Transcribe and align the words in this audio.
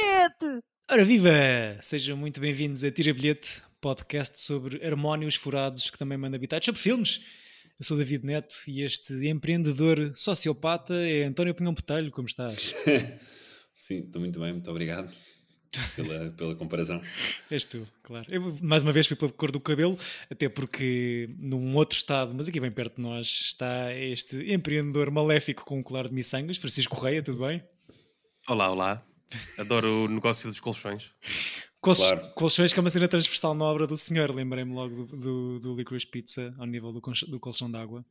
bilhete! 0.00 0.64
Ora 0.90 1.04
viva! 1.04 1.30
Sejam 1.82 2.16
muito 2.16 2.40
bem-vindos 2.40 2.82
a 2.82 2.90
Tira 2.90 3.12
Bilhete, 3.12 3.62
podcast 3.80 4.42
sobre 4.42 4.84
harmónios 4.84 5.34
furados 5.34 5.90
que 5.90 5.98
também 5.98 6.16
manda 6.16 6.36
habitats 6.36 6.64
sobre 6.64 6.80
filmes. 6.80 7.20
Eu 7.78 7.84
sou 7.84 7.96
David 7.96 8.24
Neto 8.24 8.56
e 8.66 8.82
este 8.82 9.12
empreendedor 9.28 10.12
sociopata 10.14 10.94
é 10.94 11.24
António 11.24 11.54
Pinhão 11.54 11.74
Botelho. 11.74 12.10
Como 12.10 12.26
estás? 12.26 12.74
Sim, 13.76 14.00
estou 14.00 14.20
muito 14.20 14.40
bem, 14.40 14.52
muito 14.52 14.70
obrigado 14.70 15.12
pela, 15.94 16.30
pela 16.30 16.54
comparação. 16.54 17.00
És 17.50 17.66
tu, 17.66 17.86
claro. 18.02 18.26
Eu, 18.28 18.56
mais 18.62 18.82
uma 18.82 18.92
vez 18.92 19.06
fui 19.06 19.16
pela 19.16 19.30
cor 19.30 19.50
do 19.50 19.60
cabelo, 19.60 19.98
até 20.30 20.48
porque 20.48 21.28
num 21.38 21.76
outro 21.76 21.96
estado, 21.96 22.34
mas 22.34 22.48
aqui 22.48 22.58
bem 22.58 22.72
perto 22.72 22.96
de 22.96 23.02
nós, 23.02 23.26
está 23.26 23.94
este 23.94 24.50
empreendedor 24.52 25.10
maléfico 25.10 25.64
com 25.64 25.78
um 25.78 25.82
colar 25.82 26.08
de 26.08 26.14
miçangas, 26.14 26.56
Francisco 26.56 26.96
Correia, 26.96 27.22
tudo 27.22 27.46
bem? 27.46 27.62
Olá, 28.48 28.70
olá. 28.70 29.09
Adoro 29.58 30.04
o 30.04 30.08
negócio 30.08 30.48
dos 30.48 30.60
colchões. 30.60 31.12
Colch 31.80 32.00
Claro. 32.00 32.30
Colchões 32.34 32.72
que 32.72 32.78
é 32.78 32.82
uma 32.82 32.90
cena 32.90 33.08
transversal 33.08 33.54
na 33.54 33.64
obra 33.64 33.86
do 33.86 33.96
senhor, 33.96 34.34
lembrei-me 34.34 34.72
logo 34.74 35.06
do, 35.06 35.16
do, 35.16 35.58
do 35.60 35.74
Licorice 35.76 36.06
Pizza 36.06 36.54
ao 36.58 36.66
nível 36.66 36.92
do, 36.92 37.00
do 37.00 37.40
colchão 37.40 37.70
d'água. 37.70 38.04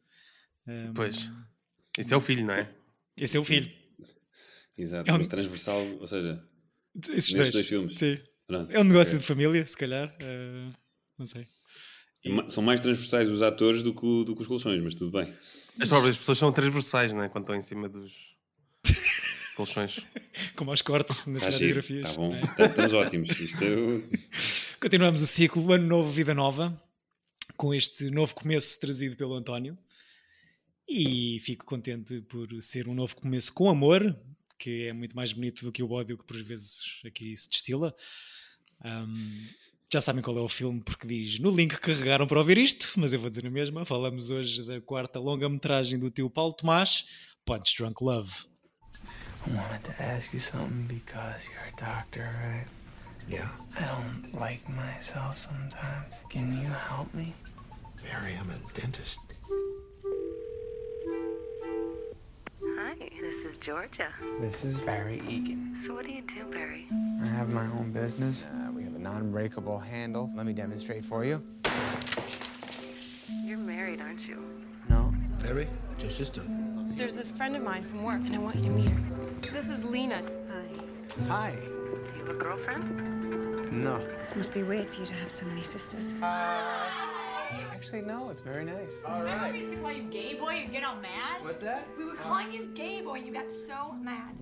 Um, 0.68 0.94
Pois. 0.94 1.30
Isso 1.98 2.14
é 2.14 2.18
o 2.18 2.22
filho, 2.22 2.46
não 2.46 2.54
é? 2.54 2.74
Esse 3.18 3.38
é 3.38 3.40
o 3.40 3.44
filho. 3.44 3.70
Exato, 4.78 5.10
É 5.10 5.14
um- 5.14 5.18
mas 5.18 5.28
transversal, 5.28 5.86
ou 6.00 6.08
seja, 6.08 6.42
Esses 7.10 7.36
nestes 7.36 7.52
dois 7.54 7.68
filmes. 7.68 7.94
Sim. 8.00 8.18
Pronto, 8.48 8.74
É 8.74 8.80
um 8.80 8.84
negócio 8.84 9.12
ok. 9.14 9.20
de 9.20 9.26
família, 9.26 9.68
se 9.68 9.78
calhar. 9.78 10.08
uh, 10.22 10.74
não 11.18 11.26
sei. 11.26 11.46
E 12.24 12.50
São 12.50 12.64
mais 12.64 12.80
transversais 12.82 13.30
os 13.30 13.42
atores 13.42 13.82
do 13.84 13.94
que, 13.94 14.26
do 14.26 14.36
que 14.36 14.42
os 14.42 14.48
colchões, 14.48 14.82
mas 14.84 14.96
tudo 14.96 15.12
bem. 15.12 15.32
As 15.80 15.88
próprias 15.90 16.18
pessoas 16.18 16.38
são 16.38 16.52
transversais, 16.52 17.14
não 17.14 17.24
é? 17.24 17.30
Quando 17.30 17.44
estão 17.44 17.56
em 17.56 17.62
cima 17.62 17.88
dos 17.88 18.14
colchões. 19.66 20.00
Como 20.56 20.72
aos 20.72 20.82
cortes 20.82 21.26
nas 21.28 21.44
Está 21.44 21.52
giro, 21.52 21.82
radiografias. 21.82 22.10
está 22.10 22.18
bom, 22.22 22.34
é? 22.36 22.42
Tá- 22.42 22.66
estamos 22.66 22.94
ótimos. 22.94 23.30
Isto 23.40 23.64
é 23.64 23.76
o- 23.76 24.10
Continuamos 24.80 25.22
o 25.22 25.28
ciclo 25.28 25.72
Ano 25.74 25.86
Novo, 25.88 26.10
Vida 26.12 26.34
Nova, 26.34 26.82
com 27.58 27.74
este 27.74 28.10
novo 28.10 28.34
começo 28.34 28.80
trazido 28.80 29.16
pelo 29.18 29.34
António. 29.34 29.78
E 30.88 31.40
fico 31.42 31.66
contente 31.66 32.22
por 32.22 32.48
ser 32.64 32.88
um 32.88 32.96
novo 32.96 33.16
começo 33.16 33.54
com 33.54 33.70
amor, 33.70 34.18
que 34.58 34.86
é 34.88 34.94
muito 34.94 35.16
mais 35.16 35.32
bonito 35.34 35.64
do 35.64 35.72
que 35.72 35.84
o 35.84 35.92
ódio 35.92 36.18
que 36.18 36.26
por 36.26 36.42
vezes 36.42 36.82
aqui 37.06 37.36
se 37.38 37.50
destila. 37.50 37.94
Ahm, 38.84 39.14
já 39.92 40.02
sabem 40.02 40.22
qual 40.24 40.38
é 40.38 40.42
o 40.42 40.48
filme, 40.50 40.82
porque 40.84 41.08
diz 41.08 41.40
no 41.40 41.52
link 41.56 41.76
que 41.76 41.82
carregaram 41.82 42.26
para 42.26 42.40
ouvir 42.40 42.58
isto, 42.58 42.94
mas 42.96 43.12
eu 43.14 43.20
vou 43.20 43.30
dizer 43.30 43.46
a 43.46 43.52
mesma. 43.52 43.86
Falamos 43.86 44.30
hoje 44.30 44.66
da 44.66 44.80
quarta 44.82 45.20
longa-metragem 45.20 46.00
do 46.00 46.10
tio 46.10 46.30
Paulo 46.30 46.54
Tomás, 46.54 47.06
Punch 47.46 47.76
Drunk 47.78 48.04
Love. 48.04 48.32
I 49.48 49.56
wanted 49.56 49.84
to 49.86 50.02
ask 50.02 50.34
you 50.34 50.40
something 50.40 50.86
because 50.88 51.48
you're 51.48 51.74
a 51.74 51.80
doctor, 51.80 52.30
right? 52.44 52.66
Yeah, 53.28 53.48
I 53.80 53.86
don't 53.86 54.40
like 54.40 54.68
myself 54.70 55.38
sometimes. 55.38 56.16
Can 56.30 56.58
you 56.62 56.68
help 56.68 57.14
me? 57.14 57.34
Barry, 58.04 58.36
I'm 58.40 58.50
a 58.50 58.80
dentist. 58.80 59.20
Hi, 62.64 62.96
this 63.22 63.46
is 63.46 63.58
Georgia. 63.58 64.08
This 64.42 64.66
is 64.66 64.82
Barry 64.82 65.22
Egan. 65.28 65.76
So 65.76 65.94
what 65.94 66.06
do 66.06 66.12
you 66.12 66.22
do, 66.24 66.44
Barry? 66.52 66.88
I 67.22 67.26
have 67.26 67.50
my 67.50 67.66
own 67.66 67.92
business. 67.92 68.46
Uh, 68.46 68.72
we 68.72 68.84
have 68.84 68.96
a 68.96 69.00
non-breakable 69.00 69.80
handle. 69.80 70.30
Let 70.36 70.46
me 70.46 70.54
demonstrate 70.54 71.06
for 71.06 71.24
you. 71.24 71.42
You're 73.46 73.58
married, 73.58 74.02
aren't 74.02 74.28
you? 74.28 74.44
No. 74.90 75.14
Barry, 75.42 75.68
it's 75.92 76.04
your 76.04 76.12
sister. 76.12 76.42
There's 76.96 77.16
this 77.16 77.32
friend 77.32 77.56
of 77.56 77.64
mine 77.64 77.84
from 77.84 78.04
work, 78.04 78.22
and 78.26 78.36
I 78.36 78.40
want 78.40 78.58
you 78.58 78.64
to 78.64 78.70
meet 78.70 78.90
her. 78.90 79.19
This 79.42 79.70
is 79.70 79.86
Lena. 79.86 80.22
Hi. 80.52 80.66
Hi. 81.28 81.56
Do 81.56 82.18
you 82.18 82.26
have 82.26 82.36
a 82.36 82.40
girlfriend? 82.40 83.72
No. 83.72 84.02
Must 84.36 84.54
be 84.54 84.64
weird 84.64 84.88
for 84.90 85.02
you 85.02 85.08
to 85.08 85.14
have 85.14 85.32
so 85.32 85.46
many 85.46 85.64
sisters. 85.64 86.14
Actually, 86.22 88.02
no. 88.02 88.30
It's 88.30 88.42
very 88.42 88.66
nice. 88.66 89.02
Remember 89.08 89.52
we 89.52 89.60
used 89.60 89.74
to 89.74 89.80
call 89.82 89.92
you 89.94 90.04
gay 90.04 90.34
boy 90.36 90.56
and 90.64 90.72
get 90.72 90.84
all 90.84 90.98
mad? 90.98 91.42
What's 91.42 91.62
that? 91.62 91.88
We 91.98 92.06
were 92.06 92.16
calling 92.16 92.52
you 92.52 92.66
gay 92.76 93.02
boy 93.02 93.16
and 93.16 93.28
you 93.28 93.34
got 93.34 93.50
so 93.50 93.94
mad. 94.02 94.36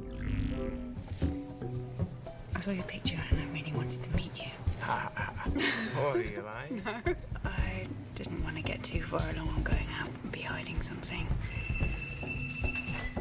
I 2.55 2.59
saw 2.59 2.71
your 2.71 2.83
picture, 2.83 3.19
and 3.29 3.39
I 3.39 3.53
really 3.53 3.71
wanted 3.73 4.01
to 4.03 4.09
meet 4.15 4.31
you. 4.35 4.51
What 4.87 6.15
are 6.15 6.19
oh, 6.19 6.21
you 6.21 6.43
lying? 6.43 6.81
no. 6.85 7.15
I 7.45 7.87
didn't 8.15 8.43
want 8.43 8.55
to 8.55 8.61
get 8.61 8.83
too 8.83 9.01
far 9.01 9.21
along 9.31 9.49
on 9.49 9.63
going 9.63 9.87
out 9.99 10.09
and 10.23 10.31
be 10.31 10.41
hiding 10.41 10.81
something. 10.81 11.27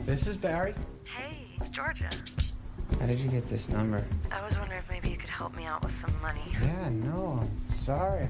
This 0.05 0.27
is 0.27 0.37
Barry. 0.37 0.75
Hey, 1.67 1.71
it's 1.71 1.77
Georgia. 1.77 2.09
How 3.01 3.07
did 3.07 3.19
you 3.19 3.29
get 3.29 3.45
this 3.47 3.69
number? 3.69 4.07
I 4.31 4.41
was 4.45 4.57
wondering 4.57 4.79
if 4.79 4.89
maybe 4.89 5.09
you 5.11 5.17
could 5.17 5.31
help 5.31 5.57
me 5.57 5.65
out 5.65 5.83
with 5.83 5.93
some 5.93 6.13
money. 6.23 6.41
Yeah, 6.63 6.91
no. 6.91 7.41
I'm 7.43 7.69
sorry. 7.69 8.29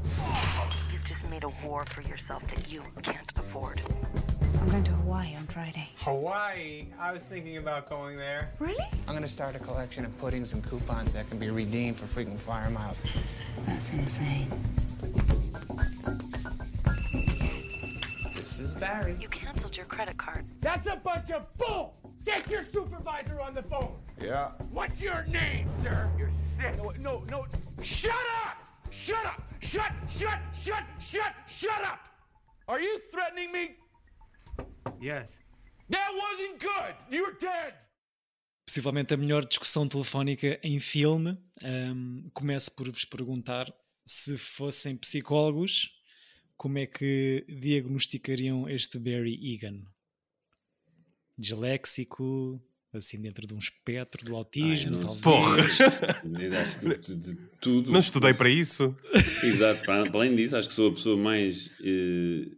You've 0.90 1.04
just 1.04 1.28
made 1.28 1.44
a 1.44 1.50
war 1.62 1.84
for 1.90 2.00
yourself 2.00 2.46
that 2.48 2.72
you 2.72 2.82
can't 3.02 3.30
afford. 3.36 3.82
I'm 4.62 4.70
going 4.70 4.84
to 4.84 4.92
Hawaii 4.92 5.36
on 5.36 5.46
Friday. 5.48 5.90
Hawaii. 5.98 6.86
I 6.98 7.12
was 7.12 7.24
thinking 7.24 7.58
about 7.58 7.90
going 7.90 8.16
there. 8.16 8.52
Really? 8.58 8.86
I'm 9.06 9.14
gonna 9.14 9.28
start 9.28 9.54
a 9.54 9.58
collection 9.58 10.06
of 10.06 10.16
puddings 10.18 10.54
and 10.54 10.66
coupons 10.66 11.12
that 11.12 11.28
can 11.28 11.38
be 11.38 11.50
redeemed 11.50 11.98
for 11.98 12.06
frequent 12.06 12.40
flyer 12.40 12.70
miles. 12.70 13.04
That's 13.66 13.90
insane. 13.90 14.48
This 18.34 18.58
is 18.58 18.72
Barry. 18.74 19.14
You 19.20 19.28
canceled 19.28 19.76
your 19.76 19.86
credit 19.86 20.16
card. 20.16 20.46
That's 20.60 20.86
a 20.86 20.96
bunch 20.96 21.30
of 21.32 21.44
bull! 21.58 22.05
Get 22.26 22.50
your 22.50 22.64
supervisor 22.64 23.40
on 23.40 23.54
the 23.54 23.62
phone! 23.62 23.94
Yeah. 24.20 24.50
What's 24.72 25.00
your 25.00 25.24
name, 25.28 25.68
sir? 25.80 26.10
You're 26.18 26.32
sick. 26.58 26.76
No, 26.76 26.92
no, 26.98 27.24
no. 27.30 27.46
Shut 27.84 28.26
up! 28.44 28.56
Shut 28.90 29.24
up! 29.24 29.42
Shut, 29.60 29.92
shut, 30.08 30.40
shut, 30.52 30.84
shut, 30.98 31.32
shut 31.46 31.82
up! 31.82 32.00
Are 32.66 32.80
you 32.80 32.98
threatening 33.12 33.52
me? 33.52 33.76
Yes. 35.00 35.38
That 35.88 36.10
wasn't 36.12 36.60
good! 36.60 36.94
You're 37.08 37.36
dead! 37.38 37.74
possivelmente 38.66 39.14
a 39.14 39.16
melhor 39.16 39.46
discussão 39.46 39.88
telefónica 39.88 40.58
em 40.62 40.80
filme. 40.80 41.38
Ahm, 41.62 42.28
começo 42.34 42.74
por 42.74 42.90
vos 42.90 43.04
perguntar 43.04 43.72
se 44.04 44.36
fossem 44.36 44.96
psicólogos, 44.96 45.88
como 46.56 46.78
é 46.78 46.86
que 46.86 47.46
diagnosticariam 47.48 48.68
este 48.68 48.98
Barry 48.98 49.54
Egan? 49.54 49.84
Disléxico, 51.38 52.60
assim 52.92 53.20
dentro 53.20 53.46
de 53.46 53.52
um 53.54 53.58
espectro 53.58 54.24
do 54.24 54.34
autismo, 54.36 54.96
não 54.98 55.08
sei. 55.08 55.22
Porra! 55.22 55.56
Acho 56.60 56.78
que 56.80 56.98
de, 56.98 57.14
de 57.14 57.34
tudo. 57.60 57.92
Não 57.92 58.00
estudei 58.00 58.32
para 58.34 58.48
isso. 58.48 58.96
Exato, 59.44 59.84
para 59.84 60.10
para 60.10 60.18
além 60.20 60.34
disso, 60.34 60.56
acho 60.56 60.68
que 60.68 60.74
sou 60.74 60.88
a 60.90 60.94
pessoa 60.94 61.16
mais 61.16 61.70
eh, 61.82 62.48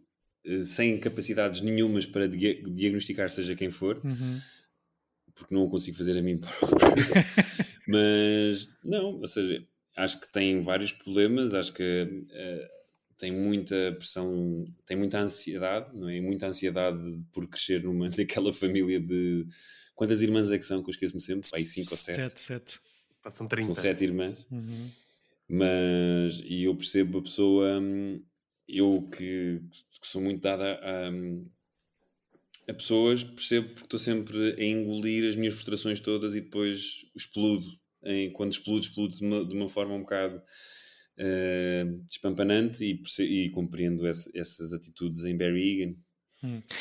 eh, 0.45 0.63
sem 0.63 0.99
capacidades 0.99 1.61
nenhumas 1.61 2.05
para 2.05 2.27
dia- 2.27 2.61
diagnosticar, 2.63 3.29
seja 3.29 3.55
quem 3.55 3.69
for, 3.69 3.99
Uhum. 4.03 4.39
porque 5.35 5.53
não 5.53 5.63
o 5.63 5.69
consigo 5.69 5.97
fazer 5.97 6.17
a 6.17 6.21
mim 6.21 6.37
próprio. 6.37 6.69
Mas 7.87 8.67
não, 8.83 9.15
ou 9.19 9.27
seja, 9.27 9.65
acho 9.97 10.19
que 10.21 10.31
tem 10.31 10.61
vários 10.61 10.91
problemas, 10.91 11.53
acho 11.53 11.73
que 11.73 12.25
eh, 12.31 12.69
tem 13.19 13.33
muita 13.33 13.93
pressão, 13.97 14.65
tem 14.85 14.95
muita 14.95 15.19
ansiedade, 15.19 15.95
não 15.95 16.07
é? 16.07 16.15
E 16.15 16.21
Muita 16.21 16.47
ansiedade 16.47 16.97
por 17.33 17.45
crescer 17.47 17.83
numa 17.83 18.09
naquela 18.17 18.53
família 18.53 18.99
de 18.99 19.45
quantas 19.93 20.21
irmãs 20.21 20.49
é 20.49 20.57
que 20.57 20.63
são? 20.63 20.81
Que 20.81 20.89
eu 20.89 20.93
esqueço-me 20.93 21.21
sempre, 21.21 21.47
aí 21.53 21.61
cinco 21.63 21.91
ou 21.91 21.97
sete. 21.97 22.15
Sete, 22.15 22.39
sete. 22.39 22.79
São 23.29 23.47
30. 23.47 23.65
São 23.65 23.75
sete 23.75 24.05
irmãs. 24.05 24.47
Uhum. 24.49 24.89
Mas, 25.49 26.41
e 26.45 26.63
eu 26.63 26.75
percebo 26.75 27.17
a 27.17 27.21
pessoa, 27.21 27.81
eu 28.67 29.09
que, 29.11 29.61
que 30.01 30.07
sou 30.07 30.21
muito 30.21 30.41
dada 30.41 30.79
a, 30.81 32.71
a 32.71 32.73
pessoas, 32.73 33.23
percebo 33.23 33.67
porque 33.69 33.83
estou 33.83 33.99
sempre 33.99 34.53
a 34.57 34.63
engolir 34.63 35.27
as 35.27 35.35
minhas 35.35 35.55
frustrações 35.55 35.99
todas 35.99 36.33
e 36.33 36.41
depois 36.41 37.05
explodo. 37.13 37.67
Em, 38.01 38.31
quando 38.31 38.53
explodo, 38.53 38.79
explodo 38.79 39.17
de 39.17 39.25
uma, 39.25 39.43
de 39.43 39.53
uma 39.53 39.67
forma 39.67 39.93
um 39.93 40.01
bocado 40.01 40.41
eh, 41.19 41.85
despampanante 42.07 42.83
e, 42.83 43.01
e 43.23 43.49
compreendo 43.51 44.07
esse- 44.07 44.31
essas 44.35 44.73
atitudes 44.73 45.23
em 45.25 45.37
Barry 45.37 45.81
Egan. 45.83 45.95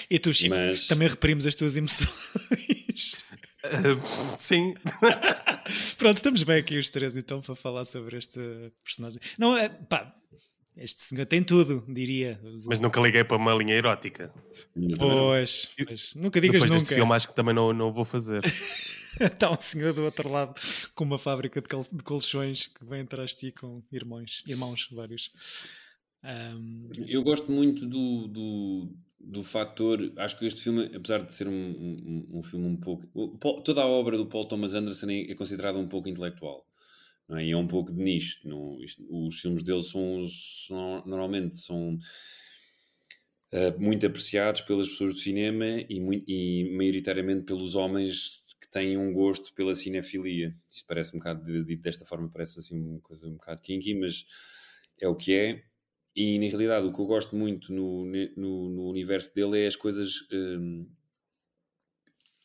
E 0.08 0.18
tu, 0.20 0.32
Chico, 0.32 0.54
Mas- 0.54 0.86
também 0.86 1.08
reprimes 1.08 1.44
as 1.46 1.54
tuas 1.56 1.76
emoções. 1.76 2.08
Ah, 3.64 4.36
sim. 4.36 4.72
Pronto, 5.98 6.16
estamos 6.16 6.42
bem 6.44 6.58
aqui 6.58 6.78
os 6.78 6.88
três 6.90 7.16
então 7.16 7.40
para 7.40 7.56
falar 7.56 7.84
sobre 7.84 8.16
este 8.16 8.38
personagem. 8.84 9.20
Não, 9.36 9.56
é 9.56 9.68
pá, 9.68 10.14
este 10.76 11.02
senhor 11.02 11.26
tem 11.26 11.42
tudo, 11.42 11.84
diria. 11.88 12.40
Mas 12.68 12.80
nunca 12.80 13.00
liguei 13.00 13.24
para 13.24 13.36
uma 13.36 13.52
linha 13.54 13.74
erótica. 13.74 14.32
Pois, 14.98 15.68
pois, 15.86 16.14
nunca 16.14 16.40
digas 16.40 16.62
Depois 16.62 16.70
nunca. 16.70 16.80
deste 16.80 16.94
filme 16.94 17.12
acho 17.12 17.26
que 17.28 17.34
também 17.34 17.52
não, 17.54 17.72
não 17.72 17.88
o 17.88 17.92
vou 17.92 18.04
fazer. 18.04 18.40
Está 19.20 19.50
um 19.52 19.60
senhor 19.60 19.92
do 19.92 20.04
outro 20.04 20.28
lado 20.28 20.54
com 20.94 21.04
uma 21.04 21.18
fábrica 21.18 21.60
de, 21.60 21.68
cal- 21.68 21.86
de 21.90 22.02
colchões 22.02 22.66
que 22.66 22.84
vem 22.84 23.02
atrás 23.02 23.32
de 23.32 23.36
ti 23.38 23.52
com 23.52 23.82
irmãos, 23.92 24.42
irmãos 24.46 24.88
vários. 24.92 25.30
Ahm, 26.22 26.90
Eu 27.08 27.22
gosto 27.22 27.50
muito 27.50 27.86
do, 27.86 28.28
do, 28.28 28.92
do 29.20 29.42
fator. 29.42 30.12
Acho 30.16 30.38
que 30.38 30.46
este 30.46 30.62
filme, 30.62 30.90
apesar 30.94 31.22
de 31.22 31.34
ser 31.34 31.48
um, 31.48 31.52
um, 31.52 32.38
um 32.38 32.42
filme 32.42 32.66
um 32.66 32.76
pouco. 32.76 33.06
toda 33.64 33.82
a 33.82 33.86
obra 33.86 34.16
do 34.16 34.26
Paul 34.26 34.44
Thomas 34.44 34.74
Anderson 34.74 35.08
é, 35.10 35.30
é 35.30 35.34
considerada 35.34 35.78
um 35.78 35.88
pouco 35.88 36.08
intelectual. 36.08 36.66
É? 37.30 37.44
E 37.44 37.50
é 37.52 37.56
um 37.56 37.66
pouco 37.66 37.92
de 37.92 38.02
nicho. 38.02 38.40
Não, 38.48 38.82
isto- 38.82 39.04
os 39.10 39.40
filmes 39.40 39.62
dele 39.62 39.82
são, 39.82 40.24
são- 40.26 41.04
normalmente 41.06 41.56
são 41.56 41.98
eh, 43.52 43.70
muito 43.78 44.06
apreciados 44.06 44.60
pelas 44.62 44.88
pessoas 44.88 45.14
do 45.14 45.20
cinema 45.20 45.64
e, 45.66 45.98
e 46.26 46.76
maioritariamente 46.76 47.44
pelos 47.44 47.74
homens 47.74 48.42
que 48.68 48.72
têm 48.72 48.96
um 48.98 49.12
gosto 49.12 49.52
pela 49.54 49.74
cinefilia. 49.74 50.54
Isto 50.70 50.86
parece 50.86 51.16
um 51.16 51.18
bocado, 51.18 51.64
dito 51.64 51.82
desta 51.82 52.04
forma, 52.04 52.30
parece 52.30 52.58
assim 52.58 52.78
uma 52.78 53.00
coisa 53.00 53.26
um 53.26 53.32
bocado 53.32 53.62
kinky, 53.62 53.94
mas 53.94 54.24
é 55.00 55.08
o 55.08 55.16
que 55.16 55.34
é. 55.34 55.64
E 56.14 56.38
na 56.38 56.46
realidade, 56.46 56.86
o 56.86 56.92
que 56.92 57.00
eu 57.00 57.06
gosto 57.06 57.36
muito 57.36 57.72
no, 57.72 58.04
no, 58.36 58.68
no 58.70 58.88
universo 58.90 59.34
dele 59.34 59.64
é 59.64 59.66
as 59.66 59.76
coisas 59.76 60.26
hum, 60.32 60.86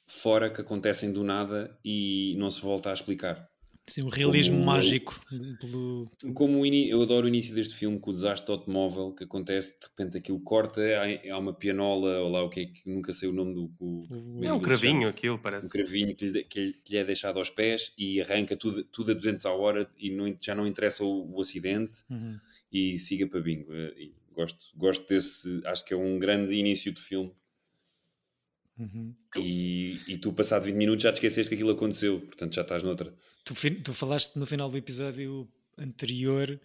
fora 0.05 0.49
que 0.49 0.61
acontecem 0.61 1.11
do 1.11 1.23
nada 1.23 1.77
e 1.83 2.35
não 2.37 2.49
se 2.49 2.61
volta 2.61 2.89
a 2.89 2.93
explicar. 2.93 3.49
Sim, 3.85 4.03
o 4.03 4.07
realismo 4.09 4.55
Como- 4.55 4.65
mágico. 4.65 5.21
Pelo... 5.59 6.09
Como 6.33 6.65
eu 6.65 7.01
adoro 7.01 7.25
o 7.25 7.29
início 7.29 7.53
deste 7.53 7.75
filme 7.75 7.99
com 7.99 8.11
o 8.11 8.13
desastre 8.13 8.47
do 8.47 8.53
automóvel 8.53 9.11
que 9.11 9.25
acontece, 9.25 9.77
de 9.77 9.85
repente 9.87 10.17
aquilo 10.17 10.39
corta, 10.39 10.81
há, 10.81 11.33
há 11.33 11.37
uma 11.37 11.53
pianola, 11.53 12.19
ou 12.21 12.29
lá 12.29 12.41
o 12.43 12.49
que 12.49 12.61
é 12.61 12.65
que 12.67 12.81
nunca 12.89 13.11
sei 13.11 13.27
o 13.27 13.33
nome 13.33 13.53
do. 13.53 13.65
o- 13.79 14.05
como 14.07 14.43
É 14.45 14.53
um 14.53 14.61
cravinho 14.61 14.99
chama. 15.01 15.09
aquilo, 15.09 15.37
parece. 15.37 15.65
Um 15.65 15.69
cravinho 15.69 16.15
que 16.15 16.25
lhe, 16.29 16.43
que 16.45 16.59
lhe- 16.67 16.73
que 16.73 16.91
lhe 16.93 16.97
é 16.97 17.03
deixado 17.03 17.37
aos 17.39 17.49
pés 17.49 17.91
e 17.97 18.21
arranca 18.21 18.55
tudo, 18.55 18.83
tudo 18.85 19.11
a 19.11 19.13
200 19.13 19.45
a 19.45 19.51
hora 19.53 19.89
e 19.97 20.09
não- 20.09 20.33
já 20.41 20.55
não 20.55 20.65
interessa 20.65 21.03
o, 21.03 21.35
o 21.35 21.41
acidente 21.41 22.03
Uhum. 22.09 22.37
e 22.71 22.97
siga 22.97 23.27
para 23.27 23.41
bingo. 23.41 23.73
Eh, 23.73 23.93
e 23.97 24.13
gosto, 24.33 24.65
gosto 24.77 25.05
desse, 25.07 25.61
acho 25.65 25.83
que 25.85 25.93
é 25.93 25.97
um 25.97 26.17
grande 26.17 26.53
início 26.55 26.91
de 26.91 27.01
filme. 27.01 27.31
Uhum. 28.77 29.13
E, 29.37 29.99
e 30.07 30.17
tu, 30.17 30.33
passado 30.33 30.63
20 30.63 30.75
minutos, 30.75 31.03
já 31.03 31.11
te 31.11 31.15
esqueceste 31.15 31.49
que 31.49 31.55
aquilo 31.55 31.71
aconteceu, 31.71 32.19
portanto 32.21 32.55
já 32.55 32.61
estás 32.63 32.81
noutra. 32.83 33.13
Tu, 33.45 33.53
tu 33.83 33.93
falaste 33.93 34.35
no 34.37 34.45
final 34.45 34.69
do 34.69 34.77
episódio 34.77 35.47
anterior 35.77 36.59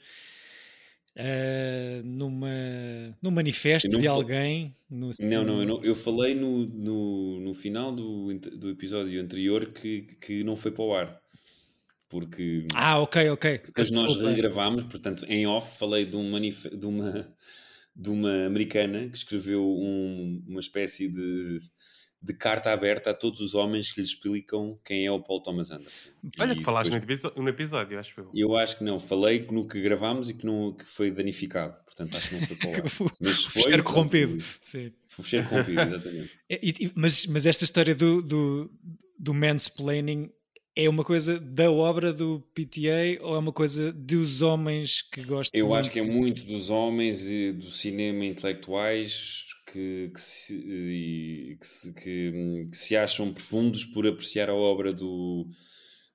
eh, 1.16 2.00
numa, 2.04 2.48
num 3.20 3.30
manifesto 3.30 3.88
de 3.98 4.06
alguém. 4.06 4.74
No, 4.88 5.10
Não, 5.20 5.44
não, 5.44 5.60
eu, 5.60 5.66
não, 5.66 5.84
eu 5.84 5.94
falei 5.94 6.34
no, 6.34 6.66
no, 6.66 7.40
no 7.40 7.54
final 7.54 7.94
do, 7.94 8.32
do 8.34 8.70
episódio 8.70 9.20
anterior 9.20 9.72
que, 9.72 10.02
que 10.20 10.44
não 10.44 10.54
foi 10.56 10.70
para 10.70 10.84
o 10.84 10.94
ar. 10.94 11.20
Porque 12.08 12.66
Ah, 12.74 12.98
ok, 13.00 13.28
ok. 13.30 13.58
depois 13.66 13.90
nós 13.90 14.16
regravámos, 14.16 14.84
portanto, 14.84 15.26
em 15.28 15.46
off, 15.46 15.78
falei 15.78 16.06
de, 16.06 16.16
um 16.16 16.30
manif- 16.30 16.70
de, 16.74 16.86
uma, 16.86 17.36
de 17.94 18.08
uma 18.08 18.46
americana 18.46 19.08
que 19.10 19.16
escreveu 19.18 19.62
um- 19.62 20.42
uma 20.46 20.60
espécie 20.60 21.06
de, 21.08 21.58
de 22.20 22.34
carta 22.34 22.72
aberta 22.72 23.10
a 23.10 23.14
todos 23.14 23.40
os 23.40 23.54
homens 23.54 23.92
que 23.92 24.00
lhes 24.00 24.10
explicam 24.10 24.76
quem 24.84 25.06
é 25.06 25.10
o 25.12 25.20
Paul 25.22 25.40
Thomas 25.40 25.70
Anderson. 25.70 26.08
Olha 26.40 26.52
E 26.52 26.56
que 26.56 26.64
falaste 26.64 26.90
depois- 26.90 27.04
episódio, 27.04 27.42
no 27.42 27.48
episódio, 27.48 27.98
acho 27.98 28.20
eu. 28.20 28.30
Eu 28.34 28.56
acho 28.56 28.78
que 28.78 28.84
não, 28.84 28.98
falei 28.98 29.38
que 29.40 29.54
no 29.54 29.66
que 29.68 29.80
gravámos 29.80 30.28
e 30.28 30.34
que, 30.34 30.44
não, 30.44 30.72
que 30.72 30.84
foi 30.84 31.10
danificado, 31.12 31.76
portanto 31.84 32.16
acho 32.16 32.28
que 32.28 32.34
não 32.34 32.46
foi 32.46 32.56
para. 32.56 32.84
O- 33.06 33.12
Mas 33.20 33.44
foi, 33.44 33.62
fecheiro 33.62 33.84
corrompido. 33.84 34.44
Sim. 34.60 34.92
Fecheiro 35.06 35.48
corrompido, 35.48 35.80
exatamente. 35.80 36.30
E- 36.50 36.74
e- 36.86 36.92
mas, 36.94 37.26
mas 37.26 37.46
esta 37.46 37.62
história 37.64 37.94
do, 37.94 38.20
do, 38.22 38.70
do 39.18 39.32
mansplaining 39.34 40.30
é 40.74 40.88
uma 40.88 41.02
coisa 41.04 41.38
da 41.40 41.70
obra 41.70 42.12
do 42.12 42.40
PTA 42.54 43.18
ou 43.20 43.34
é 43.34 43.38
uma 43.38 43.52
coisa 43.52 43.92
dos 43.92 44.42
homens 44.42 45.02
que 45.02 45.22
gostam? 45.24 45.58
Eu 45.58 45.74
acho 45.74 45.90
que 45.90 45.98
é 45.98 46.02
muito 46.02 46.44
dos 46.44 46.70
homens 46.70 47.24
e 47.28 47.52
do 47.52 47.68
cinema 47.70 48.24
intelectuais 48.24 49.44
que, 49.72 50.10
que, 50.14 50.20
se, 50.20 51.56
que, 51.58 51.66
se, 51.66 51.94
que, 51.94 52.68
que 52.70 52.76
se 52.76 52.96
acham 52.96 53.32
profundos 53.32 53.84
por 53.84 54.06
apreciar 54.06 54.48
a 54.48 54.54
obra 54.54 54.92
do, 54.92 55.48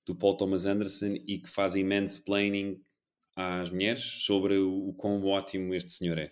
do 0.05 0.15
Paul 0.15 0.37
Thomas 0.37 0.65
Anderson 0.65 1.15
e 1.27 1.39
que 1.39 1.49
fazem 1.49 1.83
mansplaining 1.83 2.81
às 3.35 3.69
mulheres 3.69 4.03
sobre 4.25 4.57
o, 4.57 4.89
o 4.89 4.93
quão 4.93 5.23
ótimo 5.25 5.73
este 5.73 5.91
senhor 5.91 6.17
é. 6.17 6.31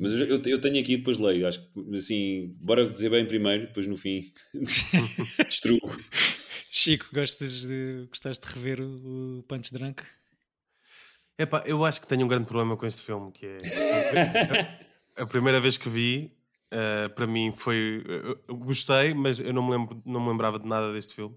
Mas 0.00 0.12
eu, 0.12 0.26
eu, 0.26 0.42
eu 0.44 0.60
tenho 0.60 0.80
aqui, 0.80 0.96
depois 0.96 1.18
leio, 1.18 1.46
acho 1.46 1.60
que 1.60 1.96
assim, 1.96 2.54
bora 2.60 2.88
dizer 2.88 3.10
bem 3.10 3.26
primeiro, 3.26 3.66
depois 3.66 3.86
no 3.86 3.96
fim 3.96 4.32
destruo. 5.46 5.78
Chico, 6.70 7.06
gostas 7.12 7.64
de, 7.66 8.06
gostaste 8.08 8.44
de 8.44 8.52
rever 8.52 8.80
o, 8.80 9.38
o 9.38 9.42
Punch 9.44 9.72
Drunk? 9.72 10.02
Epá, 11.38 11.62
eu 11.66 11.84
acho 11.84 12.00
que 12.00 12.06
tenho 12.06 12.24
um 12.24 12.28
grande 12.28 12.46
problema 12.46 12.76
com 12.76 12.86
este 12.86 13.02
filme, 13.02 13.30
que 13.32 13.46
é 13.46 13.58
a, 15.16 15.26
primeira 15.26 15.60
vez 15.60 15.76
que 15.76 15.88
vi, 15.88 16.36
eh, 16.70 17.08
para 17.08 17.26
mim 17.26 17.52
foi 17.52 18.02
eu- 18.06 18.44
eu 18.48 18.56
gostei, 18.56 19.14
mas 19.14 19.38
eu 19.38 19.52
não 19.52 19.62
me 19.64 19.72
lembro, 19.76 20.02
não 20.04 20.20
me 20.20 20.28
lembrava 20.28 20.58
de 20.58 20.66
nada 20.66 20.92
deste 20.92 21.14
filme. 21.14 21.36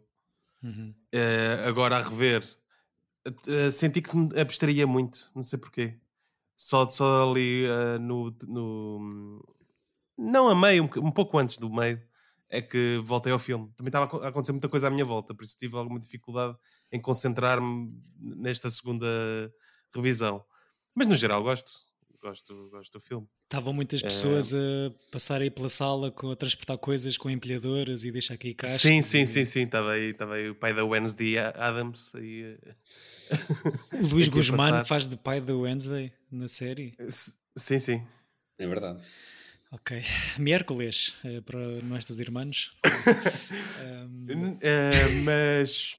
Uhum. 0.63 0.93
Eh, 1.11 1.63
agora 1.67 1.97
a 1.97 2.01
rever, 2.01 2.43
eh, 3.47 3.71
senti 3.71 4.01
que 4.01 4.15
me 4.15 4.29
abstraía 4.39 4.87
muito, 4.87 5.29
não 5.35 5.43
sei 5.43 5.59
porquê. 5.59 5.99
Só, 6.57 6.89
só 6.89 7.29
ali 7.31 7.65
eh, 7.65 7.99
no, 7.99 8.35
no 8.47 9.43
não 10.17 10.49
a 10.49 10.55
meio, 10.55 10.83
um, 10.85 11.07
um 11.07 11.11
pouco 11.11 11.37
antes 11.37 11.57
do 11.57 11.69
meio, 11.69 12.01
é 12.49 12.61
que 12.61 12.99
voltei 13.05 13.31
ao 13.31 13.39
filme. 13.39 13.71
Também 13.75 13.89
estava 13.89 14.05
a 14.25 14.29
acontecer 14.29 14.51
muita 14.53 14.69
coisa 14.69 14.87
à 14.87 14.91
minha 14.91 15.05
volta, 15.05 15.35
por 15.35 15.43
isso 15.43 15.57
tive 15.57 15.77
alguma 15.77 15.99
dificuldade 15.99 16.57
em 16.91 17.01
concentrar-me 17.01 17.91
nesta 18.19 18.69
segunda 18.69 19.07
revisão. 19.93 20.43
Mas 20.95 21.07
no 21.07 21.15
geral 21.15 21.43
gosto, 21.43 21.71
gosto, 22.21 22.69
gosto 22.69 22.93
do 22.93 22.99
filme. 22.99 23.27
Estavam 23.45 23.71
muitas 23.73 24.01
É. 24.01 24.07
pessoas 24.07 24.53
a 24.53 24.57
passar 25.11 25.41
aí 25.41 25.49
pela 25.49 25.69
sala 25.69 26.11
com, 26.11 26.31
a 26.31 26.35
transportar 26.35 26.77
coisas 26.77 27.17
com 27.17 27.29
empilhadoras 27.29 28.03
e 28.03 28.11
deixar 28.11 28.37
cair 28.37 28.53
caixas. 28.55 28.81
sim, 28.81 29.01
sim, 29.01 29.21
e- 29.21 29.27
sim, 29.27 29.45
sim. 29.45 29.61
Estava 29.63 29.91
aí, 29.91 30.11
estava 30.11 30.33
aí 30.35 30.49
o 30.49 30.55
pai 30.55 30.73
da 30.73 30.83
Wednesday 30.85 31.37
Adams. 31.37 32.13
Aí, 32.15 32.57
eh, 32.61 32.75
O 33.93 33.97
Luís 34.11 34.27
aqui 34.27 34.29
a 34.29 34.41
Guzmán 34.41 34.83
faz 34.85 35.07
de 35.07 35.15
pai 35.17 35.39
da 35.41 35.55
Wednesday 35.55 36.11
na 36.31 36.47
série. 36.47 36.93
S- 36.99 37.35
Sim, 37.55 37.79
sim. 37.79 38.07
É 38.59 38.67
verdade. 38.67 39.01
Ok. 39.71 40.01
Miércoles, 40.39 41.13
eh, 41.25 41.41
para 41.41 41.59
nossos 41.83 42.19
irmãos. 42.19 42.71
Eh, 44.61 45.21
mas 45.23 45.95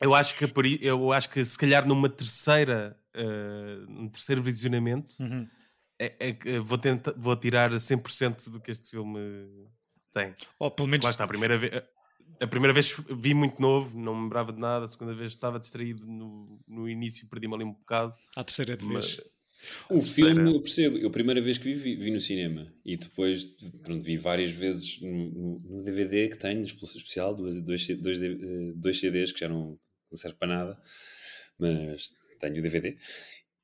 eu 0.00 0.14
acho 0.14 0.36
que 0.36 0.46
por 0.46 0.66
i- 0.66 0.78
eu 0.82 1.12
acho 1.12 1.28
que 1.30 1.44
se 1.44 1.56
calhar 1.56 1.86
numa 1.86 2.08
terceira 2.08 2.96
eh, 3.14 3.84
num 3.88 4.08
terceiro 4.08 4.42
visionamento 4.42 5.14
Uhum. 5.20 5.48
é, 5.98 6.36
é 6.44 6.58
vou, 6.60 6.76
tentar, 6.78 7.12
vou 7.16 7.36
tirar 7.36 7.70
100% 7.70 8.50
do 8.50 8.60
que 8.60 8.70
este 8.70 8.90
filme 8.90 9.18
tem. 10.12 10.34
Ou 10.58 10.70
pelo 10.70 10.88
menos 10.88 11.04
Lá 11.04 11.10
está, 11.12 11.24
a 11.24 11.28
primeira 11.28 11.56
vez 11.58 11.82
a 12.40 12.46
primeira 12.48 12.72
vez 12.74 12.92
vi 13.16 13.32
muito 13.32 13.62
novo, 13.62 13.96
não 13.96 14.14
me 14.16 14.22
lembrava 14.22 14.52
de 14.52 14.58
nada, 14.58 14.84
a 14.86 14.88
segunda 14.88 15.14
vez 15.14 15.30
estava 15.30 15.58
distraído 15.60 16.04
no, 16.04 16.60
no 16.66 16.88
início, 16.88 17.28
perdi-me 17.28 17.54
ali 17.54 17.62
um 17.64 17.72
bocado. 17.72 18.12
à 18.34 18.42
terceira 18.42 18.76
de 18.76 18.84
Mas- 18.84 19.14
vez. 19.16 19.30
O 19.88 20.00
terceira. 20.00 20.34
filme, 20.34 20.52
eu 20.54 20.60
percebo, 20.60 20.98
eu 20.98 21.08
a 21.08 21.12
primeira 21.12 21.40
vez 21.40 21.56
que 21.58 21.64
vi, 21.72 21.74
vi, 21.74 21.96
vi 21.96 22.10
no 22.10 22.20
cinema 22.20 22.70
e 22.84 22.96
depois 22.98 23.44
pronto, 23.82 24.02
vi 24.02 24.16
várias 24.18 24.50
vezes 24.50 25.00
no, 25.00 25.60
no- 25.60 25.82
DVD 25.84 26.28
que 26.28 26.36
tenho, 26.36 26.62
expulso 26.62 26.98
especial, 26.98 27.34
dois, 27.34 27.58
dois, 27.62 27.82
C- 27.86 27.94
dois, 27.94 28.20
eh, 28.20 28.72
dois 28.74 28.98
CDs 29.00 29.32
que 29.32 29.40
já 29.40 29.48
não, 29.48 29.78
não 30.10 30.18
serve 30.18 30.36
para 30.36 30.48
nada, 30.48 30.82
mas 31.58 32.12
tenho 32.38 32.58
o 32.58 32.62
DVD. 32.62 32.96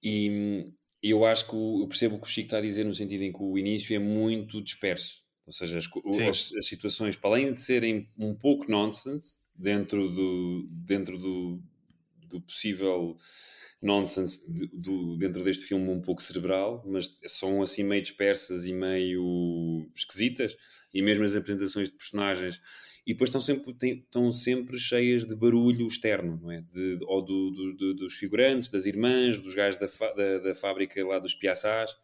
E 0.03 0.73
eu 1.03 1.25
acho 1.25 1.47
que 1.49 1.55
o- 1.57 1.83
eu 1.83 1.89
percebo 1.89 2.17
o 2.17 2.21
que 2.21 2.27
o 2.27 2.31
Chico 2.31 2.47
está 2.47 2.59
a 2.59 2.61
dizer 2.63 2.85
no 2.85 2.95
sentido 2.95 3.23
em 3.25 3.33
que 3.33 3.43
o 3.43 3.59
início 3.59 3.95
é 3.95 3.99
muito 3.99 4.63
disperso. 4.63 5.23
Ou 5.47 5.53
seja, 5.53 5.79
as, 5.79 5.89
as, 6.29 6.53
as 6.55 6.67
situações, 6.67 7.17
para 7.17 7.31
além 7.31 7.53
de 7.53 7.61
serem 7.61 8.09
um 8.19 8.35
pouco 8.35 8.71
nonsense, 8.71 9.39
dentro 9.55 10.09
do, 10.09 10.69
dentro 10.71 11.19
do, 11.19 11.63
do 12.29 12.41
possível 12.41 13.17
nonsense 13.83 14.41
de- 14.51 14.69
do, 14.73 15.17
dentro 15.17 15.43
deste 15.43 15.65
filme 15.65 15.89
um 15.91 16.01
pouco 16.01 16.23
cerebral, 16.23 16.85
mas 16.87 17.11
são 17.27 17.63
assim 17.63 17.83
meio 17.83 18.03
dispersas 18.03 18.67
e 18.67 18.73
meio 18.73 19.91
esquisitas, 19.95 20.57
e 20.93 21.03
mesmo 21.03 21.25
as 21.25 21.35
apresentações 21.35 21.89
de 21.91 21.97
personagens, 21.97 22.61
e 23.07 23.13
depois 23.13 23.29
estão 23.29 23.41
sempre, 23.41 23.73
têm- 23.75 23.99
estão 23.99 24.31
sempre 24.33 24.79
cheias 24.79 25.27
de 25.27 25.35
barulho 25.35 25.87
externo, 25.87 26.39
não 26.43 26.51
é? 26.51 26.63
De, 26.73 26.99
ou 27.03 27.23
do, 27.23 27.51
do- 27.51 27.75
do- 27.77 27.95
dos 27.95 28.15
figurantes, 28.15 28.69
das 28.69 28.87
irmãs, 28.87 29.41
dos 29.41 29.55
gajos 29.55 29.79
da, 29.81 29.89
fa- 29.89 30.13
da, 30.13 30.39
da 30.39 30.55
fábrica 30.55 31.05
lá 31.07 31.19
dos 31.19 31.35
piaçás, 31.35 31.97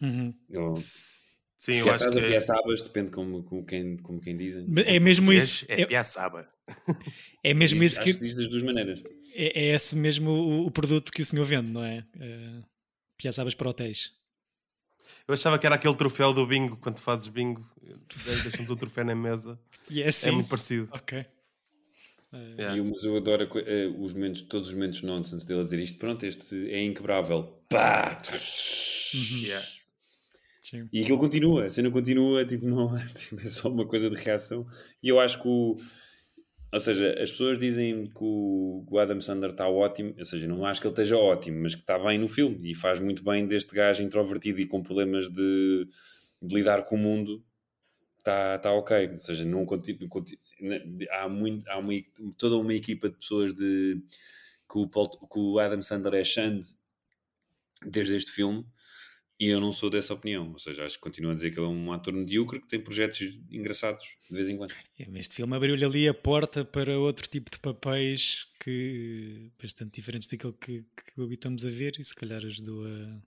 Uhum. 0.00 0.32
ou 0.54 0.76
Sim, 0.76 1.72
eu 1.72 1.76
acho 1.76 1.82
piaçás 1.84 2.14
ou 2.16 2.22
que 2.22 2.28
piaçabas, 2.28 2.82
depende 2.82 3.10
como, 3.10 3.42
como, 3.42 3.64
quem, 3.66 3.96
como 3.96 4.20
quem 4.20 4.36
dizem. 4.36 4.64
É 4.86 5.00
mesmo 5.00 5.32
isso. 5.32 5.64
é, 5.68 5.82
É, 5.82 5.86
piaçaba. 5.86 6.48
é 7.42 7.52
mesmo 7.52 7.80
Diz- 7.80 7.92
isso 7.92 8.02
que. 8.02 8.14
que 8.14 8.20
diz 8.20 8.34
das 8.36 8.46
duas 8.48 8.62
maneiras. 8.62 9.02
É, 9.34 9.60
é 9.70 9.74
esse 9.74 9.96
mesmo 9.96 10.30
o, 10.30 10.66
o 10.66 10.70
produto 10.70 11.10
que 11.12 11.20
o 11.22 11.26
senhor 11.26 11.44
vende, 11.44 11.70
não 11.72 11.84
é? 11.84 12.04
Uh, 12.16 12.64
piaçabas 13.16 13.54
para 13.54 13.68
hotéis. 13.70 14.12
Eu 15.26 15.34
achava 15.34 15.58
que 15.58 15.66
era 15.66 15.74
aquele 15.74 15.94
troféu 15.94 16.32
do 16.32 16.46
bingo, 16.46 16.76
quando 16.76 17.00
fazes 17.00 17.28
bingo, 17.28 17.64
deixam-te 18.24 18.72
o 18.72 18.76
troféu 18.76 19.04
na 19.04 19.14
mesa. 19.14 19.58
E 19.90 20.02
é 20.02 20.08
assim. 20.08 20.28
É 20.28 20.32
muito 20.32 20.48
parecido. 20.48 20.86
Ok. 20.92 21.24
Yeah. 22.30 22.76
E 22.76 22.80
o 22.80 22.84
museu 22.84 23.16
adora 23.16 23.48
eh, 23.66 23.90
os 23.98 24.12
momentos, 24.12 24.42
todos 24.42 24.68
os 24.68 24.74
momentos 24.74 25.00
nonsense 25.00 25.46
dele 25.46 25.60
a 25.60 25.64
dizer 25.64 25.80
isto. 25.80 25.98
Pronto, 25.98 26.26
este 26.26 26.70
é 26.70 26.84
inquebrável. 26.84 27.58
Pá! 27.70 28.18
Yeah. 29.44 29.66
Sim. 30.62 30.88
E 30.92 31.00
aquilo 31.00 31.16
continua, 31.16 31.64
a 31.64 31.70
cena 31.70 31.90
continua, 31.90 32.44
tipo, 32.44 32.66
não 32.66 32.94
tipo, 33.16 33.40
é 33.40 33.48
só 33.48 33.70
uma 33.70 33.86
coisa 33.86 34.10
de 34.10 34.16
reação. 34.16 34.66
E 35.02 35.08
eu 35.08 35.18
acho 35.18 35.40
que 35.40 35.48
o. 35.48 35.78
Ou 36.70 36.80
seja, 36.80 37.14
as 37.22 37.30
pessoas 37.30 37.58
dizem 37.58 38.06
que 38.06 38.18
o, 38.20 38.84
que 38.86 38.94
o 38.94 38.98
Adam 38.98 39.20
Sandler 39.20 39.52
está 39.52 39.66
ótimo, 39.68 40.14
ou 40.18 40.24
seja, 40.24 40.46
não 40.46 40.66
acho 40.66 40.80
que 40.80 40.86
ele 40.86 40.92
esteja 40.92 41.16
ótimo, 41.16 41.62
mas 41.62 41.74
que 41.74 41.80
está 41.80 41.98
bem 41.98 42.18
no 42.18 42.28
filme 42.28 42.70
e 42.70 42.74
faz 42.74 43.00
muito 43.00 43.24
bem 43.24 43.46
deste 43.46 43.74
gajo 43.74 44.02
introvertido 44.02 44.60
e 44.60 44.66
com 44.66 44.82
problemas 44.82 45.28
de, 45.30 45.88
de 46.42 46.54
lidar 46.54 46.82
com 46.84 46.96
o 46.96 46.98
mundo. 46.98 47.42
Está 48.18 48.58
tá 48.58 48.72
ok, 48.72 49.12
ou 49.12 49.18
seja, 49.18 49.44
não 49.44 49.64
continua, 49.64 50.08
há, 51.12 51.28
muito, 51.28 51.66
há 51.70 51.78
uma, 51.78 51.92
toda 52.36 52.56
uma 52.56 52.74
equipa 52.74 53.08
de 53.08 53.16
pessoas 53.16 53.54
de, 53.54 54.02
que, 54.70 54.78
o 54.78 54.88
que 54.88 55.38
o 55.38 55.58
Adam 55.58 55.80
Sandler 55.80 56.20
é 56.20 56.24
Xande 56.24 56.66
desde 57.86 58.16
este 58.16 58.30
filme 58.30 58.66
e 59.40 59.46
eu 59.46 59.60
não 59.60 59.72
sou 59.72 59.88
dessa 59.88 60.14
opinião, 60.14 60.52
ou 60.52 60.58
seja, 60.58 60.84
acho 60.84 60.96
que 60.96 61.00
continuo 61.02 61.30
a 61.30 61.34
dizer 61.34 61.52
que 61.52 61.58
ele 61.58 61.66
é 61.66 61.70
um 61.70 61.92
ator 61.92 62.12
medíocre 62.12 62.60
que 62.60 62.66
tem 62.68 62.80
projetos 62.80 63.20
engraçados 63.50 64.04
de 64.28 64.34
vez 64.36 64.48
em 64.48 64.56
quando. 64.56 64.72
É, 64.98 65.06
Este 65.18 65.36
filme 65.36 65.54
abriu-lhe 65.54 65.84
ali 65.84 66.08
a 66.08 66.14
porta 66.14 66.64
para 66.64 66.98
outro 66.98 67.28
tipo 67.28 67.50
de 67.50 67.58
papéis 67.58 68.46
que 68.60 69.50
bastante 69.62 69.94
diferentes 69.94 70.28
daquilo 70.28 70.52
que, 70.54 70.82
que 71.14 71.20
habituamos 71.22 71.64
a 71.64 71.70
ver 71.70 71.94
e 71.98 72.04
se 72.04 72.14
calhar 72.14 72.44
ajudou 72.44 72.84
a, 72.84 73.22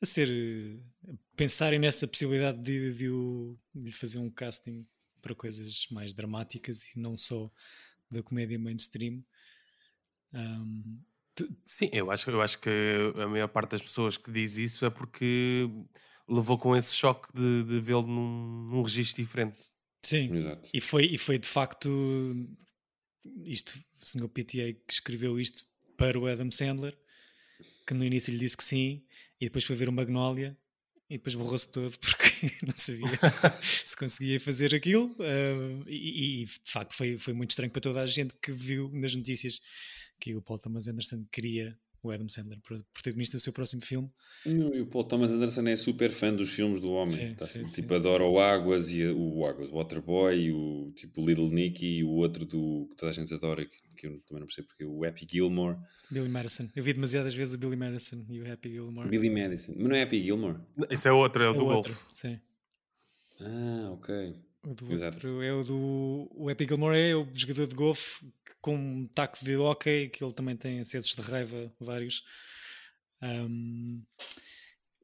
a 0.00 0.06
ser 0.06 0.80
a 1.06 1.12
pensarem 1.36 1.78
nessa 1.78 2.08
possibilidade 2.08 2.62
de, 2.62 2.92
de, 2.94 3.08
o- 3.10 3.58
de 3.74 3.92
fazer 3.92 4.18
um 4.18 4.30
casting 4.30 4.86
para 5.20 5.34
coisas 5.34 5.86
mais 5.90 6.14
dramáticas 6.14 6.82
e 6.94 6.98
não 6.98 7.14
só 7.16 7.50
da 8.10 8.22
comédia 8.22 8.58
mainstream. 8.58 9.22
Um, 10.32 10.98
Sim, 11.64 11.88
eu 11.92 12.10
acho, 12.10 12.30
eu 12.30 12.40
acho 12.40 12.58
que 12.58 12.70
a 13.16 13.26
maior 13.26 13.48
parte 13.48 13.72
das 13.72 13.82
pessoas 13.82 14.16
que 14.16 14.30
diz 14.30 14.56
isso 14.56 14.84
é 14.84 14.90
porque 14.90 15.68
levou 16.28 16.58
com 16.58 16.76
esse 16.76 16.94
choque 16.94 17.28
de, 17.34 17.64
de 17.64 17.80
vê-lo 17.80 18.06
num, 18.06 18.68
num 18.70 18.82
registro 18.82 19.22
diferente. 19.22 19.58
Sim, 20.02 20.32
Exato. 20.34 20.70
e 20.72 20.80
foi, 20.80 21.04
e 21.04 21.18
foi 21.18 21.38
de 21.38 21.46
facto 21.46 21.88
isto, 23.44 23.78
o 24.00 24.04
Sr. 24.04 24.28
PTA 24.28 24.72
que 24.86 24.92
escreveu 24.92 25.38
isto 25.38 25.64
para 25.96 26.18
o 26.18 26.26
Adam 26.26 26.50
Sandler, 26.50 26.96
que 27.86 27.92
no 27.92 28.04
início 28.04 28.30
lhe 28.30 28.38
disse 28.38 28.56
que 28.56 28.64
sim, 28.64 29.04
e 29.40 29.46
depois 29.46 29.64
foi 29.64 29.76
ver 29.76 29.88
o 29.88 29.92
Magnolia 29.92 30.56
e 31.08 31.18
depois 31.18 31.34
borrou-se 31.34 31.70
todo 31.70 31.96
porque 31.98 32.50
não 32.64 32.74
sabia 32.74 33.08
se, 33.08 33.88
se 33.88 33.96
conseguia 33.96 34.38
fazer 34.38 34.74
aquilo. 34.74 35.14
ah, 35.20 35.84
e, 35.86 36.42
e, 36.42 36.44
de 36.44 36.70
facto 36.70 36.94
foi, 36.94 37.18
foi 37.18 37.34
muito 37.34 37.50
estranho 37.50 37.72
para 37.72 37.82
toda 37.82 38.00
a 38.00 38.06
gente 38.06 38.34
que 38.40 38.52
viu 38.52 38.90
nas 38.92 39.14
notícias 39.14 39.60
que 40.20 40.34
o 40.36 40.42
Paul 40.42 40.58
Thomas 40.58 40.86
Anderson 40.86 41.24
queria 41.32 41.76
o 42.02 42.10
Adam 42.10 42.28
Sandler 42.30 42.58
pro- 42.62 42.82
protagonista 42.94 43.36
do 43.36 43.40
seu 43.40 43.52
próximo 43.52 43.82
filme. 43.82 44.10
Não, 44.46 44.74
e 44.74 44.80
o 44.80 44.86
Paul 44.86 45.04
Thomas 45.04 45.30
Anderson 45.32 45.66
é 45.66 45.76
super 45.76 46.10
fã 46.10 46.32
dos 46.34 46.50
filmes 46.50 46.80
do 46.80 46.92
homem. 46.92 47.10
Sim, 47.12 47.34
Tá 47.34 47.44
sim, 47.44 47.60
assim, 47.60 47.68
sim. 47.68 47.82
tipo, 47.82 47.92
adora 47.94 48.24
o 48.24 48.38
Águas 48.40 48.90
e 48.90 49.04
o 49.06 49.44
Águas, 49.44 49.68
o 49.70 49.74
Waterboy, 49.74 50.34
e 50.46 50.50
o 50.52 50.92
tipo 50.96 51.20
Little 51.20 51.50
Nicky 51.50 51.98
e 51.98 52.04
o 52.04 52.08
outro 52.10 52.46
do 52.46 52.86
que 52.90 52.96
toda 52.96 53.10
a 53.10 53.14
gente 53.14 53.34
adora, 53.34 53.66
que, 53.66 53.76
que 53.98 54.06
eu 54.06 54.18
também 54.20 54.40
não 54.40 54.46
percebo 54.46 54.68
porque, 54.68 54.82
o 54.84 55.04
Happy 55.04 55.26
Gilmore. 55.30 55.76
Billy 56.10 56.28
Madison. 56.30 56.68
Eu 56.74 56.82
vi 56.82 56.94
demasiadas 56.94 57.34
vezes 57.34 57.52
o 57.54 57.58
Billy 57.58 57.76
Madison 57.76 58.24
e 58.30 58.40
o 58.40 58.50
Happy 58.50 58.70
Gilmore. 58.70 59.08
Billy 59.10 59.28
Madison. 59.28 59.74
Mas 59.76 59.88
não 59.88 59.94
é 59.96 60.02
Happy 60.02 60.24
Gilmore? 60.24 60.56
Isso 60.90 61.06
é 61.06 61.12
outro, 61.12 61.42
é 61.42 61.50
o 61.50 61.52
do 61.52 61.66
outro, 61.66 61.92
Golf. 61.92 62.06
Sim. 62.14 62.40
Ah, 63.40 63.90
ok. 63.92 64.36
O 64.62 64.74
do 64.74 64.92
Exato. 64.92 65.16
outro 65.16 65.42
é 65.42 65.52
o 65.54 65.62
do. 65.62 66.28
O 66.34 66.48
Happy 66.50 66.64
Gilmore 66.66 66.96
é 66.98 67.14
o 67.16 67.26
jogador 67.34 67.66
de 67.66 67.74
golfe 67.74 68.24
com 68.60 68.74
um 68.76 69.06
taco 69.08 69.38
de 69.44 69.56
hockey, 69.56 70.08
que 70.08 70.22
ele 70.22 70.32
também 70.32 70.56
tem 70.56 70.80
acessos 70.80 71.14
de 71.14 71.20
raiva, 71.22 71.72
vários. 71.80 72.22
Ahm, 73.22 74.02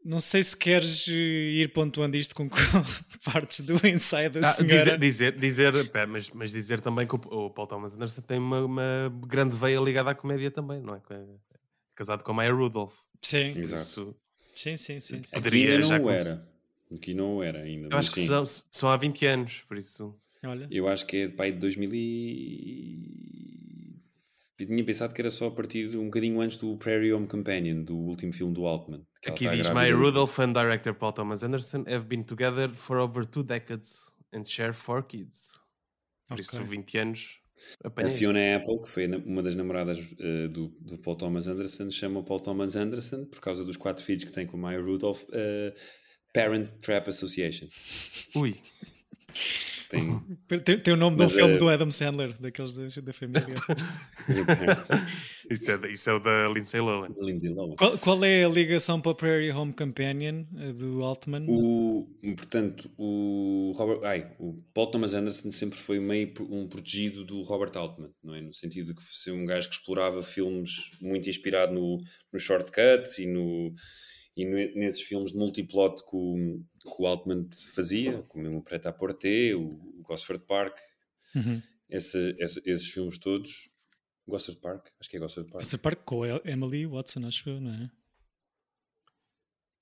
não 0.04 0.20
sei 0.20 0.42
se 0.44 0.56
queres 0.56 1.06
eh, 1.08 1.12
ir 1.12 1.72
pontuando 1.72 2.16
isto 2.16 2.34
com, 2.34 2.48
partes 3.24 3.60
do 3.60 3.84
ensaio 3.86 4.30
da 4.30 4.40
Ah, 4.40 4.52
senhora. 4.52 4.96
dizer, 4.98 4.98
dizer, 4.98 5.72
dizer 5.72 5.90
pera, 5.90 6.06
mas, 6.06 6.30
mas 6.30 6.52
dizer 6.52 6.80
também 6.80 7.06
que 7.06 7.16
o, 7.16 7.18
o 7.18 7.50
Paul 7.50 7.66
Thomas 7.66 7.94
Anderson 7.94 8.22
tem 8.22 8.38
uma, 8.38 8.64
uma 8.64 9.12
grande 9.26 9.56
veia 9.56 9.80
ligada 9.80 10.10
à 10.10 10.14
comédia 10.14 10.50
também, 10.50 10.80
não 10.80 10.94
é? 10.94 11.00
Casado 11.94 12.22
com 12.22 12.30
a 12.30 12.34
Maya 12.34 12.52
Rudolph. 12.52 12.94
Sim, 13.22 13.58
Exato. 13.58 13.82
isso, 13.82 14.16
sim, 14.54 14.76
sim, 14.76 15.00
sim. 15.00 15.22
sim. 15.24 15.30
Aqui 15.32 15.32
Poderia 15.34 15.70
ainda 15.72 15.82
já 15.82 15.98
não 15.98 16.04
o 16.04 16.08
começar. 16.08 16.30
era. 16.30 16.48
Aqui 16.94 17.14
não 17.14 17.36
o 17.38 17.42
era 17.42 17.58
ainda. 17.62 17.86
eu 17.86 17.90
mas 17.90 18.06
acho 18.06 18.14
que 18.14 18.20
sim. 18.20 18.26
são, 18.26 18.44
são 18.46 18.90
há 18.90 18.96
20 18.96 19.26
anos, 19.26 19.62
por 19.62 19.76
isso. 19.76 20.14
Olha, 20.46 20.66
Eu 20.70 20.88
acho 20.88 21.06
que 21.06 21.16
é 21.18 21.26
de 21.28 21.34
pai 21.34 21.52
de 21.52 21.58
2000 21.58 21.90
e... 21.94 23.96
Eu 24.58 24.66
tinha 24.66 24.82
pensado 24.84 25.12
que 25.12 25.20
era 25.20 25.28
só 25.28 25.48
a 25.48 25.50
partir 25.50 25.90
de 25.90 25.98
um 25.98 26.06
bocadinho 26.06 26.40
antes 26.40 26.56
do 26.56 26.74
Prairie 26.78 27.12
Home 27.12 27.26
Companion, 27.26 27.82
do 27.82 27.94
último 27.94 28.32
filme 28.32 28.54
do 28.54 28.64
Altman. 28.66 29.04
Aqui 29.26 29.44
está 29.44 29.54
diz 29.54 29.68
do- 29.68 29.98
Rudolph 29.98 30.38
and 30.38 30.52
director 30.54 30.94
Paul 30.94 31.12
Thomas 31.12 31.42
Anderson 31.42 31.84
have 31.86 32.06
been 32.06 32.22
together 32.24 32.70
for 32.72 32.96
over 32.98 33.26
two 33.26 33.42
decades 33.42 34.10
and 34.32 34.44
share 34.46 34.72
four 34.72 35.02
kids. 35.02 35.52
Por 36.26 36.34
Ok. 36.34 36.40
isso, 36.42 36.64
20 36.64 36.98
anos. 36.98 37.38
A 37.84 37.88
apanhei 37.88 38.08
isto. 38.10 38.18
Fiona 38.18 38.56
Apple, 38.56 38.80
que 38.80 38.88
foi 38.88 39.06
uma 39.06 39.42
das 39.42 39.54
namoradas 39.54 39.98
eh, 40.18 40.48
do, 40.48 40.68
do 40.80 40.98
Paul 40.98 41.16
Thomas 41.16 41.46
Anderson, 41.46 41.90
chama 41.90 42.20
o 42.20 42.24
Paul 42.24 42.40
Thomas 42.40 42.76
Anderson, 42.76 43.26
por 43.26 43.40
causa 43.40 43.62
dos 43.64 43.76
quatro 43.76 44.02
filhos 44.04 44.24
que 44.24 44.32
tem 44.32 44.46
com 44.46 44.56
Maya 44.56 44.80
Rudolph, 44.80 45.22
eh, 45.32 45.74
Parent 46.32 46.68
Trap 46.80 47.08
Association. 47.08 47.68
Ui, 48.34 48.56
Tem, 49.88 50.60
tem, 50.60 50.78
tem 50.78 50.94
o 50.94 50.96
nome 50.96 51.16
um 51.16 51.24
Mas, 51.24 51.32
filme 51.32 51.58
do 51.58 51.68
Adam 51.68 51.90
Sandler, 51.90 52.36
daqueles 52.40 52.74
da, 52.74 52.88
da 53.02 53.12
família. 53.12 53.54
isso 55.50 55.70
é, 55.70 55.92
isso 55.92 56.10
é 56.10 56.12
o 56.12 56.18
da 56.18 56.48
Lindsay 56.48 56.80
Lohan. 56.80 57.14
Lindsay 57.20 57.50
Lohan. 57.50 57.76
qual, 57.76 57.96
qual 57.98 58.24
é 58.24 58.44
a 58.44 58.48
ligação 58.48 59.00
para 59.00 59.12
o 59.12 59.14
Prairie 59.14 59.52
Home 59.52 59.72
Companion 59.72 60.44
eh, 60.58 60.72
do 60.72 61.02
Altman? 61.04 61.46
O, 61.48 62.08
portanto, 62.36 62.90
o, 62.98 63.72
Robert, 63.76 64.00
ai, 64.04 64.34
o 64.40 64.60
Paul 64.74 64.90
Thomas 64.90 65.14
Anderson 65.14 65.50
sempre 65.50 65.78
foi 65.78 66.00
meio 66.00 66.32
um 66.50 66.66
protegido 66.66 67.24
do 67.24 67.42
Robert 67.42 67.76
Altman, 67.76 68.10
não 68.22 68.34
é? 68.34 68.40
No 68.40 68.52
sentido 68.52 68.86
de 68.86 68.94
que 68.94 69.02
ser 69.02 69.30
um 69.30 69.46
gajo 69.46 69.68
que 69.68 69.74
explorava 69.76 70.22
filmes 70.22 70.90
muito 71.00 71.28
inspirado 71.28 71.72
no, 71.72 71.98
no 72.32 72.38
shortcuts 72.38 73.18
e, 73.18 73.26
no, 73.26 73.72
e 74.36 74.44
nesses 74.74 75.02
filmes 75.02 75.30
de 75.30 75.38
multiplot 75.38 76.02
que 76.04 76.16
o, 76.16 76.60
que 76.86 77.02
o 77.02 77.06
Altman 77.06 77.48
fazia, 77.74 78.22
como 78.28 78.56
o 78.56 78.62
Preta 78.62 78.88
à 78.88 78.92
Porte, 78.92 79.52
o, 79.54 80.02
Gosford 80.02 80.44
Park, 80.46 80.78
Uhum. 81.34 81.60
esses 81.90 82.86
filmes 82.86 83.18
todos. 83.18 83.68
Gosford 84.26 84.60
Park? 84.60 84.86
Acho 84.98 85.10
que 85.10 85.16
é 85.16 85.20
Gosford 85.20 85.50
Park. 85.50 85.62
Essa 85.62 85.76
parte 85.78 86.02
com 86.04 86.22
a 86.22 86.40
Emily 86.44 86.86
Watson, 86.86 87.26
acho 87.26 87.48
eu, 87.50 87.60
não 87.60 87.72
é? 87.72 87.90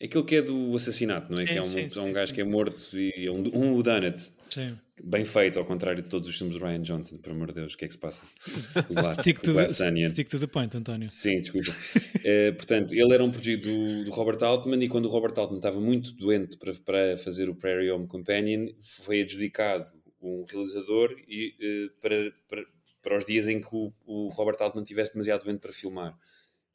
Aquele 0.02 0.24
que 0.24 0.34
é 0.36 0.42
do 0.42 0.74
assassinato, 0.74 1.32
não 1.32 1.40
é? 1.40 1.46
Sim, 1.46 1.52
que 1.52 1.58
é 1.58 1.60
um, 1.60 1.64
sim, 1.64 1.80
é 1.82 1.86
um 1.86 1.90
sim, 1.90 2.12
gajo 2.12 2.34
que 2.34 2.40
é 2.40 2.44
morto 2.44 2.98
e 2.98 3.26
é 3.26 3.30
um, 3.30 3.42
um 3.54 3.72
whodunit. 3.74 4.32
Sim. 4.54 4.78
Bem 5.02 5.24
feito, 5.24 5.58
ao 5.58 5.64
contrário 5.64 6.00
de 6.00 6.08
todos 6.08 6.28
os 6.28 6.36
filmes 6.38 6.56
do 6.56 6.64
Ryan 6.64 6.80
Johnson, 6.82 7.18
por 7.18 7.32
amor 7.32 7.48
de 7.48 7.54
Deus, 7.54 7.74
o 7.74 7.76
que 7.76 7.84
é 7.84 7.88
que 7.88 7.94
se 7.94 7.98
passa? 7.98 8.24
Glass- 8.88 9.14
Stick 9.16 9.40
to, 9.40 9.52
the, 9.52 9.68
stick 10.08 10.28
to 10.28 10.38
the 10.38 10.46
point, 10.46 10.76
António. 10.76 11.10
Sim, 11.10 11.40
desculpa. 11.40 11.72
Eh, 12.26 12.52
portanto, 12.52 12.94
ele 12.94 13.12
era 13.12 13.22
um 13.22 13.30
protegido 13.30 13.68
do, 13.68 14.04
do 14.04 14.10
Robert 14.10 14.42
Altman 14.42 14.82
e 14.82 14.88
quando 14.88 15.04
o 15.04 15.08
Robert 15.08 15.34
Altman 15.36 15.58
estava 15.58 15.78
muito 15.78 16.12
doente 16.12 16.56
para, 16.56 16.72
para 16.72 17.18
fazer 17.18 17.50
o 17.50 17.54
Prairie 17.54 17.90
Home 17.90 18.06
Companion, 18.06 18.68
foi 18.80 19.20
adjudicado 19.20 19.84
um 20.22 20.42
realizador 20.50 21.14
e, 21.28 21.54
eh, 21.60 21.90
para, 22.00 22.32
para, 22.48 22.64
para 23.02 23.16
os 23.18 23.26
dias 23.26 23.46
em 23.46 23.60
que 23.60 23.68
o, 23.72 23.92
o 24.06 24.28
Robert 24.28 24.56
Altman 24.60 24.84
estivesse 24.84 25.12
demasiado 25.12 25.44
doente 25.44 25.60
para 25.60 25.70
filmar. 25.72 26.16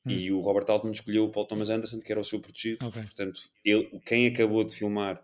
E 0.05 0.31
o 0.31 0.39
Robert 0.39 0.65
Altman 0.69 0.91
escolheu 0.91 1.25
o 1.25 1.29
Paul 1.29 1.45
Thomas 1.45 1.69
Anderson, 1.69 1.99
que 1.99 2.11
era 2.11 2.21
o 2.21 2.23
seu 2.23 2.39
protegido. 2.39 2.85
Ok. 2.85 3.01
Portanto, 3.01 3.41
ele, 3.65 3.99
quem 4.05 4.27
acabou 4.27 4.63
de 4.63 4.75
filmar 4.75 5.19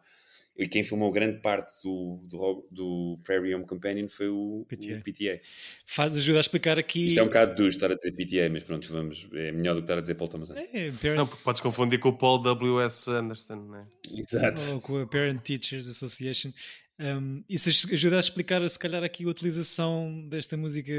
e 0.58 0.68
quem 0.68 0.84
filmou 0.84 1.12
grande 1.12 1.42
parte 1.42 1.74
do, 1.84 2.22
do, 2.24 2.68
do 2.72 3.20
Prairie 3.24 3.54
Home 3.56 3.66
Companion 3.66 4.08
foi 4.08 4.30
o 4.30 4.66
PTA. 4.70 4.96
o 4.98 5.02
PTA. 5.04 5.42
Faz 5.86 6.18
ajuda 6.18 6.40
a 6.40 6.42
explicar 6.42 6.80
aqui. 6.80 7.08
Isto 7.08 7.20
é 7.20 7.24
um 7.24 7.28
bocado 7.28 7.56
duro 7.56 7.70
estar 7.70 7.92
a 7.92 7.96
dizer 7.96 8.12
PTA, 8.14 8.50
mas 8.52 8.64
pronto, 8.64 8.92
vamos, 8.92 9.28
é 9.34 9.52
melhor 9.52 9.74
do 9.74 9.82
que 9.82 9.84
estar 9.86 9.98
a 9.98 10.02
dizer 10.02 10.16
Paul 10.16 10.30
Thomas 10.30 10.50
Anderson. 10.50 10.72
É, 10.74 10.92
parent- 10.92 11.18
Não, 11.18 11.28
porque 11.28 11.44
podes 11.44 11.60
confundir 11.62 12.00
com 12.00 12.10
o 12.10 12.18
Paul 12.18 12.40
W.S. 12.42 13.10
Anderson, 13.10 13.56
não 13.56 13.76
é? 13.76 13.86
Exato. 14.12 14.74
ou 14.76 14.82
com 14.82 14.98
a 15.02 15.06
Parent 15.08 15.42
Teachers 15.42 15.88
Association. 15.88 16.52
Um, 16.98 17.44
isso 17.50 17.68
aj- 17.68 17.94
ajuda 17.94 18.16
a 18.16 18.20
explicar, 18.22 18.70
se 18.70 18.80
calhar, 18.80 19.04
aqui 19.04 19.26
a 19.26 19.28
utilização 19.28 20.26
desta 20.30 20.56
música 20.56 20.94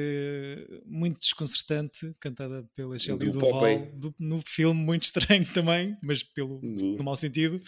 muito 0.84 1.20
desconcertante, 1.20 2.14
cantada 2.20 2.68
pela 2.75 2.98
Shelley 2.98 3.18
Do 3.18 3.32
Duval, 3.32 3.50
Popeye. 3.52 3.78
do- 3.94 4.14
no 4.18 4.42
filme 4.46 4.78
muito 4.78 5.04
estranho 5.04 5.46
também, 5.52 5.96
mas 6.02 6.22
pelo, 6.22 6.58
Do- 6.58 6.96
no 6.98 7.04
mau 7.04 7.16
sentido, 7.16 7.60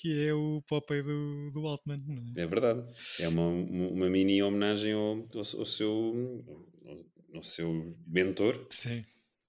que 0.00 0.26
é 0.26 0.32
o 0.32 0.62
Popeye 0.68 1.02
do, 1.02 1.50
do 1.52 1.66
Altman. 1.66 2.02
não 2.06 2.32
é? 2.36 2.42
É 2.42 2.46
verdade. 2.46 2.84
É 3.20 3.28
uma, 3.28 3.46
uma 3.48 4.08
mini 4.08 4.42
homenagem 4.42 4.92
ao, 4.92 5.16
ao, 5.32 5.38
ao 5.38 5.64
seu, 5.64 6.44
ao 7.34 7.42
seu 7.42 7.92
mentor. 8.06 8.66
Sim, 8.70 9.04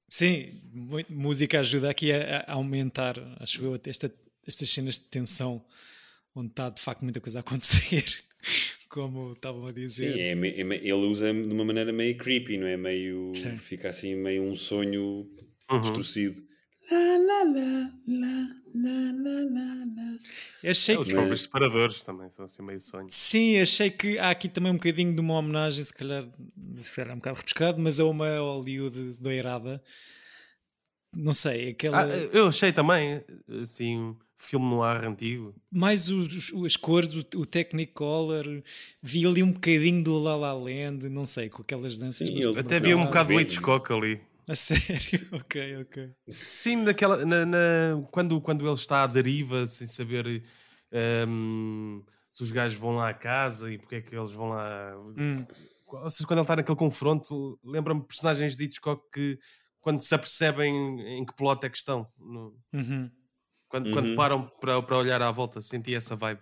sim, 0.07 0.61
música 1.09 1.59
ajuda 1.59 1.89
aqui 1.89 2.11
a, 2.11 2.39
a 2.47 2.53
aumentar, 2.53 3.15
acho 3.39 3.63
eu, 3.63 3.79
esta, 3.85 4.11
estas 4.47 4.69
cenas 4.69 4.95
de 4.95 5.05
tensão, 5.05 5.63
onde 6.35 6.49
está 6.49 6.69
de 6.69 6.81
facto 6.81 7.03
muita 7.03 7.21
coisa 7.21 7.39
a 7.39 7.41
acontecer, 7.41 8.05
como 8.89 9.33
estavam 9.33 9.65
a 9.65 9.67
Sim, 9.67 9.73
dizer. 9.75 10.19
é, 10.19 10.35
me- 10.35 10.49
é 10.59 10.63
me- 10.63 10.77
ele 10.77 10.93
usa 10.93 11.31
de 11.31 11.53
uma 11.53 11.63
maneira 11.65 11.93
meio 11.93 12.17
creepy, 12.17 12.57
não 12.57 12.65
é? 12.67 12.75
Meio, 12.75 13.31
Sim. 13.35 13.55
fica 13.57 13.89
assim 13.89 14.15
meio 14.15 14.43
um 14.43 14.55
sonho 14.55 15.29
Uhum. 15.71 15.81
distorcido. 15.81 16.41
Lá, 16.91 17.43
lá, 17.43 17.91
lá. 18.07 18.49
Achei 20.69 20.95
É, 20.95 20.99
os 20.99 21.07
que... 21.07 21.13
próprios 21.13 21.41
separadores 21.43 22.03
também 22.03 22.29
são 22.29 22.45
assim 22.45 22.61
meio 22.61 22.79
sonhos. 22.79 23.13
Sim, 23.15 23.59
achei 23.59 23.89
que 23.89 24.17
há 24.19 24.29
aqui 24.29 24.49
também 24.49 24.71
um 24.71 24.75
bocadinho 24.75 25.13
de 25.13 25.21
uma 25.21 25.35
homenagem, 25.35 25.83
se 25.83 25.93
calhar, 25.93 26.27
se 26.81 26.95
calhar 26.95 27.11
é 27.11 27.13
um 27.13 27.17
bocado 27.19 27.37
rebuscado, 27.37 27.79
mas 27.81 27.99
a 27.99 28.05
uma 28.05 28.37
Hollywood 28.39 29.13
doirada. 29.19 29.81
Não 31.15 31.33
sei, 31.33 31.69
aquela. 31.69 32.03
Ah, 32.03 32.07
eu 32.17 32.47
achei 32.47 32.71
também, 32.71 33.23
assim, 33.61 33.97
um 33.97 34.15
filme 34.37 34.65
no 34.67 34.83
ar 34.83 35.03
antigo. 35.05 35.55
mais 35.71 36.07
os, 36.09 36.51
as 36.65 36.75
cores, 36.75 37.09
o, 37.15 37.25
o 37.39 37.45
Technicolor, 37.45 38.45
vi 39.01 39.25
ali 39.25 39.41
um 39.41 39.51
bocadinho 39.51 40.03
do 40.03 40.19
La 40.19 40.35
La 40.35 40.53
Land, 40.53 41.09
não 41.09 41.25
sei, 41.25 41.49
com 41.49 41.61
aquelas 41.63 41.97
danças. 41.97 42.29
Sim, 42.29 42.39
das- 42.39 42.57
Até 42.57 42.77
havia 42.77 42.95
um 42.95 43.05
bocado 43.05 43.29
de 43.33 43.41
Hitchcock 43.41 43.91
ali. 43.91 44.21
A 44.49 44.55
sério? 44.55 44.83
ok, 45.31 45.77
ok. 45.81 46.11
Sim, 46.27 46.83
daquela, 46.83 47.23
na, 47.25 47.45
na- 47.45 48.01
quando, 48.11 48.41
quando 48.41 48.65
ele 48.65 48.73
está 48.73 49.03
à 49.03 49.07
deriva, 49.07 49.65
sem 49.67 49.85
saber 49.87 50.43
ehm, 50.91 52.01
se 52.33 52.43
os 52.43 52.51
gajos 52.51 52.77
vão 52.77 52.95
lá 52.95 53.09
à 53.09 53.13
casa 53.13 53.71
e 53.71 53.77
porque 53.77 53.95
é 53.95 54.01
que 54.01 54.15
eles 54.15 54.31
vão 54.31 54.49
lá. 54.49 54.95
Hum. 55.17 55.45
Ou 55.85 56.09
seja, 56.09 56.27
quando 56.27 56.39
ele 56.39 56.43
está 56.43 56.55
naquele 56.55 56.77
confronto, 56.77 57.59
lembra-me 57.63 58.03
personagens 58.05 58.55
de 58.55 58.63
Hitchcock 58.65 59.03
que, 59.11 59.39
quando 59.81 60.01
se 60.01 60.13
apercebem 60.13 60.71
em 61.19 61.25
que 61.25 61.35
plot 61.35 61.65
é 61.65 61.69
que 61.69 61.77
estão, 61.77 62.07
no- 62.17 62.55
Uhum, 62.73 63.09
quando, 63.67 63.91
quando 63.91 64.09
Uhum. 64.09 64.15
param 64.15 64.43
para, 64.59 64.81
para 64.81 64.97
olhar 64.97 65.21
à 65.21 65.31
volta, 65.31 65.61
senti 65.61 65.93
essa 65.95 66.15
vibe. 66.15 66.41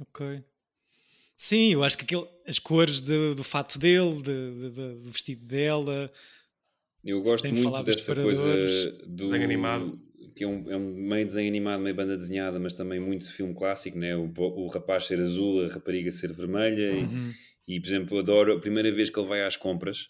ok. 0.00 0.42
Sim, 1.36 1.72
eu 1.72 1.82
acho 1.82 1.98
que 1.98 2.04
aquele, 2.04 2.28
as 2.46 2.58
cores 2.60 3.00
de- 3.00 3.34
do 3.34 3.42
fato 3.42 3.78
dele, 3.78 4.22
de- 4.22 4.22
de- 4.22 4.70
de- 4.70 4.94
do 5.02 5.10
vestido 5.10 5.44
dela. 5.46 6.10
Eu 7.04 7.20
gosto 7.22 7.44
muito 7.54 7.82
dessa 7.82 8.14
coisa 8.14 8.92
do 9.06 9.24
desenho 9.24 9.44
animado. 9.44 9.98
que 10.34 10.42
é 10.42 10.48
um, 10.48 10.70
é 10.70 10.76
um 10.76 10.92
meio 10.94 11.26
desenho 11.26 11.48
animado, 11.48 11.80
meio 11.80 11.94
banda 11.94 12.16
desenhada, 12.16 12.58
mas 12.58 12.72
também 12.72 12.98
muito 12.98 13.30
filme 13.30 13.54
clássico, 13.54 13.96
né? 13.98 14.16
o, 14.16 14.32
o 14.36 14.66
rapaz 14.68 15.04
ser 15.04 15.20
azul, 15.20 15.64
a 15.64 15.68
rapariga 15.68 16.10
ser 16.10 16.32
vermelha. 16.32 16.80
e- 16.80 17.02
Uhum. 17.04 17.32
E, 17.66 17.80
por 17.80 17.86
exemplo, 17.86 18.18
adoro 18.18 18.52
a 18.56 18.60
primeira 18.60 18.92
vez 18.92 19.08
que 19.08 19.18
ele 19.18 19.28
vai 19.28 19.42
às 19.42 19.56
compras, 19.56 20.08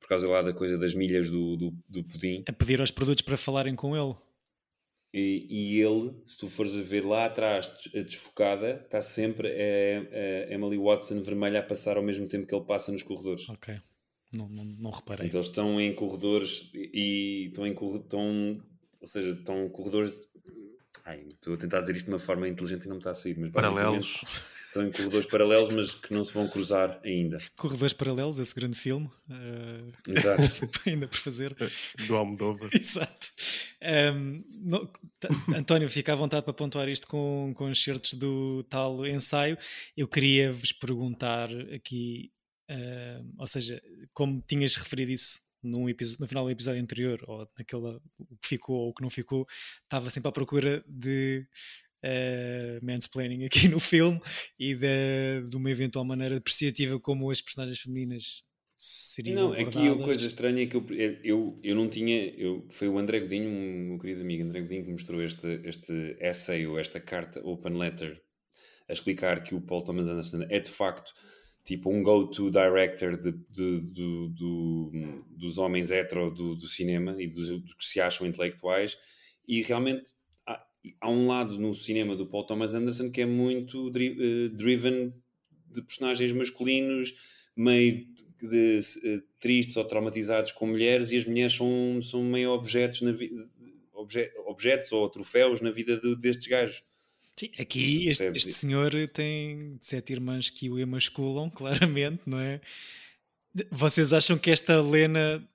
por 0.00 0.08
causa 0.08 0.28
lá 0.28 0.42
da 0.42 0.52
coisa 0.52 0.76
das 0.76 0.92
milhas 0.94 1.30
do, 1.30 1.56
do, 1.56 1.70
do 1.88 2.02
pudim. 2.04 2.42
A 2.48 2.52
pedir 2.52 2.80
aos 2.80 2.90
produtos 2.90 3.22
para 3.22 3.36
falarem 3.36 3.76
com 3.76 3.96
ele. 3.96 4.16
E, 5.12 5.46
e 5.48 5.80
ele, 5.80 6.12
se 6.26 6.36
tu 6.36 6.48
fores 6.48 6.74
a 6.76 6.82
ver 6.82 7.04
lá 7.06 7.26
atrás, 7.26 7.70
a 7.94 8.00
desfocada, 8.00 8.80
está 8.84 9.00
sempre 9.00 9.48
a, 9.48 10.50
a 10.50 10.52
Emily 10.52 10.76
Watson 10.76 11.22
vermelha 11.22 11.60
a 11.60 11.62
passar 11.62 11.96
ao 11.96 12.02
mesmo 12.02 12.26
tempo 12.26 12.46
que 12.46 12.54
ele 12.54 12.64
passa 12.64 12.90
nos 12.90 13.04
corredores. 13.04 13.48
Ok. 13.48 13.80
Não, 14.34 14.48
não, 14.48 14.64
não 14.64 14.90
reparei. 14.90 15.28
Portanto, 15.28 15.34
eles 15.34 15.46
estão 15.46 15.80
em 15.80 15.94
corredores 15.94 16.70
e 16.74 17.46
estão 17.48 17.66
em 17.66 17.74
corre- 17.74 17.98
estão, 18.00 18.60
ou 19.00 19.06
seja, 19.06 19.30
estão 19.30 19.64
em 19.64 19.68
corredores. 19.68 20.28
Ai, 21.06 21.20
estou 21.28 21.52
a 21.54 21.56
tentar 21.56 21.80
dizer 21.82 21.96
isto 21.96 22.06
de 22.06 22.12
uma 22.12 22.18
forma 22.18 22.48
inteligente 22.48 22.84
e 22.84 22.88
não 22.88 22.94
me 22.96 23.00
está 23.00 23.10
a 23.10 23.14
sair, 23.14 23.36
mas 23.38 23.50
Paralelos. 23.50 24.24
Estão 24.66 24.88
em 24.88 24.90
corredores 24.90 25.24
paralelos, 25.26 25.72
mas 25.72 25.94
que 25.94 26.12
não 26.12 26.24
se 26.24 26.34
vão 26.34 26.48
cruzar 26.48 26.98
ainda. 27.04 27.38
Corredores 27.56 27.92
Paralelos, 27.92 28.40
esse 28.40 28.52
grande 28.52 28.76
filme. 28.76 29.08
eh, 29.30 29.92
Exato. 30.08 30.42
ainda 30.84 31.06
por 31.06 31.16
fazer. 31.16 31.54
Do 32.08 32.16
Almodóvar. 32.16 32.68
Exato. 32.74 33.28
Não- 34.60 34.86
t- 34.86 35.28
António, 35.54 35.88
fica 35.88 36.12
à 36.12 36.16
vontade 36.16 36.44
para 36.44 36.52
pontuar 36.54 36.88
isto 36.88 37.06
com, 37.06 37.52
com 37.54 37.70
excertos 37.70 38.14
do 38.14 38.64
tal 38.64 39.06
ensaio. 39.06 39.56
Eu 39.96 40.08
queria 40.08 40.52
vos 40.52 40.72
perguntar 40.72 41.48
aqui, 41.72 42.32
ahm, 42.68 43.32
ou 43.38 43.46
seja, 43.46 43.82
como 44.12 44.42
tinhas 44.46 44.74
referido 44.76 45.12
isso 45.12 45.40
num 45.62 45.86
no 46.20 46.28
final 46.28 46.44
do 46.44 46.50
episódio 46.50 46.82
anterior, 46.82 47.24
ou 47.26 47.48
naquela 47.58 48.00
o 48.18 48.36
que 48.36 48.48
ficou 48.48 48.76
ou 48.76 48.90
o 48.90 48.94
que 48.94 49.02
não 49.02 49.10
ficou, 49.10 49.46
estava 49.82 50.10
sempre 50.10 50.28
à 50.28 50.32
procura 50.32 50.84
de 50.86 51.46
eh, 52.02 52.78
mansplaining 52.82 53.44
aqui 53.46 53.66
no 53.66 53.80
filme 53.80 54.20
e 54.58 54.74
de, 54.74 55.44
de 55.48 55.56
uma 55.56 55.70
eventual 55.70 56.04
maneira 56.04 56.36
apreciativa 56.36 57.00
como 57.00 57.30
as 57.30 57.40
personagens 57.40 57.80
femininas 57.80 58.44
seriam 58.76 59.34
Não, 59.34 59.52
aqui 59.52 59.78
a 59.78 59.92
abordadas. 59.92 60.04
coisa 60.04 60.26
estranha 60.26 60.62
é 60.62 60.66
que 60.66 60.76
eu, 60.76 60.86
eu, 61.22 61.60
eu 61.62 61.74
não 61.74 61.88
tinha. 61.88 62.26
Eu, 62.36 62.66
foi 62.70 62.88
o 62.88 62.98
André 62.98 63.20
Godinho, 63.20 63.48
um 63.48 63.88
meu 63.88 63.98
querido 63.98 64.20
amigo 64.20 64.44
André 64.44 64.60
Godinho, 64.60 64.84
que 64.84 64.90
mostrou 64.92 65.22
este, 65.22 65.60
este 65.64 66.16
essay 66.20 66.66
ou 66.66 66.78
esta 66.78 67.00
carta 67.00 67.40
open 67.42 67.78
letter 67.78 68.20
a 68.86 68.92
explicar 68.92 69.42
que 69.42 69.54
o 69.54 69.60
Paul 69.62 69.82
Thomas 69.82 70.08
Anderson 70.08 70.44
é 70.50 70.60
de 70.60 70.70
facto 70.70 71.12
tipo 71.64 71.90
um 71.90 72.02
go-to 72.02 72.50
director 72.50 73.16
de, 73.16 73.32
de- 73.32 73.90
do- 73.90 74.28
do- 74.28 74.92
dos 75.30 75.58
homens 75.58 75.90
hetero 75.90 76.30
do, 76.30 76.54
do 76.54 76.66
cinema 76.68 77.16
e 77.20 77.26
dos, 77.26 77.50
dos 77.60 77.74
que 77.74 77.84
se 77.84 78.00
acham 78.00 78.26
intelectuais. 78.26 78.96
E 79.48 79.62
realmente 79.62 80.12
há, 80.46 80.62
há 81.00 81.10
um 81.10 81.26
lado 81.26 81.58
no 81.58 81.74
cinema 81.74 82.14
do 82.14 82.26
Paul 82.26 82.44
Thomas 82.44 82.74
Anderson 82.74 83.10
que 83.10 83.22
é 83.22 83.26
muito 83.26 83.90
dri- 83.90 84.16
eh, 84.20 84.48
driven 84.54 85.12
de 85.70 85.82
personagens 85.82 86.32
masculinos 86.32 87.14
meio 87.56 88.06
de, 88.42 88.80
eh, 89.04 89.20
tristes 89.38 89.76
ou 89.76 89.84
traumatizados 89.84 90.52
com 90.52 90.66
mulheres 90.66 91.12
e 91.12 91.16
as 91.16 91.24
mulheres 91.24 91.54
são, 91.54 92.00
são 92.02 92.22
meio 92.22 92.50
objetos 92.50 93.00
na 93.00 93.12
vida 93.12 93.48
objetos 94.46 94.92
ou 94.92 95.08
troféus 95.08 95.60
na 95.62 95.70
vida 95.70 95.98
de- 95.98 96.14
destes 96.16 96.46
gajos 96.46 96.82
Sim, 97.36 97.50
aqui 97.58 98.06
este, 98.08 98.24
este 98.34 98.52
senhor 98.52 98.92
tem 99.08 99.76
sete 99.80 100.12
irmãs 100.12 100.50
que 100.50 100.70
o 100.70 100.78
emasculam, 100.78 101.50
claramente, 101.50 102.22
não 102.26 102.38
é? 102.38 102.60
Vocês 103.70 104.12
acham 104.12 104.36
que 104.38 104.50
esta 104.50 104.80
Lena, 104.80 105.46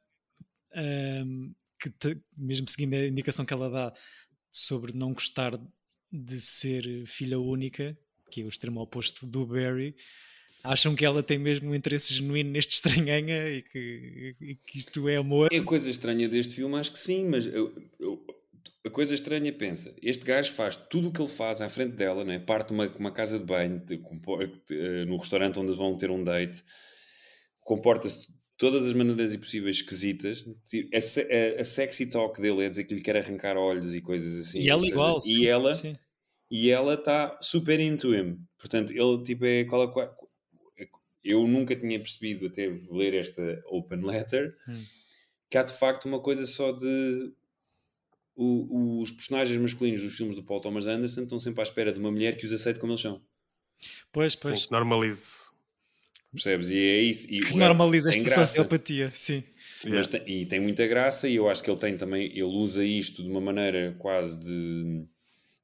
ahm, 0.73 1.51
que 1.81 1.89
te- 1.89 2.17
mesmo 2.37 2.67
seguindo 2.69 2.93
a 2.95 3.07
indicação 3.07 3.45
que 3.45 3.53
ela 3.53 3.69
dá 3.69 3.93
sobre 4.51 4.93
não 4.93 5.13
gostar 5.13 5.59
de 6.11 6.41
ser 6.41 7.05
filha 7.05 7.39
única, 7.39 7.97
que 8.31 8.41
é 8.41 8.45
o 8.45 8.49
extremo 8.49 8.81
oposto 8.81 9.25
do 9.25 9.45
Barry, 9.45 9.95
acham 10.63 10.95
que 10.95 11.05
ela 11.05 11.23
tem 11.23 11.37
mesmo 11.37 11.69
um 11.69 11.75
interesse 11.75 12.13
genuíno 12.13 12.51
neste 12.51 12.73
estranhanha 12.73 13.49
e 13.49 13.61
que, 13.61 14.35
e 14.41 14.55
que 14.55 14.77
isto 14.77 15.07
é 15.07 15.17
amor? 15.17 15.49
É 15.51 15.57
a 15.57 15.63
coisa 15.63 15.89
estranha 15.89 16.27
deste 16.27 16.55
filme, 16.55 16.75
acho 16.75 16.91
que 16.91 16.99
sim, 16.99 17.25
mas 17.25 17.45
eu- 17.45 17.73
eu- 17.99 18.18
a 18.85 18.89
coisa 18.89 19.13
estranha 19.13 19.51
pensa, 19.51 19.93
este 20.01 20.23
gajo 20.25 20.53
faz 20.53 20.75
tudo 20.75 21.09
o 21.09 21.11
que 21.11 21.21
ele 21.21 21.29
faz 21.29 21.61
à 21.61 21.67
frente 21.69 21.95
dela, 21.95 22.23
não 22.23 22.31
é? 22.31 22.39
parte 22.39 22.71
uma, 22.71 22.87
uma 22.97 23.11
casa 23.11 23.37
de 23.37 23.45
banho, 23.45 23.79
de- 23.85 24.01
eh, 24.71 25.05
no 25.05 25.17
restaurante 25.17 25.59
onde 25.59 25.73
vão 25.73 25.97
ter 25.97 26.09
um 26.09 26.23
date, 26.23 26.63
comporta-se 27.61 28.21
de 28.21 28.27
todas 28.57 28.85
as 28.85 28.93
maneiras 28.93 29.35
possíveis 29.37 29.77
esquisitas, 29.77 30.43
a, 30.93 30.97
a- 30.97 31.61
a 31.61 31.65
sexy 31.65 32.07
talk 32.07 32.41
dele 32.41 32.63
é 32.65 32.69
dizer 32.69 32.83
que 32.85 32.95
lhe 32.95 33.01
quer 33.01 33.17
arrancar 33.17 33.57
olhos 33.57 33.93
e 33.95 34.01
coisas 34.01 34.37
assim. 34.47 34.59
e 34.61 34.69
ela 34.69 34.81
seja, 34.81 34.91
igual. 34.93 35.19
E 35.25 35.47
ela, 35.47 35.73
sim. 35.73 35.95
e 36.51 36.69
ela 36.69 36.93
está 36.95 37.37
super 37.41 37.79
into 37.79 38.13
him. 38.13 38.37
Portanto, 38.57 38.91
ele 38.91 39.23
tipo 39.23 39.45
é 39.45 39.63
qual 39.65 39.91
qua- 39.93 40.13
eu 41.23 41.45
nunca 41.47 41.75
tinha 41.75 41.99
percebido 41.99 42.47
até 42.47 42.67
ler 42.91 43.13
esta 43.13 43.61
open 43.67 44.01
letter 44.05 44.55
Hum. 44.67 44.83
que 45.49 45.57
há 45.57 45.63
de 45.63 45.73
facto 45.73 46.05
uma 46.05 46.21
coisa 46.21 46.45
só 46.45 46.71
de 46.71 47.33
o- 48.43 49.01
os 49.01 49.11
personagens 49.11 49.57
masculinos 49.59 50.01
dos 50.01 50.15
filmes 50.15 50.35
do 50.35 50.43
Paul 50.43 50.61
Thomas 50.61 50.85
Anderson 50.87 51.23
estão 51.23 51.39
sempre 51.39 51.61
à 51.61 51.63
espera 51.63 51.91
de 51.91 51.99
uma 51.99 52.11
mulher 52.11 52.37
que 52.37 52.45
os 52.45 52.53
aceite 52.53 52.79
como 52.79 52.91
eles 52.93 53.01
são. 53.01 53.21
Pois, 54.11 54.35
pois. 54.35 54.65
que 54.65 54.71
normalize. 54.71 55.33
Percebes? 56.31 56.69
E 56.69 56.77
é 56.77 57.01
isso. 57.01 57.27
E 57.29 57.39
Que 57.39 57.57
normaliza 57.57 58.09
esta 58.09 58.23
graça. 58.23 58.45
sociopatia, 58.45 59.11
sim. 59.15 59.43
Mas 59.87 60.07
tem- 60.07 60.21
e 60.27 60.45
tem 60.45 60.59
muita 60.59 60.85
graça 60.85 61.27
e 61.27 61.35
eu 61.35 61.49
acho 61.49 61.63
que 61.63 61.71
ele 61.71 61.79
tem 61.79 61.97
também, 61.97 62.25
ele 62.27 62.43
usa 62.43 62.83
isto 62.85 63.23
de 63.23 63.29
uma 63.29 63.41
maneira 63.41 63.95
quase 63.97 64.39
de 64.39 65.05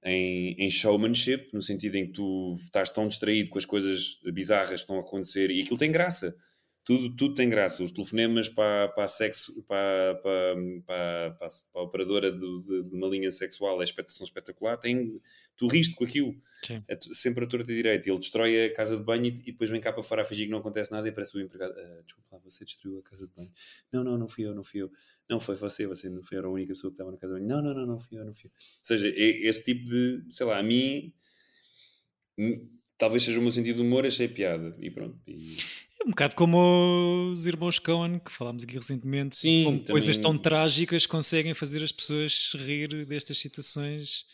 em, 0.03 0.55
em 0.59 0.69
showmanship, 0.69 1.49
no 1.53 1.61
sentido 1.61 1.95
em 1.95 2.05
que 2.07 2.13
tu 2.13 2.53
estás 2.63 2.89
tão 2.89 3.07
distraído 3.07 3.49
com 3.49 3.57
as 3.57 3.65
coisas 3.65 4.19
bizarras 4.33 4.69
que 4.69 4.75
estão 4.75 4.97
a 4.97 5.01
acontecer 5.01 5.49
e 5.51 5.61
aquilo 5.61 5.77
tem 5.77 5.91
graça. 5.91 6.35
Tudo, 6.85 7.15
tudo 7.15 7.33
tem 7.33 7.49
graça. 7.49 7.83
Os 7.83 7.89
telefonemas 7.91 8.47
para, 8.47 8.89
para, 8.89 9.05
a, 9.05 9.07
sexo, 9.07 9.59
para, 9.63 10.15
para, 10.21 10.55
para, 10.85 11.31
para, 11.31 11.47
a- 11.47 11.81
operadora 11.81 12.31
do- 12.31 12.59
de, 12.59 12.83
de 12.83 12.95
uma 12.95 13.07
linha 13.07 13.31
sexual 13.31 13.81
é 13.81 13.85
são 14.07 14.23
espetacular. 14.23 14.77
Tem, 14.77 15.19
tu 15.57 15.65
riste 15.67 15.95
com 15.95 16.03
aquilo. 16.03 16.35
É 16.87 16.95
sempre 17.11 17.43
a 17.43 17.47
torta 17.47 17.65
direita. 17.65 18.07
Ele 18.07 18.19
destrói 18.19 18.65
a 18.65 18.73
casa 18.73 18.95
de 18.97 19.03
banho 19.03 19.25
e, 19.25 19.29
e 19.29 19.51
depois 19.51 19.67
vem 19.71 19.81
cá 19.81 19.91
para 19.91 20.03
fora 20.03 20.21
a 20.21 20.25
fingir 20.25 20.45
que 20.45 20.51
não 20.51 20.59
acontece 20.59 20.91
nada 20.91 21.07
e 21.07 21.09
aparece 21.11 21.35
o 21.35 21.41
empregado. 21.41 21.73
"Ah, 21.75 22.01
desculpa 22.05 22.35
lá, 22.35 22.41
você 22.43 22.63
destruiu 22.63 22.99
a 22.99 23.01
casa 23.03 23.27
de 23.27 23.33
banho. 23.33 23.51
Não, 23.91 24.03
não, 24.03 24.15
não 24.17 24.27
fui 24.27 24.45
eu, 24.45 24.53
não 24.53 24.63
fui 24.63 24.81
eu. 24.83 24.91
Não, 25.27 25.39
foi 25.39 25.55
você, 25.55 25.87
você 25.87 26.07
não 26.07 26.21
foi, 26.21 26.37
a 26.37 26.47
única 26.47 26.73
pessoa 26.73 26.91
que 26.91 26.93
estava 26.93 27.11
na 27.11 27.17
casa 27.17 27.33
de 27.33 27.39
banho. 27.41 27.49
Não, 27.49 27.63
não, 27.63 27.73
não, 27.73 27.85
não 27.87 27.99
fui 27.99 28.15
eu, 28.19 28.23
não 28.23 28.33
fui 28.35 28.45
eu. 28.47 28.51
Ou 28.51 28.85
seja, 28.85 29.07
é- 29.07 29.47
esse 29.47 29.63
tipo 29.63 29.85
de, 29.85 30.23
sei 30.29 30.45
lá, 30.45 30.59
a 30.59 30.63
mim, 30.63 31.11
talvez 32.97 33.23
seja 33.23 33.39
o 33.39 33.41
meu 33.41 33.51
sentido 33.51 33.77
de 33.77 33.81
humor, 33.81 34.05
achei 34.05 34.27
piada. 34.27 34.75
E 34.79 34.89
pronto. 34.89 35.17
E- 35.27 35.57
É 36.01 36.03
um 36.05 36.09
bocado 36.09 36.35
como 36.35 37.29
os 37.31 37.45
irmãos 37.45 37.79
Cohen, 37.79 38.19
que 38.19 38.31
falámos 38.31 38.63
aqui 38.63 38.75
recentemente, 38.75 39.37
Sim, 39.37 39.63
como 39.63 39.77
também- 39.79 39.91
coisas 39.93 40.17
tão 40.17 40.37
trágicas 40.37 41.05
conseguem 41.05 41.53
fazer 41.53 41.81
as 41.83 41.91
pessoas 41.91 42.51
rir 42.55 43.05
destas 43.05 43.37
situações 43.39 44.25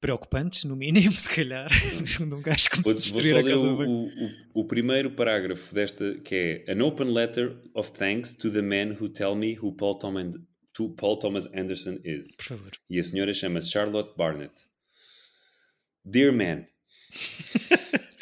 preocupantes, 0.00 0.64
no 0.64 0.76
mínimo, 0.76 1.12
se 1.16 1.28
calhar, 1.34 1.68
de 1.70 2.22
um 2.22 2.42
gajo 2.42 2.68
como 2.70 2.82
se 2.82 2.90
vou 2.90 2.94
destruir 2.94 3.36
a 3.36 3.42
casa 3.42 3.64
o, 3.64 4.06
o, 4.06 4.30
o, 4.60 4.64
primeiro 4.66 5.10
parágrafo 5.12 5.74
desta, 5.74 6.18
que 6.20 6.62
é 6.66 6.72
An 6.72 6.84
open 6.84 7.06
letter 7.10 7.56
of 7.74 7.90
thanks 7.92 8.34
to 8.34 8.50
the 8.50 8.60
men 8.60 8.90
who 9.00 9.08
tell 9.08 9.34
me 9.34 9.56
who 9.58 9.72
Paul 9.72 9.96
Thomas, 9.98 10.36
to 10.74 10.90
Paul 10.90 11.18
Thomas 11.18 11.46
Anderson 11.54 11.98
is. 12.04 12.36
Por 12.36 12.44
favor. 12.44 12.72
E 12.90 12.98
a 13.00 13.02
senhora 13.02 13.32
chama-se 13.32 13.70
Charlotte 13.70 14.14
Barnett. 14.14 14.52
Dear 16.04 16.32
man. 16.32 16.66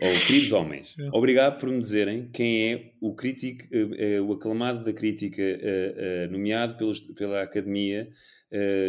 Ou 0.00 0.12
queridos 0.26 0.52
homens, 0.52 0.94
obrigado 1.12 1.58
por 1.58 1.68
me 1.68 1.80
dizerem 1.80 2.28
quem 2.32 2.72
é 2.72 2.92
o 3.00 3.14
crítico, 3.16 3.64
eh, 3.72 4.14
eh, 4.14 4.20
o 4.20 4.32
aclamado 4.32 4.84
da 4.84 4.92
crítica, 4.92 5.42
eh, 5.42 6.28
nomeado 6.30 6.76
pelos- 6.76 7.00
pela 7.00 7.42
Academia, 7.42 8.08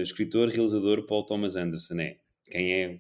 escritor, 0.04 0.50
realizador 0.50 1.06
Paul 1.08 1.26
Thomas 1.26 1.56
Anderson. 1.56 2.00
É 2.00 2.18
quem 2.52 2.74
é. 2.74 3.00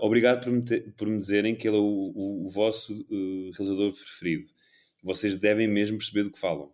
Obrigado 0.00 0.42
por 0.44 0.50
me, 0.52 0.62
te- 0.64 0.80
por 0.96 1.08
me 1.08 1.18
dizerem 1.18 1.54
que 1.54 1.68
ele 1.68 1.76
é 1.76 1.80
o, 1.80 1.84
o- 1.84 2.46
o 2.46 2.48
vosso 2.48 3.06
realizador 3.54 3.92
preferido. 3.92 4.46
Vocês 5.02 5.34
devem 5.34 5.68
mesmo 5.68 5.98
perceber 5.98 6.22
do 6.24 6.32
que 6.32 6.38
falam. 6.38 6.70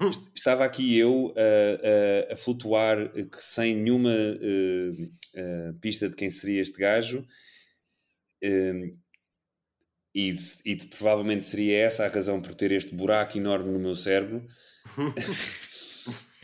Est- 0.00 0.28
Estava 0.34 0.64
aqui 0.64 0.96
eu 0.96 1.34
a, 1.36 2.30
a- 2.30 2.32
a 2.32 2.36
flutuar 2.36 2.96
sem 3.38 3.76
nenhuma 3.76 4.10
eh, 4.12 5.08
eh, 5.34 5.72
pista 5.80 6.08
de 6.08 6.16
quem 6.16 6.30
seria 6.30 6.62
este 6.62 6.78
gajo. 6.78 7.24
eh, 8.40 8.94
e, 10.14 10.34
e 10.64 10.76
provavelmente 10.88 11.44
seria 11.44 11.78
essa 11.78 12.04
a 12.04 12.08
razão 12.08 12.40
por 12.42 12.54
ter 12.54 12.72
este 12.72 12.94
buraco 12.94 13.38
enorme 13.38 13.70
no 13.72 13.78
meu 13.78 13.94
cérebro. 13.94 14.46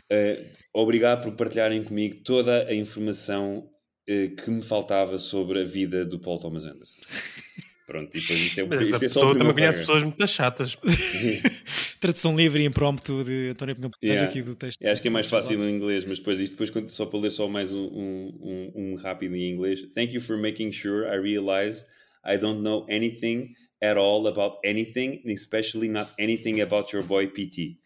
Eh, 0.09 0.51
obrigado 0.73 1.23
por 1.23 1.35
partilharem 1.35 1.83
comigo 1.83 2.21
toda 2.23 2.65
a 2.67 2.73
informação 2.73 3.69
eh, 4.07 4.29
que 4.29 4.49
me 4.49 4.61
faltava 4.61 5.17
sobre 5.17 5.61
a 5.61 5.65
vida 5.65 6.05
do 6.05 6.17
Paul 6.19 6.39
Thomas 6.39 6.63
Anderson. 6.65 7.01
Pronto, 7.87 8.15
e 8.17 8.19
depois 8.19 8.39
isto 8.41 8.59
é, 8.59 8.63
o- 8.63 8.67
Mas 8.69 8.87
essa 8.89 8.95
é 8.97 8.99
pessoa 8.99 9.37
também 9.37 9.53
conhece 9.53 9.79
pessoas 9.79 10.03
muito 10.03 10.27
chatas. 10.27 10.77
Tradução 12.01 12.35
livre 12.35 12.61
e 12.61 12.65
impromptu 12.65 13.23
de 13.23 13.49
António 13.51 13.75
Pinhão 13.75 13.91
Yeah. 14.03 14.27
aqui 14.29 14.41
do 14.41 14.53
texto. 14.55 14.81
Eu 14.81 14.91
acho 14.91 15.01
que 15.01 15.07
é 15.07 15.11
mais 15.11 15.27
fácil 15.27 15.63
em 15.63 15.73
inglês, 15.73 16.03
mas 16.05 16.19
depois 16.19 16.39
isto 16.39 16.57
depois 16.63 16.91
só 16.91 17.05
para 17.05 17.19
ler 17.19 17.31
só 17.31 17.47
mais 17.47 17.71
um, 17.71 17.79
um, 17.85 18.39
um, 18.41 18.71
um 18.91 18.95
rápido 18.95 19.35
em 19.35 19.49
inglês. 19.53 19.81
Thank 19.95 20.13
you 20.13 20.19
for 20.21 20.37
making 20.37 20.71
sure 20.73 21.07
I 21.07 21.17
realize 21.17 21.85
I 22.25 22.37
don't 22.37 22.61
know 22.61 22.85
anything 22.89 23.53
at 23.81 23.95
all 23.97 24.27
about 24.27 24.57
anything, 24.65 25.21
especially 25.25 25.87
not 25.87 26.11
anything 26.19 26.59
about 26.61 26.93
your 26.93 27.03
boy 27.05 27.27
PT. 27.27 27.77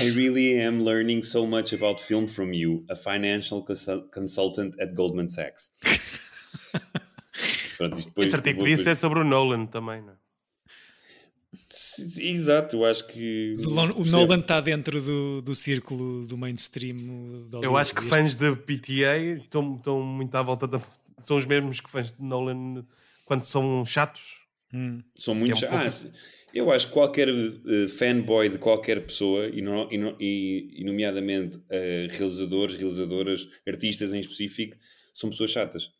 I 0.00 0.10
really 0.14 0.60
am 0.60 0.82
learning 0.84 1.24
so 1.24 1.46
much 1.46 1.72
about 1.72 2.00
film 2.00 2.26
from 2.28 2.52
you, 2.52 2.84
a 2.88 2.94
financial 2.94 3.62
consul- 3.62 4.08
consultant 4.12 4.74
at 4.80 4.94
Goldman 4.94 5.28
Sachs. 5.28 5.70
Pronto, 7.76 7.98
isto 7.98 8.08
depois- 8.08 8.28
Esse 8.28 8.36
artigo 8.36 8.58
podia 8.60 8.76
ser 8.76 8.96
sobre 8.96 9.20
o 9.20 9.24
Nolan 9.24 9.66
também, 9.66 10.02
não 10.02 10.12
é? 10.12 10.16
Exato, 12.18 12.76
eu 12.76 12.84
acho 12.84 13.06
que. 13.06 13.54
Mas 13.56 13.64
O, 13.64 13.70
Lon- 13.70 13.90
o 13.90 13.94
percebo. 13.96 14.16
Nolan 14.18 14.40
está 14.40 14.60
dentro 14.60 15.00
do, 15.00 15.40
do 15.42 15.54
círculo 15.54 16.26
do 16.26 16.36
mainstream. 16.36 17.48
de 17.48 17.64
Eu 17.64 17.76
acho 17.76 17.94
que 17.94 18.02
fãs 18.02 18.34
de 18.34 18.54
PTA 18.56 19.16
estão, 19.42 19.76
estão 19.76 20.02
muito 20.02 20.34
à 20.34 20.42
volta 20.42 20.66
da. 20.66 20.80
São 21.22 21.36
os 21.36 21.46
mesmos 21.46 21.80
que 21.80 21.88
fãs 21.90 22.12
de 22.12 22.22
Nolan 22.22 22.84
quando 23.24 23.42
são 23.42 23.84
chatos. 23.86 24.22
Hum. 24.72 25.02
São 25.16 25.34
muito. 25.34 25.52
É 25.52 25.54
um 25.54 25.58
cha- 25.58 25.68
pouco- 25.68 25.84
Ah, 25.86 26.18
eu 26.52 26.70
acho 26.70 26.88
que 26.88 26.92
qualquer 26.92 27.28
eh, 27.28 27.88
fanboy 27.88 28.48
de 28.50 28.58
qualquer 28.58 29.00
pessoa, 29.06 29.46
e, 29.46 29.62
no- 29.62 29.88
e 29.90 29.96
no- 29.96 30.16
e- 30.20 30.68
e 30.80 30.84
nomeadamente 30.84 31.58
eh, 31.70 32.08
realizadores, 32.10 32.74
realizadoras, 32.74 33.48
artistas 33.66 34.12
em 34.12 34.20
específico, 34.20 34.76
são 35.14 35.30
pessoas 35.30 35.50
chatas. 35.50 35.90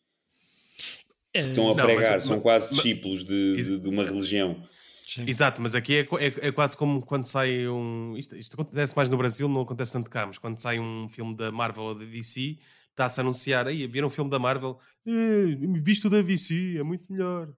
Eh, 1.45 1.49
Estão 1.49 1.71
a 1.71 1.75
Não, 1.75 1.85
pregar, 1.85 2.11
mas- 2.13 2.23
são 2.23 2.35
mas- 2.37 2.43
quase 2.43 2.65
mas- 2.67 2.75
discípulos 2.75 3.23
de, 3.23 3.55
de- 3.55 3.77
de 3.79 3.89
uma 3.89 4.03
religião. 4.03 4.61
sim. 5.07 5.23
Exato, 5.27 5.61
mas 5.61 5.73
aqui 5.75 5.95
é, 5.97 6.01
é, 6.01 6.47
é 6.47 6.51
quase 6.51 6.75
como 6.75 7.01
quando 7.05 7.25
sai 7.25 7.67
um. 7.67 8.15
Isto, 8.17 8.35
isto 8.35 8.53
acontece 8.59 8.95
mais 8.95 9.09
no 9.09 9.17
Brasil, 9.17 9.47
não 9.47 9.61
acontece 9.61 9.93
tanto 9.93 10.09
cá, 10.09 10.25
mas 10.25 10.37
quando 10.37 10.57
sai 10.57 10.79
um 10.79 11.07
filme 11.09 11.35
da 11.35 11.51
Marvel 11.51 11.83
ou 11.83 11.95
da 11.95 12.05
DC, 12.05 12.57
está-se 12.91 13.19
a 13.19 13.23
anunciar. 13.23 13.67
Aí, 13.67 13.85
viram 13.87 14.07
um 14.07 14.11
filme 14.11 14.29
da 14.29 14.39
Marvel? 14.39 14.77
Eh, 15.05 15.55
visto 15.81 16.09
da 16.09 16.21
DC, 16.21 16.77
é 16.79 16.83
muito 16.83 17.05
melhor. 17.11 17.49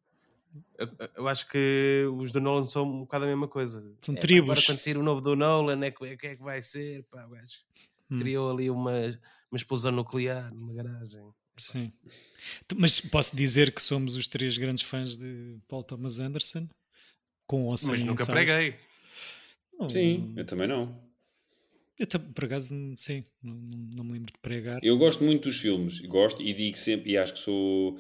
Eu, 0.78 0.88
eu 1.18 1.28
acho 1.28 1.48
que 1.48 2.06
os 2.18 2.32
do 2.32 2.42
Nolan 2.42 2.66
são 2.66 2.84
um 2.84 3.00
bocado 3.02 3.26
a 3.26 3.28
mesma 3.28 3.48
coisa. 3.48 3.82
São 4.02 4.14
É, 4.14 4.18
pá, 4.18 4.22
tribos. 4.22 4.50
Agora, 4.52 4.66
quando 4.66 4.80
sair 4.80 4.98
o 4.98 5.04
novo 5.04 5.22
do 5.22 5.36
Nolan, 5.36 5.86
é 5.86 5.92
que 5.92 6.04
é, 6.06 6.18
que 6.18 6.28
é 6.28 6.36
que 6.36 6.42
vai 6.44 6.60
ser? 6.62 7.04
Pá, 7.12 7.26
o 7.26 7.30
gajo 7.30 7.60
Hum. 8.12 8.18
criou 8.20 8.50
ali 8.52 8.70
uma, 8.72 8.92
uma 9.52 9.56
explosão 9.56 9.92
nuclear 9.92 10.52
numa 10.54 10.74
garagem. 10.74 11.22
Sim. 11.62 11.92
Mas 12.76 13.00
posso 13.00 13.36
dizer 13.36 13.72
que 13.74 13.82
somos 13.82 14.16
os 14.16 14.28
três 14.28 14.58
grandes 14.58 14.84
fãs 14.84 15.18
de 15.18 15.58
Paul 15.68 15.84
Thomas 15.84 16.20
Anderson? 16.20 16.68
Com 17.48 17.66
ou 17.66 17.78
sem 17.78 17.90
Mas 17.90 18.04
nunca 18.04 18.24
ensaios? 18.24 18.46
preguei. 18.46 18.76
Não, 19.78 19.90
Sim, 19.90 20.34
eu 20.38 20.46
também 20.46 20.68
não. 20.68 21.02
Eu, 21.98 22.08
por 22.34 22.46
acaso, 22.46 22.74
não- 22.74 22.96
sim, 22.96 23.26
não, 23.44 23.56
não, 23.56 23.78
não 23.98 24.04
me 24.06 24.14
lembro 24.14 24.32
de 24.32 24.40
pregar. 24.40 24.80
Eu 24.84 24.98
gosto 24.98 25.24
muito 25.24 25.44
dos 25.50 25.60
filmes, 25.60 26.00
gosto 26.02 26.42
e 26.42 26.54
digo 26.54 26.78
sempre, 26.78 27.12
e 27.12 27.18
acho 27.18 27.34
que 27.34 27.40
sou. 27.40 27.98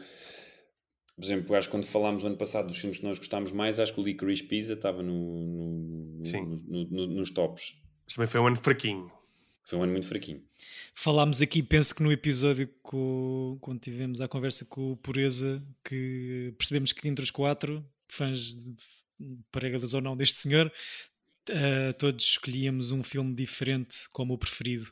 Por 1.15 1.25
exemplo, 1.25 1.53
acho 1.55 1.67
que 1.67 1.71
quando 1.71 1.85
falámos 1.85 2.23
no 2.23 2.29
ano 2.29 2.37
passado 2.37 2.67
dos 2.67 2.77
filmes 2.77 2.97
que 2.97 3.03
nós 3.03 3.17
gostámos 3.17 3.51
mais, 3.51 3.77
acho 3.77 3.93
que 3.93 3.99
o 3.99 4.03
Licorice 4.03 4.43
Pizza 4.43 4.71
estava 4.73 5.03
no, 5.03 6.21
no- 6.23 6.55
no- 6.65 6.89
no- 6.89 7.07
nos 7.07 7.29
tops. 7.31 7.75
Mas 8.05 8.15
também 8.15 8.29
foi 8.29 8.39
um 8.39 8.47
ano 8.47 8.55
fraquinho. 8.55 9.11
Foi 9.69 9.77
um 9.77 9.83
ano 9.83 9.91
muito 9.91 10.07
fraquinho. 10.07 10.41
Falámos 10.95 11.41
aqui, 11.43 11.61
penso 11.61 11.93
que 11.93 12.01
no 12.01 12.11
episódio 12.11 12.67
co- 12.81 13.55
quando 13.61 13.79
tivemos 13.79 14.19
a 14.19 14.27
conversa 14.27 14.65
com 14.65 14.93
o 14.93 14.97
Pureza, 14.97 15.63
que 15.85 16.53
percebemos 16.57 16.91
que 16.91 17.07
entre 17.07 17.23
os 17.23 17.29
quatro, 17.29 17.85
fãs 18.07 18.55
de 18.55 18.75
pregadores 19.51 19.93
ou 19.93 20.01
não 20.01 20.17
deste 20.17 20.39
senhor, 20.39 20.71
eh, 21.47 21.93
todos 21.93 22.25
escolhíamos 22.25 22.89
um 22.91 23.03
filme 23.03 23.35
diferente 23.35 23.95
como 24.11 24.33
o 24.33 24.37
preferido. 24.39 24.91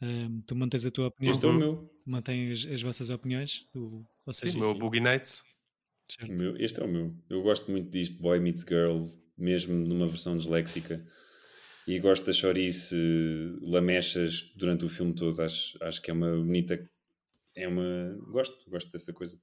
Ahm, 0.00 0.40
tu 0.46 0.54
mantens 0.54 0.86
a 0.86 0.90
tua 0.92 1.08
opinião? 1.08 1.32
Este 1.32 1.44
é 1.44 1.48
o 1.48 1.52
meu. 1.54 1.92
Mantém 2.06 2.52
as, 2.52 2.64
as 2.64 2.80
vossas 2.82 3.10
opiniões? 3.10 3.66
O, 3.74 4.04
ou 4.24 4.32
seja, 4.32 4.56
o 4.56 4.60
meu 4.60 4.74
Boogie 4.74 5.00
Nights. 5.00 5.42
Meu- 6.28 6.56
Este 6.58 6.80
é 6.80 6.84
o 6.84 6.88
meu. 6.88 7.12
Eu 7.28 7.42
gosto 7.42 7.68
muito 7.70 7.90
disto, 7.90 8.20
Boy 8.22 8.38
Meets 8.38 8.62
Girl, 8.68 9.00
mesmo 9.36 9.74
numa 9.74 10.06
versão 10.08 10.36
disléxica. 10.36 11.04
E 11.86 11.98
gosto 11.98 12.24
da 12.26 12.32
chorice 12.32 12.94
lamechas 13.60 14.52
durante 14.56 14.84
o 14.84 14.88
filme 14.88 15.12
todo. 15.14 15.40
Acho, 15.42 15.76
acho 15.82 16.00
que 16.00 16.10
é 16.10 16.14
uma 16.14 16.30
bonita. 16.36 16.88
É 17.54 17.66
uma. 17.68 18.16
Gosto, 18.30 18.68
gosto 18.70 18.90
dessa 18.90 19.12
coisa. 19.12 19.38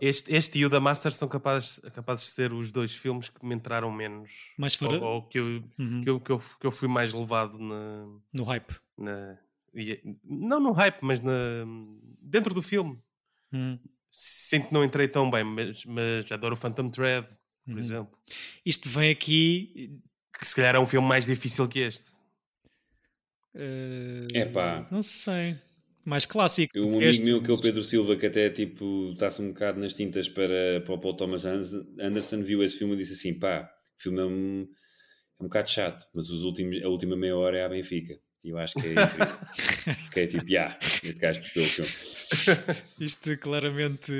Este, 0.00 0.34
este 0.34 0.58
e 0.58 0.64
o 0.64 0.70
da 0.70 0.80
Master 0.80 1.12
são 1.12 1.28
capazes, 1.28 1.78
capazes 1.92 2.24
de 2.24 2.30
ser 2.30 2.52
os 2.54 2.72
dois 2.72 2.94
filmes 2.96 3.28
que 3.28 3.44
me 3.44 3.54
entraram 3.54 3.92
menos. 3.92 4.30
Mais 4.58 4.74
fora- 4.74 4.96
Ou, 4.98 5.04
ou 5.16 5.22
que, 5.28 5.38
eu, 5.38 5.62
Uhum. 5.78 6.02
que, 6.02 6.10
eu, 6.10 6.20
que, 6.20 6.32
eu, 6.32 6.38
que 6.60 6.66
eu 6.66 6.70
fui 6.72 6.88
mais 6.88 7.12
levado 7.12 7.58
na. 7.58 8.06
no 8.32 8.44
hype. 8.44 8.74
na 8.98 9.38
não 10.24 10.60
no 10.60 10.72
hype, 10.72 11.00
mas 11.02 11.20
na, 11.20 11.32
dentro 12.20 12.54
do 12.54 12.62
filme. 12.62 12.98
Hum. 13.52 13.78
Sinto 14.10 14.68
que 14.68 14.72
não 14.74 14.84
entrei 14.84 15.06
tão 15.08 15.28
bem, 15.30 15.42
mas, 15.44 15.84
mas 15.84 16.30
adoro 16.32 16.54
o 16.54 16.56
Phantom 16.56 16.88
Thread, 16.88 17.26
por 17.64 17.72
Uhum. 17.74 17.78
exemplo. 17.78 18.18
Isto 18.64 18.88
vem 18.88 19.10
aqui. 19.10 20.00
Que 20.38 20.46
se 20.46 20.54
calhar 20.54 20.74
é 20.74 20.78
um 20.78 20.86
filme 20.86 21.06
mais 21.06 21.26
difícil 21.26 21.66
que 21.68 21.80
este. 21.80 22.04
eh, 23.54 24.26
Epá. 24.34 24.86
Não 24.90 25.02
sei. 25.02 25.56
Mais 26.04 26.26
clássico. 26.26 26.78
Um 26.78 26.96
amigo 26.96 27.02
este, 27.04 27.24
meu 27.24 27.42
que 27.42 27.50
é 27.50 27.54
o 27.54 27.60
Pedro 27.60 27.82
Silva, 27.82 28.14
que 28.14 28.26
até 28.26 28.50
tipo 28.50 29.10
está-se 29.14 29.40
um 29.40 29.48
bocado 29.48 29.80
nas 29.80 29.94
tintas 29.94 30.28
para, 30.28 30.82
para 30.84 30.94
o 30.94 30.98
Paul 30.98 31.14
Thomas 31.16 31.44
Anderson, 31.46 32.42
viu 32.42 32.62
esse 32.62 32.76
filme 32.78 32.94
e 32.94 32.98
disse 32.98 33.14
assim: 33.14 33.38
pá, 33.38 33.70
o 33.98 34.02
filme 34.02 34.20
é 34.20 34.24
um, 34.24 34.68
é 35.40 35.42
um 35.42 35.46
bocado 35.46 35.70
chato, 35.70 36.04
mas 36.14 36.28
os 36.28 36.42
últimos, 36.42 36.82
a 36.82 36.88
última 36.88 37.16
meia 37.16 37.34
hora 37.36 37.58
é 37.58 37.64
a 37.64 37.68
Benfica. 37.70 38.18
E 38.42 38.50
eu 38.50 38.58
acho 38.58 38.74
que 38.74 38.86
é 38.86 38.90
incrível. 38.92 39.38
Fiquei 40.04 40.26
tipo, 40.26 40.46
yeah, 40.46 40.78
este 41.02 41.18
gajo 41.18 41.40
percebeu 41.40 41.64
o 41.64 41.68
filme. 41.70 41.90
Isto 43.00 43.30
é 43.30 43.36
claramente 43.36 44.12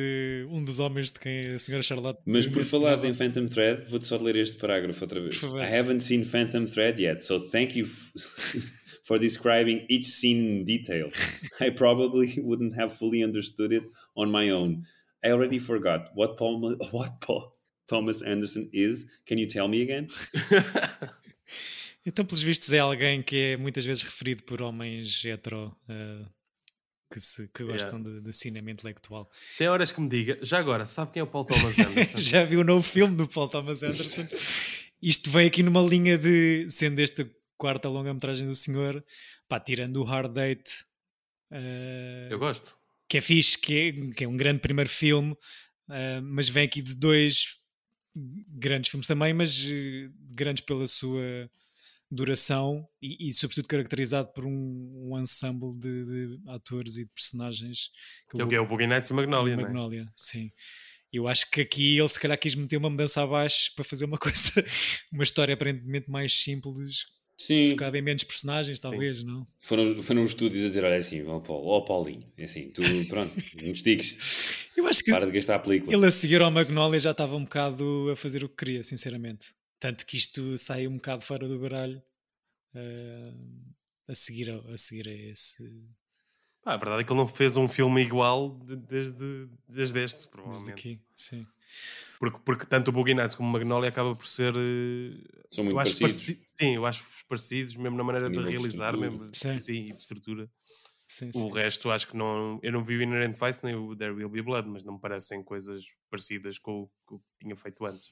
um 0.50 0.64
dos 0.64 0.78
homens 0.78 1.10
de 1.10 1.18
quem 1.18 1.40
a 1.40 1.58
senhora 1.58 1.82
Charlotte. 1.82 2.20
Mas 2.24 2.46
por 2.46 2.62
que 2.64 3.06
em 3.06 3.12
Phantom 3.12 3.46
Thread, 3.46 3.86
vou-te 3.88 4.06
só 4.06 4.16
ler 4.16 4.36
este 4.36 4.56
parágrafo 4.56 5.02
outra 5.02 5.20
vez. 5.20 5.42
I 5.42 5.78
haven't 5.78 6.00
seen 6.00 6.24
Phantom 6.24 6.66
Thread 6.66 7.00
yet, 7.00 7.22
so 7.22 7.40
thank 7.40 7.78
you 7.78 7.86
for 9.04 9.18
describing 9.18 9.86
each 9.88 10.06
scene 10.06 10.60
in 10.60 10.64
detail. 10.64 11.10
I 11.60 11.70
probably 11.70 12.34
wouldn't 12.42 12.74
have 12.78 12.92
fully 12.92 13.24
understood 13.24 13.72
it 13.72 13.84
on 14.16 14.30
my 14.30 14.50
own. 14.50 14.82
I 15.24 15.30
already 15.30 15.58
forgot 15.58 16.10
what 16.14 16.36
Paul, 16.36 16.76
what 16.90 17.20
Paul 17.20 17.56
Thomas 17.86 18.22
Anderson 18.22 18.68
is. 18.72 19.06
Can 19.26 19.38
you 19.38 19.46
tell 19.46 19.68
me 19.68 19.82
again? 19.82 20.08
Então, 22.06 22.22
pelos 22.22 22.42
vistos, 22.42 22.70
é 22.70 22.80
alguém 22.80 23.22
que 23.22 23.36
é 23.36 23.56
muitas 23.56 23.86
vezes 23.86 24.02
referido 24.02 24.42
por 24.42 24.60
homens 24.60 25.24
hetero 25.24 25.74
eh, 25.88 26.26
que, 27.12 27.20
se- 27.20 27.48
que 27.48 27.62
gostam 27.64 28.02
de, 28.02 28.20
de 28.20 28.32
cinema 28.32 28.70
intelectual. 28.70 29.30
Tem 29.58 29.68
horas 29.68 29.92
que 29.92 30.00
me 30.00 30.08
diga, 30.08 30.38
já 30.42 30.58
agora, 30.58 30.84
sabe 30.86 31.12
quem 31.12 31.20
é 31.20 31.22
o 31.22 31.26
Paul 31.26 31.44
Thomas 31.44 31.76
Anderson? 31.78 32.18
Já 32.18 32.44
viu 32.44 32.60
o 32.60 32.64
novo 32.64 32.82
filme 32.82 33.16
do 33.16 33.28
Paul 33.28 33.48
Thomas 33.48 33.82
Anderson? 33.84 34.26
Isto 35.00 35.30
vem 35.30 35.46
aqui 35.46 35.62
numa 35.62 35.82
linha 35.82 36.16
de, 36.18 36.66
sendo 36.70 36.98
esta 37.00 37.30
quarta 37.56 37.88
longa-metragem 37.88 38.46
do 38.46 38.54
senhor, 38.54 39.04
pá, 39.48 39.60
tirando 39.60 39.96
o 40.00 40.04
Hard 40.04 40.32
Date, 40.32 40.84
eh, 41.50 42.28
Eu 42.30 42.38
gosto. 42.38 42.74
que 43.08 43.18
é 43.18 43.20
fixe, 43.20 43.56
que 43.58 43.74
é, 43.78 43.92
que 44.14 44.24
é 44.24 44.28
um 44.28 44.36
grande 44.36 44.60
primeiro 44.60 44.90
filme, 44.90 45.36
eh, 45.90 46.20
mas 46.20 46.48
vem 46.48 46.64
aqui 46.64 46.82
de 46.82 46.94
dois 46.94 47.58
grandes 48.16 48.90
filmes 48.90 49.06
também, 49.06 49.32
mas 49.34 49.56
eh, 49.70 50.08
grandes 50.30 50.64
pela 50.64 50.86
sua 50.86 51.50
duração 52.10 52.86
e, 53.00 53.28
e 53.28 53.32
sobretudo 53.32 53.68
caracterizado 53.68 54.32
por 54.32 54.44
um, 54.44 55.10
um 55.10 55.18
ensemble 55.18 55.72
de, 55.78 56.04
de 56.04 56.50
atores 56.50 56.96
e 56.96 57.04
de 57.04 57.10
personagens 57.10 57.90
Que 58.30 58.40
é 58.40 58.44
o 58.44 58.48
que 58.48 58.54
é 58.54 58.60
o 58.60 58.66
Boogie 58.66 58.86
Nights 58.86 59.10
e 59.10 59.14
Magnolia, 59.14 59.54
é? 59.54 59.56
Magnolia, 59.56 60.06
sim. 60.14 60.50
Eu 61.12 61.28
acho 61.28 61.48
que 61.50 61.60
aqui 61.60 61.98
ele 61.98 62.08
se 62.08 62.18
calhar 62.18 62.38
quis 62.38 62.54
meter 62.54 62.76
uma 62.76 62.90
mudança 62.90 63.22
abaixo 63.22 63.72
para 63.74 63.84
fazer 63.84 64.04
uma 64.04 64.18
coisa, 64.18 64.64
uma 65.12 65.22
história 65.22 65.54
aparentemente 65.54 66.10
mais 66.10 66.32
simples, 66.32 67.06
Sim. 67.36 67.70
focada 67.70 67.98
em 67.98 68.02
menos 68.02 68.22
personagens, 68.22 68.78
talvez, 68.78 69.22
não? 69.24 69.46
Foram, 69.60 70.00
foram 70.02 70.22
os 70.22 70.30
estúdios 70.30 70.64
a 70.64 70.68
dizer: 70.68 70.84
olha, 70.84 70.94
é 70.94 70.98
assim, 70.98 71.24
ó 71.26 71.40
Paulo, 71.40 71.66
ó 71.66 71.80
Paulinho, 71.80 72.32
é 72.36 72.44
assim, 72.44 72.70
tu, 72.70 72.82
pronto, 73.08 73.34
não 73.60 73.70
estiques, 73.70 74.16
Eu 74.76 74.86
acho 74.86 75.04
que 75.04 75.10
para 75.10 75.26
de 75.26 75.32
gastar 75.32 75.56
a 75.56 75.58
película. 75.58 75.94
ele 75.94 76.06
a 76.06 76.10
seguir 76.10 76.42
ao 76.42 76.50
Magnolia 76.50 76.98
já 76.98 77.12
estava 77.12 77.36
um 77.36 77.44
bocado 77.44 78.10
a 78.10 78.16
fazer 78.16 78.42
o 78.42 78.48
que 78.48 78.56
queria, 78.56 78.82
sinceramente. 78.82 79.54
Tanto 79.84 80.06
que 80.06 80.16
isto 80.16 80.56
sai 80.56 80.86
um 80.86 80.96
bocado 80.96 81.22
fora 81.22 81.46
do 81.46 81.60
baralho 81.60 82.02
eh, 82.74 83.34
a, 84.08 84.14
seguir, 84.14 84.48
a 84.50 84.78
seguir 84.78 85.06
a 85.06 85.12
esse. 85.12 85.62
Ah, 86.64 86.72
a 86.72 86.76
verdade 86.78 87.02
é 87.02 87.04
que 87.04 87.12
ele 87.12 87.20
não 87.20 87.28
fez 87.28 87.54
um 87.58 87.68
filme 87.68 88.00
igual 88.00 88.58
de- 88.60 88.76
desde, 88.76 89.46
desde 89.68 90.02
este, 90.02 90.16
Desde 90.20 90.30
provavelmente. 90.30 90.70
aqui, 90.80 91.00
sim. 91.14 91.46
Porque, 92.18 92.38
porque 92.46 92.64
tanto 92.64 92.88
o 92.88 92.92
Boogie 92.92 93.12
Nights 93.12 93.34
como 93.36 93.46
o 93.50 93.52
Magnolia 93.52 93.90
acaba 93.90 94.16
por 94.16 94.26
ser. 94.26 94.54
eh, 94.56 95.22
São 95.50 95.64
muito 95.64 95.76
eu 95.76 95.78
acho 95.80 95.98
parecidos. 95.98 96.00
pareci- 96.38 96.44
Sim, 96.48 96.74
eu 96.76 96.86
acho 96.86 97.04
parecidos, 97.28 97.76
mesmo 97.76 97.98
na 97.98 98.04
maneira 98.04 98.30
de 98.30 98.40
realizar, 98.40 98.96
mesmo. 98.96 99.26
Sim. 99.34 99.58
Sim, 99.58 99.84
e 99.90 99.92
de 99.92 100.00
estrutura. 100.00 100.50
sim, 101.10 101.28
O 101.34 101.40
sim. 101.48 101.52
resto, 101.52 101.90
acho 101.90 102.08
que 102.08 102.16
não. 102.16 102.58
Eu 102.62 102.72
não 102.72 102.82
vi 102.82 102.96
o 102.96 103.02
Inherent 103.02 103.36
Vice 103.38 103.62
nem 103.62 103.74
o 103.74 103.94
There 103.94 104.14
Will 104.14 104.30
Be 104.30 104.40
Blood, 104.40 104.66
mas 104.66 104.82
não 104.82 104.94
me 104.94 104.98
parecem 105.00 105.42
coisas 105.42 105.84
parecidas 106.08 106.56
com 106.56 106.84
o 106.84 106.90
com 107.04 107.16
o 107.16 107.18
que 107.18 107.26
tinha 107.42 107.54
feito 107.54 107.84
antes. 107.84 108.10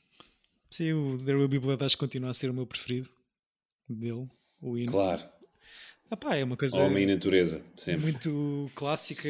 Sim, 0.73 0.93
o 0.93 1.19
There 1.19 1.37
Will 1.39 1.49
Be 1.49 1.59
Blood 1.59 1.85
acho 1.85 1.97
que 1.97 2.01
continua 2.01 2.31
a 2.31 2.35
ser 2.35 2.51
o 2.51 2.55
meu 2.55 2.67
preferido 2.67 3.09
dele. 3.89 4.29
O 4.61 4.77
hino. 4.79 4.91
Claro, 4.91 5.23
Ah 6.11 6.17
pá, 6.17 6.35
é 6.37 6.45
uma 6.45 6.57
coisa 6.57 6.79
homem 6.81 7.05
e 7.05 7.07
natureza, 7.15 7.63
sempre. 7.77 8.03
muito 8.03 8.71
clássica, 8.75 9.29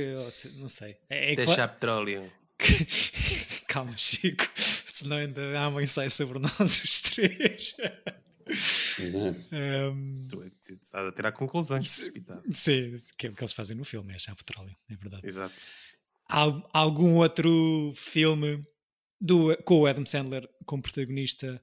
não 0.57 0.69
sei. 0.69 0.97
É, 1.11 1.33
é 1.33 1.37
Deixa 1.37 1.55
cla- 1.55 1.65
a 1.65 1.69
petróleo. 1.69 2.33
Calma, 3.67 3.97
Chico, 3.97 4.45
senão 4.55 5.17
ainda 5.17 5.59
há 5.59 5.69
uma 5.69 5.83
ensaio 5.83 6.11
sobre 6.11 6.39
nós 6.39 6.61
os 6.61 7.01
três. 7.03 7.75
Exato. 9.01 9.41
Ahm, 9.53 10.27
Tu 10.29 10.43
é 10.43 10.51
estás 10.73 11.07
a 11.09 11.13
tirar 11.13 11.33
conclusões. 11.33 11.91
sim, 12.53 13.01
que 13.17 13.27
é 13.27 13.31
o 13.31 13.35
que 13.35 13.43
eles 13.43 13.53
fazem 13.53 13.77
no 13.77 13.85
filme, 13.85 14.13
é 14.13 14.17
achar 14.17 14.35
petróleo, 14.37 14.77
é 14.91 14.95
verdade. 14.97 15.27
Exato. 15.27 15.55
Al- 16.29 16.69
algum 16.73 17.17
outro 17.17 17.93
filme 17.97 18.63
do, 19.23 19.57
com 19.63 19.81
o 19.81 19.87
Adam 19.87 20.05
Sandler 20.05 20.49
como 20.67 20.83
protagonista 20.83 21.63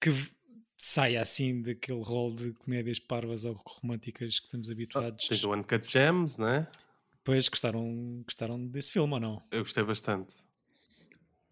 que 0.00 0.10
saia 0.76 1.22
assim 1.22 1.62
daquele 1.62 2.02
rol 2.02 2.34
de 2.34 2.52
comédias 2.52 2.98
parvas 2.98 3.44
ou 3.44 3.54
românticas 3.64 4.40
que 4.40 4.46
estamos 4.46 4.68
habituados? 4.68 5.28
Tens 5.28 5.44
o 5.44 5.54
Uncut 5.54 5.90
Gems, 5.90 6.36
né? 6.36 6.66
Depois 7.12 7.48
gostaram, 7.48 8.22
gostaram 8.24 8.66
desse 8.66 8.92
filme 8.92 9.14
ou 9.14 9.20
não? 9.20 9.42
Eu 9.50 9.60
gostei 9.60 9.84
bastante. 9.84 10.44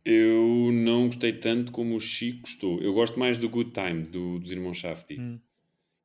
Eu 0.04 0.70
não 0.72 1.06
gostei 1.06 1.32
tanto 1.32 1.72
como 1.72 1.96
o 1.96 2.00
Chico 2.00 2.42
gostou. 2.42 2.80
Eu 2.80 2.92
gosto 2.92 3.18
mais 3.18 3.38
do 3.38 3.48
Good 3.48 3.70
Time, 3.70 4.02
do, 4.02 4.38
dos 4.38 4.50
irmãos 4.50 4.76
Shafty. 4.76 5.18
Hum. 5.18 5.40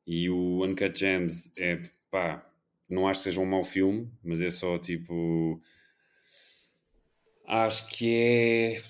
E 0.06 0.30
o 0.30 0.64
Uncut 0.64 0.98
Gems 0.98 1.52
é 1.56 1.82
pá, 2.10 2.44
não 2.88 3.06
acho 3.06 3.20
que 3.20 3.24
seja 3.24 3.40
um 3.40 3.46
mau 3.46 3.62
filme, 3.62 4.10
mas 4.22 4.40
é 4.40 4.50
só 4.50 4.78
tipo. 4.78 5.60
Acho 7.46 7.86
que 7.88 8.08
é. 8.08 8.82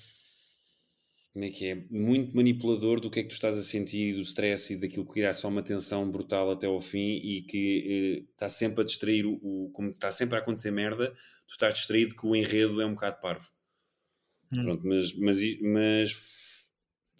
Como 1.33 1.45
é 1.45 1.49
que 1.49 1.65
é? 1.67 1.75
Muito 1.89 2.35
manipulador 2.35 2.99
do 2.99 3.09
que 3.09 3.19
é 3.21 3.23
que 3.23 3.29
tu 3.29 3.33
estás 3.33 3.57
a 3.57 3.63
sentir, 3.63 4.15
do 4.15 4.21
stress 4.21 4.73
e 4.73 4.77
daquilo 4.77 5.05
que 5.07 5.19
irá 5.21 5.31
só 5.31 5.47
uma 5.47 5.63
tensão 5.63 6.09
brutal 6.11 6.51
até 6.51 6.67
ao 6.67 6.79
fim 6.81 6.99
e 7.23 7.41
que 7.43 8.23
eh, 8.27 8.31
está 8.33 8.49
sempre 8.49 8.81
a 8.81 8.85
distrair 8.85 9.25
o, 9.25 9.39
o- 9.41 9.71
Como 9.71 9.89
está 9.91 10.11
sempre 10.11 10.35
a 10.35 10.39
acontecer 10.39 10.71
merda, 10.71 11.11
tu 11.47 11.51
estás 11.51 11.75
distraído 11.75 12.15
que 12.15 12.25
o 12.27 12.35
enredo 12.35 12.81
é 12.81 12.85
um 12.85 12.93
bocado 12.95 13.19
parvo. 13.21 13.47
Hum. 14.51 14.63
Pronto, 14.63 14.85
mas, 14.87 15.13
mas, 15.15 15.39
mas 15.61 16.17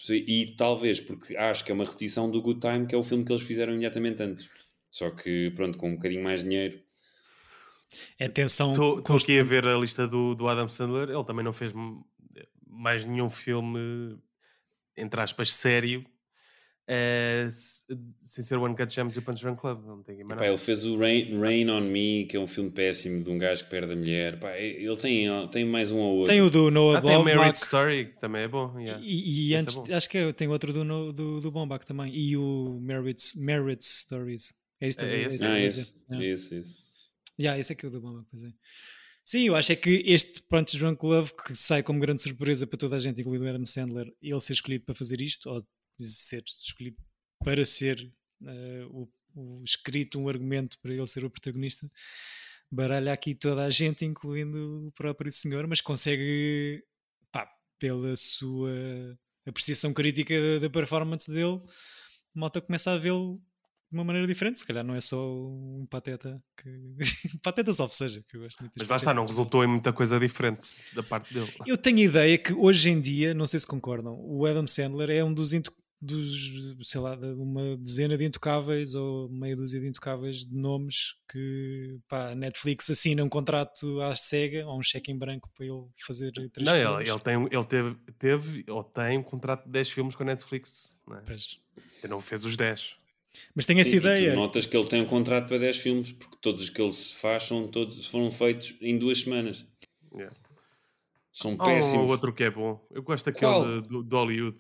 e 0.10 0.54
talvez 0.58 1.00
porque 1.00 1.36
acho 1.38 1.64
que 1.64 1.72
é 1.72 1.76
uma 1.76 1.86
repetição 1.86 2.30
do 2.30 2.42
Good 2.42 2.60
Time, 2.60 2.88
que 2.88 2.96
é 2.96 2.98
o 2.98 3.04
filme 3.04 3.24
que 3.24 3.32
eles 3.32 3.44
fizeram 3.44 3.72
imediatamente 3.74 4.22
antes. 4.22 4.50
Só 4.90 5.10
que, 5.12 5.52
pronto, 5.52 5.78
com 5.78 5.90
um 5.90 5.96
bocadinho 5.96 6.24
mais 6.24 6.44
dinheiro. 6.44 6.82
É 8.18 8.28
tensão. 8.28 8.72
Estou 8.72 9.18
aqui 9.18 9.40
a 9.40 9.44
ver 9.44 9.68
a 9.68 9.78
lista 9.78 10.08
do, 10.08 10.34
do 10.36 10.48
Adam 10.48 10.70
Sandler. 10.70 11.10
Ele 11.10 11.24
também 11.26 11.44
não 11.44 11.54
fez 11.54 11.74
mais 12.72 13.04
nenhum 13.06 13.30
filme, 13.30 14.18
entre 14.98 15.20
aspas, 15.22 15.54
sério, 15.54 16.04
se- 17.50 17.86
sem 18.22 18.44
ser 18.44 18.56
o 18.58 18.64
One 18.64 18.76
Cut 18.76 18.94
Gems 18.94 19.16
e 19.16 19.20
o 19.20 19.22
Punch 19.22 19.42
Drunk 19.42 19.60
Club. 19.62 19.86
Não 19.86 20.04
tem 20.04 20.16
aqui 20.16 20.24
mais 20.24 20.38
Pá, 20.40 20.44
nada. 20.46 20.48
ele 20.48 20.58
fez 20.58 20.84
o 20.86 20.98
Rain, 20.98 21.40
Rain 21.40 21.70
on 21.70 21.82
Me, 21.82 22.26
que 22.26 22.36
é 22.36 22.40
um 22.40 22.48
filme 22.48 22.70
péssimo 22.72 23.24
de 23.24 23.30
um 23.30 23.38
gajo 23.38 23.64
que 23.64 23.70
perde 23.70 23.94
a 23.94 23.96
mulher. 23.96 24.40
Pá, 24.40 24.58
ele 24.58 24.96
tem, 24.98 25.28
tem 25.50 25.66
mais 25.66 25.92
um 25.92 25.98
ou 26.00 26.18
outro. 26.18 26.32
Tem 26.34 26.42
o 26.42 26.50
do 26.50 26.70
Noah 26.72 27.00
Ah, 27.00 27.02
tem 27.02 27.12
o 27.16 27.20
Marriage 27.20 27.38
Baumbach 27.38 27.64
Story, 27.64 28.06
que 28.08 28.20
também 28.20 28.44
é 28.44 28.48
bom. 28.48 28.78
yeah. 28.80 29.02
e, 29.04 29.50
e 29.50 29.54
é 29.54 29.58
antes, 29.58 29.76
bom. 29.78 29.88
acho 29.94 30.10
que 30.10 30.18
é- 30.18 30.34
tem 30.34 30.48
outro 30.48 30.74
do, 30.74 30.84
no- 30.84 31.14
do, 31.14 31.40
do 31.40 31.52
Baumbach 31.52 31.86
também. 31.86 32.14
E 32.16 32.36
o 32.36 32.80
Marriage, 32.82 33.38
Marriage 33.40 33.84
Stories. 33.86 34.54
É 34.80 34.88
isso 34.88 34.98
que 34.98 35.04
estás 35.06 35.14
a- 35.14 35.18
É 35.18 35.22
é 35.22 35.26
Ah, 35.26 35.28
estás 35.28 35.42
a 35.42 35.60
esse, 35.60 35.96
dizer? 36.10 36.24
É. 36.26 36.26
esse, 36.32 36.56
esse. 36.56 36.78
Yeah, 37.40 37.60
esse 37.60 37.72
é 37.72 37.76
que 37.76 37.86
é 37.86 37.90
o 37.90 37.92
do 37.92 38.02
Baumbach, 38.02 38.28
pois 38.30 38.44
é. 38.44 38.52
Sim, 39.32 39.48
eu 39.48 39.56
acho 39.56 39.72
é 39.72 39.78
que 39.78 40.04
este 40.06 40.42
Punch 40.42 40.78
Drunk 40.78 41.06
Love, 41.06 41.32
que 41.34 41.56
sai 41.56 41.82
como 41.82 42.02
grande 42.02 42.22
surpresa 42.22 42.68
para 42.68 42.78
toda 42.78 42.98
a 42.98 43.00
gente, 43.00 43.22
incluindo 43.22 43.48
Adam 43.48 43.66
Sandler, 43.66 44.14
ele 44.22 44.42
ser 44.42 44.52
escolhido 44.52 44.84
para 44.84 44.94
fazer 44.94 45.22
isto, 45.22 45.50
ou 45.50 45.66
ser 45.98 46.44
escolhido 46.46 46.98
para 47.40 47.66
ser 47.66 48.12
eh, 48.46 48.86
o, 48.90 49.08
o 49.34 49.64
escrito, 49.64 50.20
um 50.20 50.28
argumento 50.28 50.78
para 50.82 50.94
ele 50.94 51.08
ser 51.08 51.24
o 51.24 51.30
protagonista, 51.30 51.90
baralha 52.70 53.14
aqui 53.14 53.34
toda 53.34 53.64
a 53.64 53.70
gente, 53.70 54.04
incluindo 54.04 54.88
o 54.88 54.92
próprio 54.92 55.32
senhor, 55.32 55.66
mas 55.66 55.80
consegue, 55.80 56.84
pá, 57.32 57.50
pela 57.80 58.14
sua 58.18 59.18
apreciação 59.46 59.94
crítica 59.94 60.34
da, 60.42 60.68
da 60.68 60.70
performance 60.70 61.32
dele, 61.32 61.62
a 62.36 62.40
malta 62.42 62.60
começa 62.60 62.92
a 62.92 62.98
vê-lo 62.98 63.42
de 63.92 63.98
uma 63.98 64.06
maneira 64.06 64.26
diferente. 64.26 64.60
Se 64.60 64.66
calhar 64.66 64.84
não 64.84 64.96
é 64.96 65.02
só 65.02 65.18
um 65.20 65.86
pateta 65.90 66.42
que. 66.58 66.70
pateta 67.44 67.74
salve 67.74 67.94
seja, 67.94 68.24
que 68.28 68.38
eu 68.38 68.42
gosto 68.42 68.62
muito 68.62 68.74
Mas 68.78 68.88
lá 68.88 68.96
está, 68.96 69.14
não 69.14 69.26
resultou 69.26 69.64
em 69.64 69.68
muita 69.68 69.92
coisa 69.92 70.18
diferente 70.18 70.74
da 70.96 71.04
parte 71.04 71.34
dele. 71.34 71.52
Eu 71.68 71.78
tenho 71.78 71.98
a 71.98 72.04
ideia 72.04 72.38
que 72.38 72.54
hoje 72.54 72.90
em 72.90 73.02
dia, 73.02 73.34
não 73.34 73.46
sei 73.46 73.60
se 73.60 73.68
concordam, 73.68 74.18
o 74.18 74.46
Adam 74.46 74.66
Sandler 74.66 75.10
é 75.10 75.24
um 75.24 75.34
dos, 75.34 75.52
dos 76.02 76.74
sei 76.84 77.02
lá, 77.02 77.16
uma 77.18 77.76
dezena 77.76 78.18
de 78.18 78.24
intocáveis 78.24 78.96
ou 78.96 79.30
meia 79.30 79.58
dúzia 79.58 79.82
de 79.82 79.88
intocáveis 79.88 80.46
de 80.46 80.56
nomes 80.56 81.16
que 81.30 82.00
pá, 82.08 82.30
a 82.32 82.36
Netflix 82.36 82.90
assina 82.90 83.24
um 83.24 83.30
contrato 83.30 84.00
à 84.00 84.16
cega 84.16 84.66
ou 84.66 84.80
um 84.80 84.84
cheque 84.84 85.12
em 85.12 85.18
branco 85.18 85.50
para 85.54 85.66
ele 85.66 85.84
fazer 86.00 86.32
três 86.32 86.66
Não, 86.66 86.74
filmes. 86.74 87.02
ele, 87.02 87.10
ele, 87.12 87.20
tem, 87.20 87.48
ele 87.52 87.66
teve, 87.66 87.96
teve 88.18 88.66
ou 88.70 88.84
tem 88.84 89.18
um 89.18 89.24
contrato 89.24 89.66
de 89.66 89.72
10 89.72 89.92
filmes 89.92 90.16
com 90.16 90.24
a 90.24 90.28
Netflix. 90.28 90.98
Não 91.06 91.18
é? 91.18 91.24
Ele 91.30 92.10
não 92.10 92.22
fez 92.22 92.46
os 92.46 92.56
10. 92.56 93.01
Mas 93.56 93.66
tem 93.66 93.80
essa 93.80 93.90
Sim, 93.90 93.96
e 93.98 94.00
ideia. 94.00 94.32
tu 94.32 94.36
notas 94.36 94.66
que 94.66 94.76
ele 94.78 94.88
tem 94.88 95.02
um 95.02 95.06
contrato 95.06 95.48
para 95.48 95.58
10 95.58 95.78
filmes, 95.78 96.12
porque 96.12 96.38
todos 96.42 96.62
os 96.64 96.70
que 96.70 96.82
ele 96.82 96.92
se 96.92 97.16
faz 97.16 97.44
são 97.44 97.68
todos, 97.68 98.08
foram 98.08 98.30
feitos 98.32 98.76
em 98.82 98.98
duas 98.98 99.22
semanas. 99.22 99.66
Yeah. 100.14 100.36
São 101.32 101.56
Há 101.58 101.64
um 101.64 101.68
péssimos. 101.68 102.04
ou 102.06 102.10
outro 102.10 102.34
que 102.34 102.44
é 102.44 102.50
bom. 102.50 102.86
Eu 102.92 103.02
gosto 103.04 103.26
daquele 103.26 103.82
de, 103.82 103.88
do, 103.88 104.04
do 104.04 104.16
Hollywood. 104.18 104.58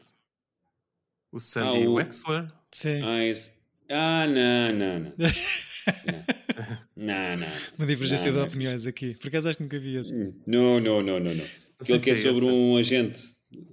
O 1.31 1.39
Sandy 1.39 1.83
Ah, 1.83 1.89
o- 1.89 1.93
Wexler. 1.95 2.51
Sim. 2.71 2.99
Ah, 3.03 3.23
esse... 3.25 3.51
ah, 3.89 4.25
não, 4.27 4.73
não, 4.73 4.99
não. 4.99 5.13
Não, 6.95 7.05
não. 7.05 7.37
não. 7.37 7.47
Uma 7.79 7.87
divergência 7.87 8.27
Não, 8.27 8.33
de 8.33 8.39
não 8.39 8.47
opiniões 8.47 8.85
aqui. 8.85 9.15
Por 9.15 9.29
acaso 9.29 9.49
acho 9.49 9.57
que 9.57 9.63
nunca 9.63 9.79
vi 9.79 9.95
esse. 9.95 10.13
Não, 10.45 10.79
não, 10.79 11.01
não, 11.01 11.19
não, 11.19 11.33
não. 11.33 11.45
Aquele 11.79 11.99
que 11.99 12.09
é 12.11 12.13
é 12.13 12.15
sobre 12.17 12.45
um 12.45 12.77
agente. 12.77 13.19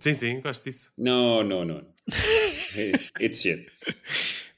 Sim, 0.01 0.15
sim, 0.15 0.41
gosto 0.41 0.65
disso. 0.65 0.91
Não, 0.97 1.45
não, 1.45 1.65
não. 1.67 1.87
It's 3.21 3.43
shit. 3.43 3.67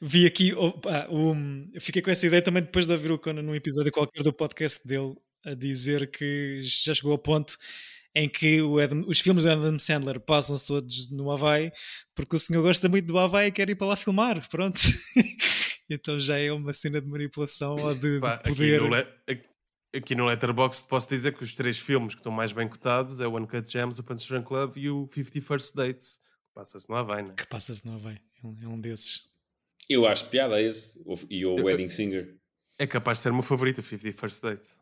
Vi 0.01 0.27
aqui, 0.27 0.55
opa, 0.55 1.07
um, 1.11 1.71
eu 1.75 1.81
fiquei 1.81 2.01
com 2.01 2.11
essa 2.11 2.27
ideia 2.27 2.41
também 2.43 2.63
depois 2.63 2.87
de 2.87 2.93
ouvir 2.93 3.13
o 3.13 3.19
Conan 3.19 3.43
num 3.43 3.55
episódio 3.55 3.93
qualquer 3.93 4.23
do 4.23 4.33
podcast 4.33 4.87
dele 4.87 5.15
a 5.45 5.53
dizer 5.55 6.11
que 6.11 6.61
já 6.63 6.95
chegou 6.95 7.13
ao 7.13 7.19
ponto 7.19 7.57
em 8.15 8.29
que 8.29 8.61
Adam- 8.83 9.05
os 9.07 9.21
filmes 9.21 9.45
do 9.45 9.51
Adam 9.51 9.79
Sandler 9.79 10.19
passam-se 10.19 10.67
todos 10.67 11.11
no 11.11 11.31
Havaí 11.31 11.71
porque 12.15 12.35
o 12.35 12.39
senhor 12.39 12.63
gosta 12.63 12.89
muito 12.89 13.07
do 13.07 13.19
Havaí 13.19 13.49
e 13.49 13.53
quer 13.53 13.69
ir 13.69 13.75
para 13.75 13.89
lá 13.89 13.97
filmar, 13.97 14.49
pronto. 14.49 14.81
então 15.89 16.19
já 16.19 16.39
é 16.39 16.51
uma 16.51 16.73
cena 16.73 17.01
de 17.01 17.07
manipulação 17.07 17.77
ou 17.79 17.95
de, 17.95 18.15
de 18.15 18.21
Pá, 18.21 18.35
aqui, 18.35 18.49
poder. 18.49 18.81
no 18.81 18.89
le- 18.89 19.07
aqui- 19.29 19.49
aqui 19.95 20.15
no 20.15 20.25
Letterboxd 20.27 20.89
posso 20.89 21.09
dizer 21.11 21.35
que 21.37 21.45
os 21.45 21.53
três 21.53 21.79
filmes 21.79 22.15
que 22.15 22.21
estão 22.21 22.33
mais 22.33 22.53
bem 22.53 22.67
cotados 22.69 23.21
é 23.21 23.27
o 23.27 23.37
Uncut 23.37 23.71
Gems, 23.71 23.99
o 23.99 24.03
Punch 24.05 24.27
Drunk 24.29 24.47
Club 24.47 24.77
e 24.79 24.89
o 24.89 25.09
50 25.13 25.41
First 25.47 25.75
Dates. 25.75 26.21
Passa-se 26.55 26.89
no 26.89 26.97
Havaí, 26.97 27.23
né? 27.23 27.35
Que 27.37 27.47
passa-se 27.47 27.85
no 27.87 27.95
Havaí, 27.95 28.19
é 28.43 28.47
um, 28.47 28.57
é 28.63 28.67
um 28.69 28.81
desses. 28.81 29.29
Eu 29.91 30.07
acho 30.07 30.27
piada 30.27 30.55
a 30.55 30.63
esse. 30.63 30.93
E 31.29 31.45
o 31.45 31.57
Wedding 31.57 31.91
Singer. 31.91 32.37
É 32.79 32.87
capaz 32.87 33.19
de 33.19 33.23
ser 33.23 33.31
o 33.31 33.35
meu 33.35 33.43
favorito, 33.43 33.79
o 33.79 33.83
50 33.83 34.17
First 34.17 34.41
Dates. 34.41 34.79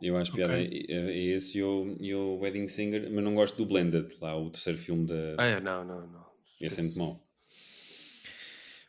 Eu 0.00 0.16
acho 0.16 0.32
piada 0.32 0.54
Ok. 0.54 0.86
a 0.88 0.92
a 0.92 1.12
esse 1.12 1.58
e 1.58 1.62
o, 1.64 1.96
e 1.98 2.14
o 2.14 2.38
Wedding 2.38 2.68
Singer. 2.68 3.10
Mas 3.10 3.24
não 3.24 3.34
gosto 3.34 3.56
do 3.56 3.66
Blended, 3.66 4.16
lá 4.20 4.36
o 4.36 4.50
terceiro 4.50 4.78
filme 4.78 5.06
da. 5.06 5.34
Ah, 5.36 5.46
é, 5.46 5.60
não, 5.60 5.84
não, 5.84 6.06
não. 6.06 6.26
Esse 6.60 6.78
é 6.78 6.82
muito 6.84 6.98
mau. 6.98 7.24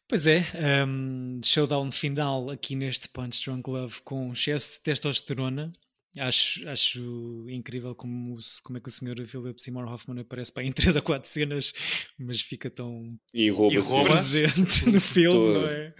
Pois 0.08 0.28
é, 0.28 0.46
um, 0.88 1.42
showdown 1.44 1.92
final 1.92 2.52
aqui 2.52 2.76
neste 2.76 3.10
Punch 3.10 3.44
Drunk 3.44 3.68
Love 3.68 4.02
com 4.04 4.32
excesso 4.32 4.74
de 4.74 4.84
testosterona. 4.84 5.74
Acho, 6.17 6.67
acho 6.69 7.45
incrível 7.49 7.93
como, 7.93 8.38
como 8.63 8.78
é 8.78 8.82
que 8.82 8.88
o 8.88 8.91
Sr. 8.91 9.25
Philip 9.25 9.62
Seymour 9.62 9.86
Hoffman 9.91 10.21
aparece 10.21 10.54
para 10.54 10.63
em 10.63 10.71
3 10.71 10.95
ou 10.95 11.01
4 11.01 11.30
cenas, 11.30 11.73
mas 12.17 12.39
fica 12.41 12.69
tão 12.69 13.17
E 13.34 13.49
rouba, 13.49 13.75
E 13.75 13.80
rouba? 13.80 14.10
presente 14.12 14.89
no 14.89 15.01
filme, 15.01 15.38
Todo. 15.38 15.60
não 15.62 15.67
é? 15.67 15.93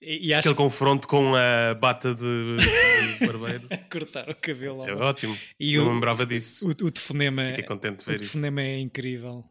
E, 0.00 0.28
e 0.28 0.34
acho 0.34 0.48
Aquele 0.50 0.54
confronto 0.64 1.08
com 1.08 1.34
a 1.34 1.74
bata 1.74 2.14
de, 2.14 2.20
de 2.20 3.26
barbeiro. 3.26 3.68
cortar 3.90 4.28
o 4.30 4.34
cabelo 4.36 4.84
É 4.86 4.94
ótimo. 4.94 5.36
E 5.58 5.76
Não 5.78 5.88
o- 5.88 5.92
lembrava 5.94 6.24
disso. 6.26 6.66
O, 6.68 6.70
o 6.70 6.90
telefonema, 6.90 7.46
Fiquei 7.48 7.64
contente 7.64 7.96
de 7.98 8.02
o 8.02 8.06
ver 8.06 8.20
isso. 8.20 8.30
telefonema 8.32 8.60
é 8.62 8.78
incrível. 8.78 9.44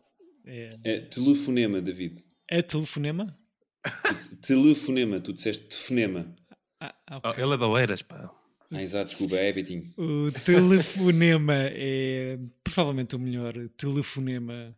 É, 0.45 0.69
É, 0.85 0.99
telefonema, 1.01 1.81
David. 1.81 2.23
é 2.49 2.61
telefonema? 2.61 3.37
Telefonema, 4.41 5.19
tu 5.19 5.33
disseste 5.33 5.65
telefonema. 5.65 6.35
Ah, 6.79 6.93
ah, 7.09 7.21
Oh, 7.23 7.29
ok. 7.29 7.43
ele 7.43 7.53
é 7.53 7.57
da 7.57 7.67
Oeiras, 7.67 8.01
pá. 8.01 8.31
Ah, 8.71 8.81
exato, 8.81 9.07
desculpa, 9.09 9.35
é 9.37 9.53
Betinho. 9.53 9.93
O 9.97 10.29
telefonema 10.45 11.53
é 11.71 12.37
provavelmente 12.63 13.15
o 13.15 13.19
melhor 13.19 13.53
telefonema 13.77 14.75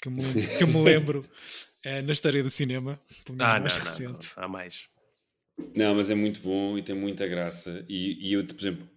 que 0.00 0.08
eu 0.08 0.12
me 0.12 0.22
lembro, 0.22 0.56
que 0.58 0.64
eu 0.64 0.68
me 0.68 0.82
lembro, 0.82 1.30
eh, 1.84 2.02
na 2.02 2.12
história 2.12 2.42
do 2.42 2.50
cinema. 2.50 3.00
Pelo 3.24 3.38
menos 3.38 3.42
Ah, 3.42 3.52
o 3.52 3.54
não, 3.54 3.60
mais 3.62 3.76
não, 3.76 3.82
não, 3.82 4.12
recente. 4.18 4.32
Há 4.36 4.48
mais. 4.48 4.88
Não, 5.76 5.94
mas 5.94 6.10
é 6.10 6.14
muito 6.14 6.40
bom 6.40 6.76
e 6.78 6.82
tem 6.82 6.94
muita 6.96 7.26
graça. 7.28 7.84
E, 7.88 8.28
e 8.28 8.32
eu, 8.32 8.44
por 8.44 8.58
exemplo, 8.58 8.88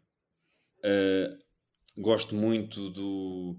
ah, 0.84 1.38
gosto 1.98 2.36
muito 2.36 2.90
do. 2.90 3.58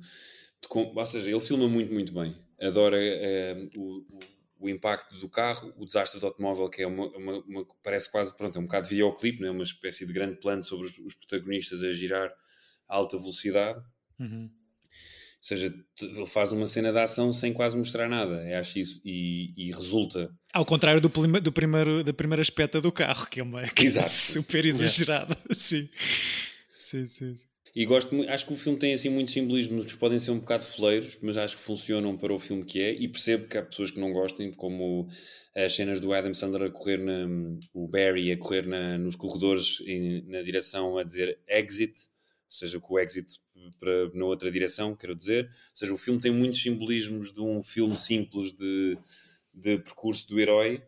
de 0.60 0.68
ou 0.70 1.06
seja, 1.06 1.30
ele 1.30 1.40
filma 1.40 1.68
muito, 1.68 1.92
muito 1.92 2.12
bem. 2.12 2.34
Adora 2.60 2.96
ah, 2.98 3.68
o, 3.78 3.98
o- 3.98 4.33
o 4.64 4.68
impacto 4.68 5.14
do 5.18 5.28
carro, 5.28 5.72
o 5.76 5.84
desastre 5.84 6.18
do 6.18 6.26
automóvel, 6.26 6.68
que 6.70 6.82
é 6.82 6.86
uma, 6.86 7.06
uma- 7.16 7.38
uma- 7.44 7.66
parece 7.82 8.10
quase 8.10 8.34
pronto, 8.36 8.56
é 8.56 8.60
um 8.60 8.64
bocado 8.64 8.84
de 8.88 8.94
videoclipe, 8.94 9.40
não 9.40 9.48
é? 9.48 9.50
uma 9.50 9.62
espécie 9.62 10.06
de 10.06 10.12
grande 10.12 10.36
plano 10.40 10.62
sobre 10.62 10.86
os, 10.86 10.98
os 10.98 11.14
protagonistas 11.14 11.82
a 11.82 11.92
girar 11.92 12.32
a 12.88 12.94
alta 12.96 13.18
velocidade. 13.18 13.78
Uhum. 14.18 14.44
Ou 14.50 15.46
seja, 15.46 15.74
ele 16.00 16.24
faz 16.26 16.52
uma 16.52 16.66
cena 16.66 16.90
de 16.90 16.98
ação 16.98 17.30
sem 17.30 17.52
quase 17.52 17.76
mostrar 17.76 18.08
nada. 18.08 18.42
Eu 18.48 18.58
acho 18.58 18.78
isso. 18.78 19.00
E, 19.04 19.52
e 19.58 19.70
resulta. 19.70 20.34
Ao 20.54 20.64
contrário 20.64 21.02
do, 21.02 21.08
do 21.40 21.52
primeiro, 21.52 22.02
da 22.02 22.14
primeira 22.14 22.40
espeta 22.40 22.80
do 22.80 22.90
carro, 22.90 23.26
que 23.26 23.40
é 23.40 23.42
uma 23.42 23.62
que 23.68 23.86
é 23.86 23.90
super 24.08 24.64
exagerada. 24.64 25.36
Sim. 25.52 25.86
Sim, 26.78 27.06
sim, 27.06 27.34
sim. 27.34 27.46
E 27.74 27.84
gosto 27.84 28.14
acho 28.28 28.46
que 28.46 28.52
o 28.52 28.56
filme 28.56 28.78
tem 28.78 28.94
assim 28.94 29.08
muitos 29.08 29.32
simbolismos 29.32 29.84
que 29.84 29.96
podem 29.96 30.18
ser 30.20 30.30
um 30.30 30.38
bocado 30.38 30.64
foleiros, 30.64 31.18
mas 31.20 31.36
acho 31.36 31.56
que 31.56 31.62
funcionam 31.62 32.16
para 32.16 32.32
o 32.32 32.38
filme 32.38 32.64
que 32.64 32.80
é. 32.80 32.92
E 32.92 33.08
percebo 33.08 33.48
que 33.48 33.58
há 33.58 33.62
pessoas 33.64 33.90
que 33.90 33.98
não 33.98 34.12
gostem, 34.12 34.52
como 34.52 35.08
as 35.56 35.74
cenas 35.74 35.98
do 35.98 36.12
Adam 36.12 36.32
Sandler 36.32 36.68
a 36.68 36.70
correr 36.70 36.98
na. 36.98 37.26
o 37.72 37.88
Barry 37.88 38.30
a 38.30 38.36
correr 38.38 38.64
na- 38.66 38.96
nos 38.96 39.16
corredores 39.16 39.80
em- 39.86 40.22
na 40.28 40.40
direção 40.42 40.96
a 40.96 41.02
dizer 41.02 41.36
exit, 41.48 41.94
ou 42.02 42.06
seja, 42.56 42.78
com 42.78 42.94
o 42.94 42.98
exit 43.00 43.40
para, 43.80 44.08
na 44.14 44.24
outra 44.24 44.50
direção, 44.52 44.94
quero 44.94 45.14
dizer. 45.14 45.46
Ou 45.46 45.50
seja, 45.76 45.92
o 45.92 45.96
filme 45.96 46.20
tem 46.20 46.30
muitos 46.30 46.62
simbolismos 46.62 47.32
de 47.32 47.40
um 47.40 47.60
filme 47.60 47.96
simples 47.96 48.52
de, 48.52 48.96
de 49.52 49.78
percurso 49.78 50.28
do 50.28 50.38
herói. 50.40 50.80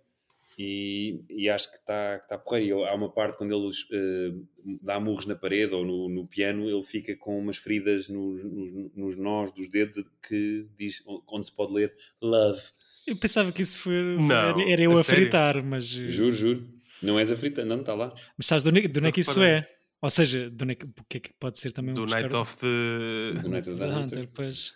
E, 0.59 1.21
e 1.29 1.51
acho 1.51 1.71
que 1.71 1.77
está 1.77 2.19
que 2.19 2.29
tá 2.29 2.39
porreiro. 2.39 2.85
Há 2.85 2.95
uma 2.95 3.11
parte 3.13 3.37
quando 3.37 3.55
ele 3.55 3.69
eh, 3.93 4.35
dá 4.83 4.99
murros 4.99 5.27
na 5.27 5.35
parede 5.37 5.75
ou 5.75 5.85
no, 5.85 6.09
no 6.09 6.27
piano, 6.27 6.69
ele 6.69 6.83
fica 6.83 7.15
com 7.15 7.39
umas 7.39 7.59
feridas 7.59 8.09
nos, 8.09 8.43
nos, 8.43 8.73
nos 8.95 9.17
nós 9.17 9.53
dos 9.53 9.69
dedos 9.69 10.03
que 10.27 10.67
diz 10.77 11.03
onde 11.29 11.47
se 11.47 11.53
pode 11.55 11.75
ler 11.75 11.95
love. 12.23 12.61
Eu 13.07 13.19
pensava 13.19 13.53
que 13.53 13.61
isso 13.61 13.79
foi, 13.81 14.17
Não, 14.19 14.35
era, 14.35 14.71
era 14.71 14.83
eu 14.83 14.97
a 14.97 15.01
a 15.01 15.05
fritar, 15.05 15.63
mas, 15.63 15.97
eh, 15.99 16.09
Juro, 16.09 16.33
juro. 16.33 16.69
Não 17.03 17.19
és 17.19 17.31
a 17.31 17.37
frita, 17.37 17.63
não, 17.63 17.81
está 17.81 17.95
lá. 17.95 18.15
mas 18.39 18.47
sabes 18.47 18.63
de 18.65 18.71
onde, 18.71 18.89
de 18.89 18.99
onde 18.99 19.09
é 19.09 19.13
que 19.13 19.21
isso 19.21 19.43
é? 19.43 19.69
Ou 20.01 20.09
seja, 20.11 20.51
de 20.51 20.65
onde 20.65 20.73
é 20.73 20.75
que, 20.75 20.87
porque 20.87 21.17
é 21.19 21.21
que 21.21 21.33
pode 21.39 21.59
ser 21.61 21.71
também 21.73 21.91
um 21.91 21.95
Do 21.95 22.03
buscar- 22.03 22.23
Night 22.23 22.35
of 22.37 22.57
the. 22.57 23.41
Do 23.43 23.49
Night 23.51 23.69
of 23.71 23.79
The 23.79 23.87
the 23.87 23.93
Hunter, 23.95 24.19
Hunter. 24.21 24.31
pois. 24.35 24.73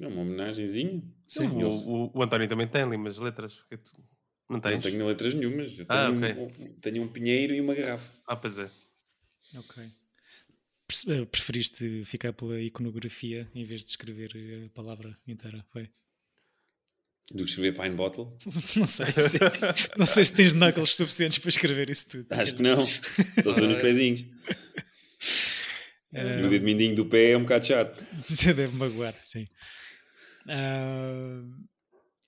É 0.00 0.06
uma 0.06 0.20
homenagenzinha. 0.22 1.02
Sim. 1.26 1.46
O, 1.46 1.68
o, 1.68 2.18
o 2.18 2.22
António 2.22 2.46
também 2.48 2.66
tem 2.66 2.82
ali 2.82 2.96
umas 2.96 3.16
letras. 3.18 3.62
que 3.70 3.76
tu 3.78 3.92
Não 4.48 4.56
Não 4.56 4.60
tens? 4.60 4.82
tenho 4.82 5.06
letras 5.06 5.32
nenhumas. 5.34 5.78
Eu 5.78 5.86
tenho, 5.86 6.00
Ah, 6.00 6.10
um- 6.10 6.18
ok. 6.18 6.32
um, 6.32 6.64
tenho 6.80 7.02
um 7.02 7.08
pinheiro 7.08 7.54
e 7.54 7.60
uma 7.60 7.74
garrafa. 7.74 8.10
Ah, 8.26 8.36
pois 8.36 8.58
é. 8.58 8.70
Ok. 9.54 9.84
Eh, 11.08 11.24
Preferiste 11.24 12.04
ficar 12.04 12.32
pela 12.34 12.60
iconografia 12.60 13.50
em 13.54 13.64
vez 13.64 13.82
de 13.82 13.90
escrever 13.90 14.30
eh, 14.34 14.66
a 14.66 14.70
palavra 14.70 15.16
inteira, 15.26 15.64
foi? 15.72 15.88
Do 17.30 17.44
que 17.44 17.50
escrever 17.50 17.72
Pine 17.80 17.94
Bottle? 17.96 18.36
Não 18.76 18.86
sei 18.86 19.06
se, 19.06 19.38
não 19.96 20.04
sei 20.04 20.24
se 20.24 20.32
tens 20.34 20.52
knuckles 20.52 20.94
suficientes 20.96 21.38
para 21.38 21.48
escrever 21.48 21.88
isso 21.88 22.08
tudo. 22.10 22.26
Acho 22.32 22.54
que 22.56 22.62
não. 22.62 22.82
Estou 22.82 23.54
só 23.54 23.60
nos 23.60 23.80
pezinhos. 23.80 24.26
Eh, 26.12 26.40
E 26.40 26.44
o 26.44 26.50
dedo 26.50 26.64
mindinho 26.64 26.94
do 26.94 27.06
pé 27.06 27.30
é 27.30 27.36
um 27.38 27.42
bocado 27.42 27.64
chato. 27.64 28.04
Você 28.28 28.52
deve 28.52 28.76
magoar, 28.76 29.14
sim. 29.24 29.46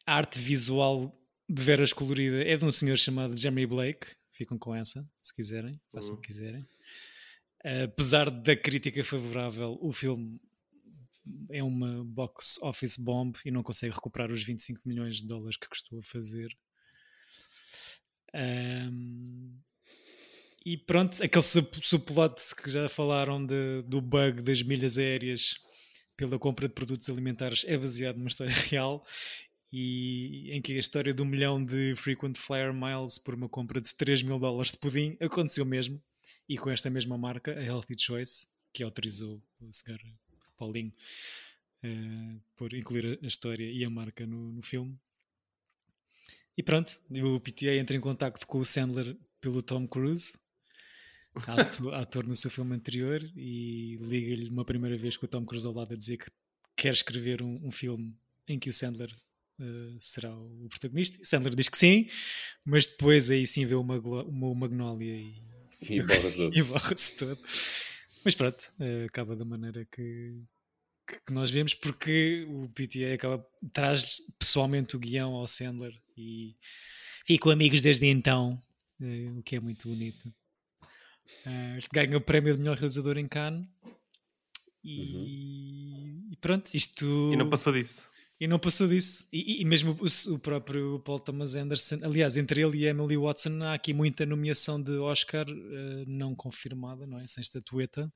A 0.06 0.16
arte 0.16 0.38
visual 0.38 1.12
de 1.48 1.62
veras 1.62 1.92
colorida 1.92 2.42
é 2.42 2.56
de 2.56 2.64
um 2.64 2.72
senhor 2.72 2.96
chamado 2.96 3.36
Jeremy 3.36 3.66
Blake. 3.66 4.06
Ficam 4.32 4.58
com 4.58 4.74
essa, 4.74 5.06
se 5.22 5.32
quiserem, 5.34 5.80
façam 5.92 6.14
o 6.14 6.20
que 6.20 6.26
quiserem. 6.28 6.66
Apesar 7.84 8.30
da 8.30 8.56
crítica 8.56 9.02
favorável, 9.04 9.78
o 9.80 9.92
filme 9.92 10.40
é 11.50 11.62
uma 11.62 12.04
box 12.04 12.58
office 12.62 12.96
bomb 12.98 13.34
e 13.44 13.50
não 13.50 13.62
consegue 13.62 13.94
recuperar 13.94 14.30
os 14.30 14.42
25 14.42 14.80
milhões 14.86 15.16
de 15.16 15.26
dólares 15.26 15.56
que 15.56 15.68
custou 15.68 15.98
a 16.00 16.02
fazer. 16.02 16.48
Ahm, 18.32 19.54
e 20.66 20.76
pronto, 20.76 21.22
aquele 21.22 21.42
sub- 21.44 21.78
subplot 21.82 22.42
que 22.56 22.70
já 22.70 22.88
falaram 22.88 23.44
de- 23.44 23.82
do 23.82 24.00
bug 24.00 24.42
das 24.42 24.62
milhas 24.62 24.98
aéreas 24.98 25.54
pela 26.16 26.38
compra 26.38 26.68
de 26.68 26.74
produtos 26.74 27.08
alimentares 27.08 27.64
é 27.66 27.76
baseado 27.78 28.16
numa 28.16 28.28
história 28.28 28.50
real 28.74 29.06
e 29.76 30.52
em 30.52 30.62
que 30.62 30.72
a 30.72 30.78
história 30.78 31.12
do 31.12 31.24
milhão 31.24 31.62
de 31.64 31.96
frequent 31.96 32.36
flyer 32.36 32.72
miles 32.72 33.18
por 33.18 33.34
uma 33.34 33.48
compra 33.48 33.80
de 33.80 33.92
3 33.92 34.22
mil 34.22 34.38
dólares 34.38 34.70
de 34.70 34.78
pudim 34.78 35.16
aconteceu 35.20 35.64
mesmo 35.64 36.00
e 36.48 36.56
com 36.56 36.70
esta 36.70 36.88
mesma 36.88 37.18
marca, 37.18 37.50
a 37.50 37.60
Healthy 37.60 37.96
Choice, 37.98 38.46
que 38.72 38.84
autorizou 38.84 39.42
o 39.60 39.72
senhor 39.72 39.98
Paulinho 40.56 40.92
eh, 41.82 42.36
por 42.54 42.72
incluir 42.72 43.18
a, 43.20 43.26
história 43.26 43.68
e 43.68 43.84
a 43.84 43.90
marca 43.90 44.24
no, 44.24 44.52
no 44.52 44.62
filme. 44.62 44.96
E 46.56 46.62
pronto, 46.62 46.92
o 47.10 47.40
PTA 47.40 47.74
entra 47.74 47.96
em 47.96 48.00
contacto 48.00 48.46
com 48.46 48.60
o 48.60 48.64
Sandler 48.64 49.16
pelo 49.40 49.60
Tom 49.60 49.88
Cruise, 49.88 50.38
atu- 51.48 51.90
ator 51.92 52.24
no 52.24 52.36
seu 52.36 52.48
filme 52.48 52.76
anterior, 52.76 53.20
e 53.34 53.96
liga-lhe 53.96 54.48
uma 54.48 54.64
primeira 54.64 54.96
vez 54.96 55.16
com 55.16 55.26
o 55.26 55.28
Tom 55.28 55.44
Cruise 55.44 55.66
ao 55.66 55.72
lado 55.72 55.94
a 55.94 55.96
dizer 55.96 56.18
que 56.18 56.30
quer 56.76 56.92
escrever 56.92 57.42
um, 57.42 57.60
um 57.66 57.72
filme 57.72 58.16
em 58.46 58.56
que 58.56 58.70
o 58.70 58.72
Sandler 58.72 59.12
eh, 59.60 59.96
será 59.98 60.34
o 60.36 60.66
protagonista. 60.68 61.20
O 61.22 61.24
Sandler 61.26 61.54
diz 61.54 61.68
que 61.68 61.78
sim, 61.78 62.08
mas 62.64 62.86
depois 62.86 63.30
aí 63.30 63.46
sim 63.46 63.64
vê 63.66 63.74
uma, 63.74 63.98
uma, 63.98 64.58
e, 65.02 65.42
E 65.82 66.00
borra-se 66.02 66.36
todo. 66.36 66.64
borra-se 66.64 67.16
todo. 67.16 67.40
Mas 68.24 68.34
pronto, 68.34 68.72
eh, 68.80 69.04
acaba 69.08 69.36
da 69.36 69.44
maneira 69.44 69.84
que, 69.84 70.40
que- 71.06 71.20
que 71.26 71.32
nós 71.32 71.50
vemos, 71.50 71.74
porque 71.74 72.46
o 72.48 72.68
PTA 72.70 73.14
acaba, 73.14 73.46
traz 73.72 74.20
pessoalmente 74.38 74.96
o 74.96 74.98
guião 74.98 75.34
ao 75.34 75.46
Sandler 75.46 75.94
e 76.16 76.56
ficam 77.26 77.52
amigos 77.52 77.82
desde 77.82 78.06
então, 78.06 78.58
eh, 79.00 79.30
o 79.36 79.42
que 79.42 79.56
é 79.56 79.60
muito 79.60 79.88
bonito. 79.88 80.32
Eh, 81.46 81.78
ganha 81.92 82.16
o 82.16 82.20
prémio 82.20 82.54
de 82.54 82.60
melhor 82.60 82.76
realizador 82.76 83.16
em 83.18 83.28
Cannes. 83.28 83.66
E, 84.82 86.32
e 86.32 86.36
pronto, 86.40 86.74
isto. 86.74 87.30
E 87.32 87.36
não 87.36 87.48
passou 87.48 87.72
disso. 87.72 88.06
E 88.40 88.46
não 88.48 88.58
passou 88.58 88.88
disso. 88.88 89.26
E, 89.32 89.62
e- 89.62 89.64
mesmo 89.64 89.96
o, 90.00 90.34
o 90.34 90.38
próprio 90.38 90.98
Paul 91.00 91.20
Thomas 91.20 91.54
Anderson, 91.54 92.00
aliás, 92.02 92.36
entre 92.36 92.60
ele 92.62 92.78
e 92.78 92.86
Emily 92.86 93.16
Watson, 93.16 93.62
há 93.62 93.74
aqui 93.74 93.92
muita 93.94 94.26
nomeação 94.26 94.82
de 94.82 94.90
Oscar 94.98 95.46
eh, 95.48 96.04
não 96.06 96.34
confirmada, 96.34 97.06
não 97.06 97.18
é? 97.20 97.26
Sem 97.26 97.42
estatueta. 97.42 98.12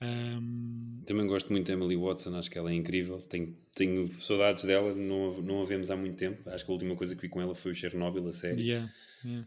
Ahm, 0.00 1.02
Também 1.06 1.26
gosto 1.26 1.50
muito 1.50 1.66
da 1.68 1.72
Emily 1.74 1.96
Watson, 1.96 2.34
acho 2.36 2.50
que 2.50 2.58
ela 2.58 2.70
é 2.70 2.74
incrível. 2.74 3.18
Tenho, 3.18 3.56
tenho 3.74 4.10
saudades 4.20 4.64
dela, 4.64 4.94
não, 4.94 5.32
a- 5.38 5.42
não 5.42 5.62
a 5.62 5.64
vemos 5.64 5.90
há 5.90 5.96
muito 5.96 6.16
tempo. 6.16 6.48
Acho 6.50 6.64
que 6.64 6.70
a 6.70 6.74
última 6.74 6.96
coisa 6.96 7.14
que 7.14 7.22
vi 7.22 7.28
com 7.28 7.40
ela 7.40 7.54
foi 7.54 7.72
o 7.72 7.74
Chernobyl, 7.74 8.26
a 8.28 8.32
série. 8.32 8.62
yeah, 8.62 8.90
yeah. 9.24 9.46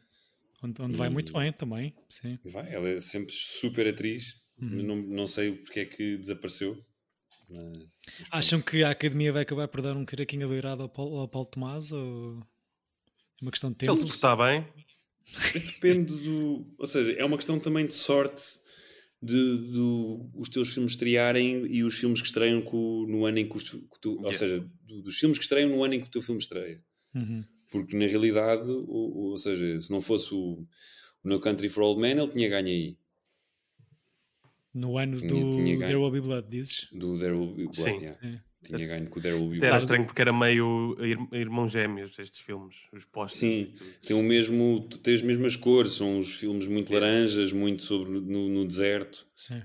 Onde, 0.63 0.81
onde 0.81 0.97
vai 0.97 1.07
E- 1.09 1.11
muito 1.11 1.33
bem 1.33 1.51
também. 1.51 1.93
Sim. 2.09 2.39
Vai, 2.45 2.73
ela 2.73 2.87
é 2.89 2.99
sempre 2.99 3.33
super 3.33 3.87
atriz. 3.87 4.41
Uhum. 4.59 4.83
Não, 4.83 4.95
não 4.95 5.27
sei 5.27 5.51
porque 5.51 5.81
é 5.81 5.85
que 5.85 6.17
desapareceu. 6.17 6.83
Mas, 7.49 7.87
Acham 8.31 8.61
que 8.61 8.83
a 8.83 8.89
academia 8.91 9.31
vai 9.31 9.43
acabar 9.43 9.67
por 9.67 9.81
dar 9.81 9.95
um 9.95 10.03
caraquinho 10.05 10.47
doirado 10.47 10.83
ao 10.83 10.89
Paulo, 10.89 11.17
ao 11.17 11.27
Paulo 11.27 11.47
Tomás? 11.47 11.91
Ou 11.91 12.39
é 12.39 13.43
uma 13.43 13.51
questão 13.51 13.71
de 13.71 13.77
Se 13.79 13.89
ele 13.89 13.95
tempo? 13.97 14.07
se 14.07 14.13
portar 14.19 14.37
bem, 14.37 14.65
Depende 15.53 16.15
do. 16.17 16.65
Ou 16.77 16.87
seja, 16.87 17.11
é 17.13 17.25
uma 17.25 17.35
questão 17.37 17.59
também 17.59 17.85
de 17.85 17.93
sorte 17.93 18.43
de, 19.21 19.57
do, 19.71 20.29
os 20.35 20.47
teus 20.49 20.73
filmes 20.73 20.93
estrearem 20.93 21.65
e 21.67 21.83
os 21.83 21.97
filmes 21.97 22.21
que 22.21 22.27
estreiam 22.27 22.61
co- 22.61 23.05
no 23.09 23.25
ano 23.25 23.39
em 23.39 23.47
que, 23.49 23.57
os, 23.57 23.69
que 23.69 23.99
tu. 23.99 24.11
Ou 24.11 24.19
Yeah. 24.19 24.37
seja, 24.37 24.69
do- 24.85 25.01
dos 25.01 25.17
filmes 25.19 25.37
que 25.37 25.43
estreiam 25.43 25.69
no 25.69 25.83
ano 25.83 25.95
em 25.95 25.99
que 25.99 26.07
o 26.07 26.11
teu 26.11 26.21
filme 26.21 26.39
estreia. 26.41 26.81
Uhum. 27.13 27.43
Porque 27.69 27.97
na 27.97 28.05
realidade, 28.07 28.69
o, 28.71 28.85
o- 28.87 29.31
ou 29.31 29.37
seja, 29.37 29.81
se 29.81 29.91
não 29.91 29.99
fosse 29.99 30.33
o, 30.33 30.65
o 31.23 31.27
No 31.27 31.39
Country 31.41 31.67
for 31.67 31.83
Old 31.83 31.99
Men, 31.99 32.17
ele 32.19 32.27
tinha 32.29 32.47
ganho 32.47 32.67
aí. 32.67 32.97
No 34.73 34.97
ano 34.97 35.17
Tinha- 35.17 35.29
do 35.29 35.51
tinha 35.53 35.75
ganho. 35.75 35.79
There 35.79 35.95
Will 35.97 36.11
Be 36.11 36.21
Blood, 36.21 36.47
dizes? 36.49 36.87
Do 36.91 37.17
There 37.19 37.33
Will 37.33 37.47
Be 37.53 37.63
Blood. 37.63 37.75
Sim. 37.75 37.97
yeah. 38.01 38.17
É. 38.27 38.47
Tinha 38.63 38.87
ganho 38.87 39.07
com 39.09 39.19
o 39.19 39.21
There 39.21 39.35
Will 39.35 39.49
Be 39.49 39.57
Era 39.57 39.69
Blood. 39.69 39.83
estranho 39.83 40.05
porque 40.05 40.21
era 40.21 40.33
meio 40.33 40.97
ir- 41.03 41.27
irmão 41.39 41.67
gêmeos 41.69 42.17
estes 42.19 42.39
filmes, 42.41 42.75
os 42.91 43.05
postos. 43.05 43.39
Sim, 43.39 43.73
tem 44.05 44.15
o 44.17 44.23
mesmo, 44.23 44.87
tens 45.01 45.21
as 45.21 45.25
mesmas 45.25 45.55
cores, 45.55 45.93
são 45.93 46.19
os 46.19 46.33
filmes 46.35 46.67
muito 46.67 46.93
laranjas, 46.93 47.53
muito 47.53 47.83
sobre 47.83 48.19
no, 48.19 48.49
no 48.49 48.67
deserto. 48.67 49.25
Sim. 49.35 49.61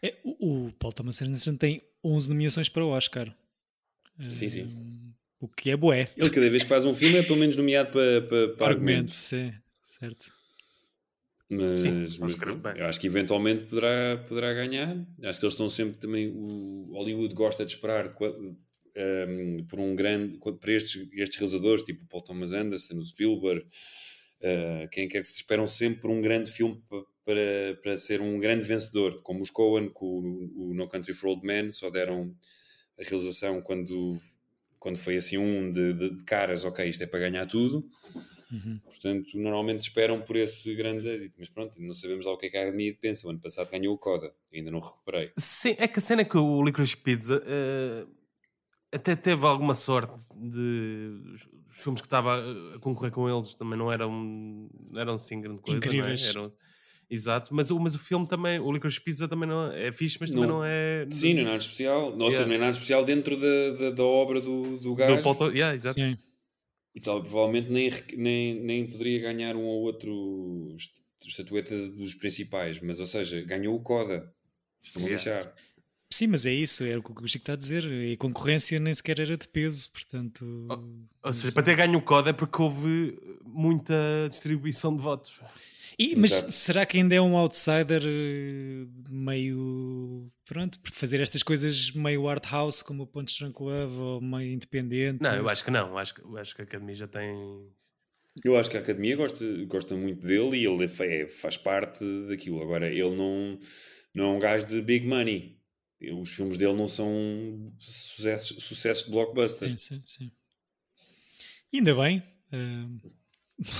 É, 0.00 0.16
o, 0.24 0.66
o 0.68 0.72
Paul 0.72 0.92
Thomas 0.92 1.20
Anderson 1.20 1.56
tem 1.56 1.82
11 2.02 2.28
nomeações 2.28 2.68
para 2.68 2.84
o 2.84 2.88
Oscar. 2.90 3.34
Sim, 4.30 4.48
sim. 4.48 4.62
Hum, 4.62 5.12
O 5.40 5.48
que 5.48 5.70
é 5.70 5.76
bué. 5.76 6.08
Ele 6.16 6.30
cada 6.30 6.48
vez 6.48 6.62
que 6.62 6.68
faz 6.68 6.84
um 6.84 6.94
filme 6.94 7.16
é 7.18 7.22
pelo 7.22 7.36
menos 7.38 7.56
nomeado 7.56 7.90
para, 7.90 8.22
para, 8.22 8.48
para 8.54 8.66
Argumento, 8.68 9.12
argumentos. 9.12 9.16
sim, 9.16 9.52
certo. 10.00 10.32
Mas, 11.50 11.80
Sim, 11.80 11.90
mas 12.20 12.36
eu 12.76 12.86
acho 12.86 12.98
que 13.00 13.06
eventualmente 13.06 13.64
poderá, 13.64 14.16
poderá 14.26 14.52
ganhar. 14.54 14.96
Acho 15.22 15.38
que 15.38 15.44
eles 15.44 15.54
estão 15.54 15.68
sempre 15.68 15.98
também. 15.98 16.28
O 16.34 16.90
Hollywood 16.92 17.34
gosta 17.34 17.64
de 17.66 17.74
esperar 17.74 18.14
um, 19.28 19.64
por 19.68 19.78
um 19.78 19.94
grande. 19.94 20.38
para 20.38 20.72
estes, 20.72 21.06
estes 21.12 21.38
realizadores, 21.38 21.82
tipo 21.84 22.06
Paul 22.06 22.22
Thomas 22.22 22.52
Anderson, 22.52 22.96
o 22.96 23.04
Spielberg, 23.04 23.66
uh, 24.40 24.88
quem 24.90 25.08
quer 25.08 25.20
que 25.22 25.28
se 25.28 25.34
esperam 25.36 25.66
sempre 25.66 26.00
por 26.00 26.10
um 26.10 26.20
grande 26.20 26.50
filme 26.50 26.82
pa- 26.88 27.04
para, 27.24 27.78
para 27.82 27.96
ser 27.96 28.20
um 28.20 28.38
grande 28.38 28.64
vencedor. 28.66 29.22
Como 29.22 29.42
os 29.42 29.50
Coen 29.50 29.88
com 29.90 30.06
o, 30.20 30.70
o 30.70 30.74
No 30.74 30.88
Country 30.88 31.12
for 31.12 31.28
Old 31.30 31.46
Men, 31.46 31.70
só 31.70 31.90
deram 31.90 32.34
a 32.98 33.02
realização 33.02 33.60
quando, 33.60 34.18
quando 34.78 34.98
foi 34.98 35.16
assim 35.16 35.38
um 35.38 35.70
de, 35.72 35.92
de- 35.94 36.16
de 36.18 36.24
caras, 36.24 36.64
ok, 36.64 36.88
isto 36.88 37.02
é 37.02 37.06
para 37.06 37.20
ganhar 37.20 37.46
tudo. 37.46 37.88
Uhum. 38.54 38.78
Portanto, 38.84 39.36
normalmente 39.38 39.80
esperam 39.80 40.20
por 40.20 40.36
esse 40.36 40.74
grande 40.74 41.06
êxito. 41.08 41.34
Mas 41.38 41.48
pronto, 41.48 41.80
não 41.82 41.92
sabemos 41.94 42.24
lá 42.26 42.32
o 42.32 42.36
que 42.36 42.46
é 42.46 42.50
que 42.50 42.56
a 42.56 42.62
Academia 42.62 42.96
pensa. 43.00 43.26
O 43.26 43.30
ano 43.30 43.40
passado 43.40 43.70
ganhou 43.70 43.94
o 43.94 43.98
Coda, 43.98 44.32
ainda 44.52 44.70
não 44.70 44.80
recuperei. 44.80 45.32
Sim, 45.36 45.74
é 45.78 45.88
que 45.88 45.98
a 45.98 46.02
cena 46.02 46.22
é 46.22 46.24
que 46.24 46.36
o 46.36 46.62
Licorice 46.62 46.96
Pizza 46.96 47.42
eh, 47.46 48.06
até 48.92 49.16
teve 49.16 49.44
alguma 49.46 49.74
sorte 49.74 50.24
de 50.36 51.20
os 51.68 51.82
filmes 51.82 52.00
que 52.00 52.06
estava 52.06 52.36
a- 52.38 52.78
concorrer 52.78 53.10
com 53.10 53.28
eles 53.28 53.54
também 53.56 53.76
não 53.78 53.90
eram, 53.90 54.10
não 54.90 55.00
eram 55.00 55.14
assim 55.14 55.40
grande 55.40 55.60
coisa, 55.60 55.84
Incríveis. 55.84 56.20
não 56.22 56.26
é? 56.28 56.30
Eram, 56.30 56.48
exato, 57.10 57.52
mas, 57.52 57.70
o- 57.72 57.80
mas 57.80 57.94
o 57.96 57.98
filme 57.98 58.26
também, 58.28 58.60
o 58.60 58.70
Licorice 58.70 59.00
Pizza 59.00 59.26
também 59.26 59.48
não 59.48 59.72
é 59.72 59.90
fixe, 59.90 60.16
mas 60.20 60.30
também 60.30 60.46
Não- 60.46 60.58
não, 60.58 60.64
é 60.64 61.06
Sim, 61.10 61.34
não 61.34 61.40
é 61.40 61.44
nada 61.46 61.56
especial. 61.58 62.12
Seja, 62.12 62.24
Yeah. 62.28 62.46
não 62.46 62.54
é 62.54 62.58
nada 62.58 62.70
especial 62.70 63.04
dentro 63.04 63.36
da, 63.36 63.70
da, 63.78 63.90
da 63.90 64.04
obra 64.04 64.40
do, 64.40 64.78
do 64.78 64.94
gajo. 64.94 65.16
do 65.16 65.22
Paul 65.22 65.50
yeah, 65.52 65.74
exato. 65.74 65.98
Sim. 65.98 66.16
E 66.94 67.00
tal, 67.00 67.20
provavelmente 67.22 67.70
nem, 67.70 67.90
nem, 68.16 68.54
nem 68.62 68.86
poderia 68.86 69.20
ganhar 69.20 69.56
um 69.56 69.64
ou 69.64 69.82
outro 69.82 70.72
est- 70.76 70.94
estatueta 71.26 71.88
dos 71.88 72.14
principais. 72.14 72.80
Mas, 72.80 73.00
ou 73.00 73.06
seja, 73.06 73.40
ganhou 73.42 73.74
o 73.74 73.82
Coda. 73.82 74.32
Estão 74.82 75.02
a 75.02 75.08
deixar. 75.08 75.54
Sim, 76.14 76.28
mas 76.28 76.46
é 76.46 76.52
isso, 76.52 76.84
é 76.84 76.96
o 76.96 77.02
que 77.02 77.10
o 77.10 77.26
Chico 77.26 77.42
está 77.42 77.54
a 77.54 77.56
dizer. 77.56 77.84
E 77.84 78.12
a 78.12 78.16
concorrência 78.16 78.78
nem 78.78 78.94
sequer 78.94 79.18
era 79.18 79.36
de 79.36 79.48
peso, 79.48 79.90
portanto. 79.90 80.68
Ou 81.20 81.32
seja, 81.32 81.50
para 81.50 81.64
ter 81.64 81.74
ganho 81.74 81.98
o 81.98 82.02
COD 82.02 82.30
é 82.30 82.32
porque 82.32 82.62
houve 82.62 83.18
muita 83.44 83.94
distribuição 84.28 84.94
de 84.94 85.02
votos. 85.02 85.40
E- 85.98 86.14
mas 86.14 86.30
Exato. 86.30 86.52
será 86.52 86.86
que 86.86 86.98
ainda 86.98 87.16
é 87.16 87.20
um 87.20 87.36
outsider 87.36 88.02
eh, 88.04 88.86
meio. 89.10 90.30
Pronto, 90.44 90.78
por 90.78 90.92
fazer 90.92 91.20
estas 91.20 91.42
coisas 91.42 91.90
meio 91.90 92.28
art 92.28 92.44
house, 92.48 92.80
como 92.80 93.02
o 93.02 93.06
Punch 93.08 93.36
Drunk 93.40 93.60
Love, 93.60 93.96
ou 93.98 94.20
meio 94.20 94.52
independente? 94.52 95.20
Não, 95.20 95.34
eu 95.34 95.48
acho 95.48 95.64
que 95.64 95.70
não. 95.72 95.98
Acho 95.98 96.14
que, 96.14 96.20
eu 96.22 96.36
acho 96.36 96.54
que 96.54 96.62
a 96.62 96.64
Academia 96.64 96.94
já 96.94 97.08
tem. 97.08 97.34
Eu 98.44 98.56
acho 98.56 98.70
que 98.70 98.76
a 98.76 98.80
Academia 98.80 99.16
gosta, 99.16 99.44
gosta 99.66 99.96
muito 99.96 100.24
dele 100.24 100.58
e 100.58 100.64
ele 100.64 100.86
fa- 100.86 101.06
é- 101.06 101.26
faz 101.26 101.56
parte 101.56 102.04
daquilo. 102.28 102.62
Agora, 102.62 102.88
ele 102.88 103.16
não, 103.16 103.58
não 104.14 104.24
é 104.26 104.36
um 104.36 104.38
gajo 104.38 104.64
de 104.64 104.80
big 104.80 105.04
money. 105.08 105.58
Os 106.20 106.30
filmes 106.34 106.58
dele 106.58 106.74
não 106.74 106.86
são 106.86 107.72
sucessos, 107.78 108.62
sucessos 108.62 109.04
de 109.06 109.10
blockbuster. 109.10 109.70
Sim, 109.70 109.76
sim, 109.78 110.02
sim. 110.04 110.32
E 111.72 111.78
ainda 111.78 111.94
bem. 111.94 112.22
eh, 112.52 113.10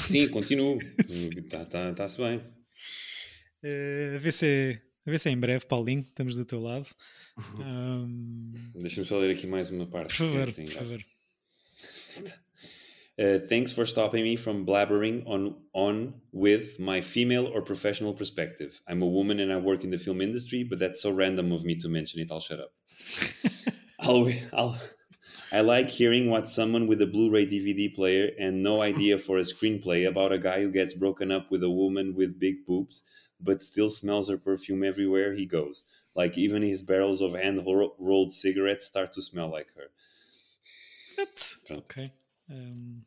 Sim, 0.09 0.29
continuo. 0.31 0.79
Está 1.09 1.65
tá, 1.67 1.93
tá-se 1.93 2.17
bem. 2.19 2.41
eh, 3.63 4.15
a, 4.17 4.19
ver 4.19 4.33
se 4.33 4.47
é, 4.47 4.83
a 5.07 5.11
ver 5.11 5.19
se 5.21 5.29
é 5.29 5.33
em 5.33 5.39
breve, 5.39 5.67
Paulinho, 5.67 6.01
estamos 6.03 6.37
do 6.37 6.45
teu 6.45 6.61
lado. 6.61 6.89
Ahm, 7.61 8.53
Deixa-me 8.75 9.07
só 9.07 9.19
ler 9.19 9.31
aqui 9.37 9.47
mais 9.47 9.69
uma 9.71 9.87
parte. 9.87 10.09
por 10.09 10.17
favor, 10.17 10.53
tem 10.53 10.65
por 10.67 10.75
favor. 10.75 11.05
Uh, 13.17 13.39
thanks 13.49 13.73
for 13.73 13.87
stopping 13.87 14.25
me 14.25 14.35
from 14.35 14.67
blabbering 14.67 15.23
on 15.27 15.55
on 15.73 16.15
with 16.33 16.81
my 16.81 17.01
female 17.01 17.47
or 17.47 17.63
professional 17.63 18.13
perspective. 18.13 18.81
I'm 18.89 19.03
a 19.03 19.07
woman 19.07 19.39
and 19.39 19.53
I 19.53 19.57
work 19.59 19.85
in 19.85 19.91
the 19.91 19.99
film 19.99 20.21
industry, 20.21 20.65
but 20.65 20.81
that's 20.81 21.01
so 21.01 21.13
random 21.13 21.53
of 21.53 21.65
me 21.65 21.77
to 21.77 21.89
mention 21.89 22.21
it. 22.21 22.33
I'll 22.33 22.41
shut 22.41 22.59
up. 22.59 22.73
I'll, 24.01 24.33
I'll, 24.53 24.79
I 25.53 25.61
like 25.61 25.91
hearing 25.91 26.29
what 26.29 26.49
someone 26.49 26.89
with 26.89 27.01
a 27.01 27.07
Blu-ray 27.07 27.47
DVD 27.47 27.95
player 27.95 28.31
and 28.39 28.65
no 28.65 28.83
idea 28.83 29.19
for 29.19 29.39
a 29.39 29.43
screenplay 29.43 30.07
about 30.09 30.33
a 30.33 30.39
guy 30.39 30.61
who 30.61 30.73
gets 30.73 30.95
broken 30.95 31.31
up 31.31 31.53
with 31.53 31.63
a 31.63 31.71
woman 31.71 32.15
with 32.17 32.41
big 32.41 32.67
boobs, 32.67 33.05
but 33.41 33.63
still 33.63 33.89
smells 33.89 34.29
her 34.29 34.39
perfume 34.39 34.83
everywhere 34.83 35.35
he 35.35 35.47
goes. 35.47 35.85
Like 36.17 36.37
even 36.37 36.63
his 36.63 36.83
barrels 36.83 37.21
of 37.21 37.35
hand-rolled 37.35 38.33
cigarettes 38.33 38.87
start 38.87 39.13
to 39.13 39.23
smell 39.23 39.51
like 39.51 39.69
her. 39.77 39.91
Pronto. 41.15 41.83
Ok. 41.85 42.13
Ahm, 42.49 43.03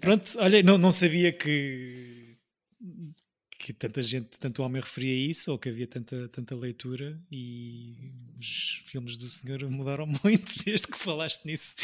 pronto, 0.00 0.32
olha, 0.38 0.62
não, 0.62 0.78
não 0.78 0.92
sabia 0.92 1.32
que, 1.32 2.36
que 3.58 3.72
tanta 3.72 4.00
gente, 4.02 4.38
tanto 4.38 4.62
homem 4.62 4.80
referia 4.80 5.30
isso, 5.30 5.52
ou 5.52 5.58
que 5.58 5.68
havia 5.68 5.86
tanta, 5.86 6.28
tanta 6.28 6.54
leitura, 6.54 7.20
e 7.30 8.12
os 8.38 8.82
filmes 8.86 9.16
do 9.16 9.30
senhor 9.30 9.62
mudaram 9.70 10.06
muito 10.24 10.64
desde 10.64 10.86
que 10.86 10.98
falaste 10.98 11.44
nisso. 11.44 11.74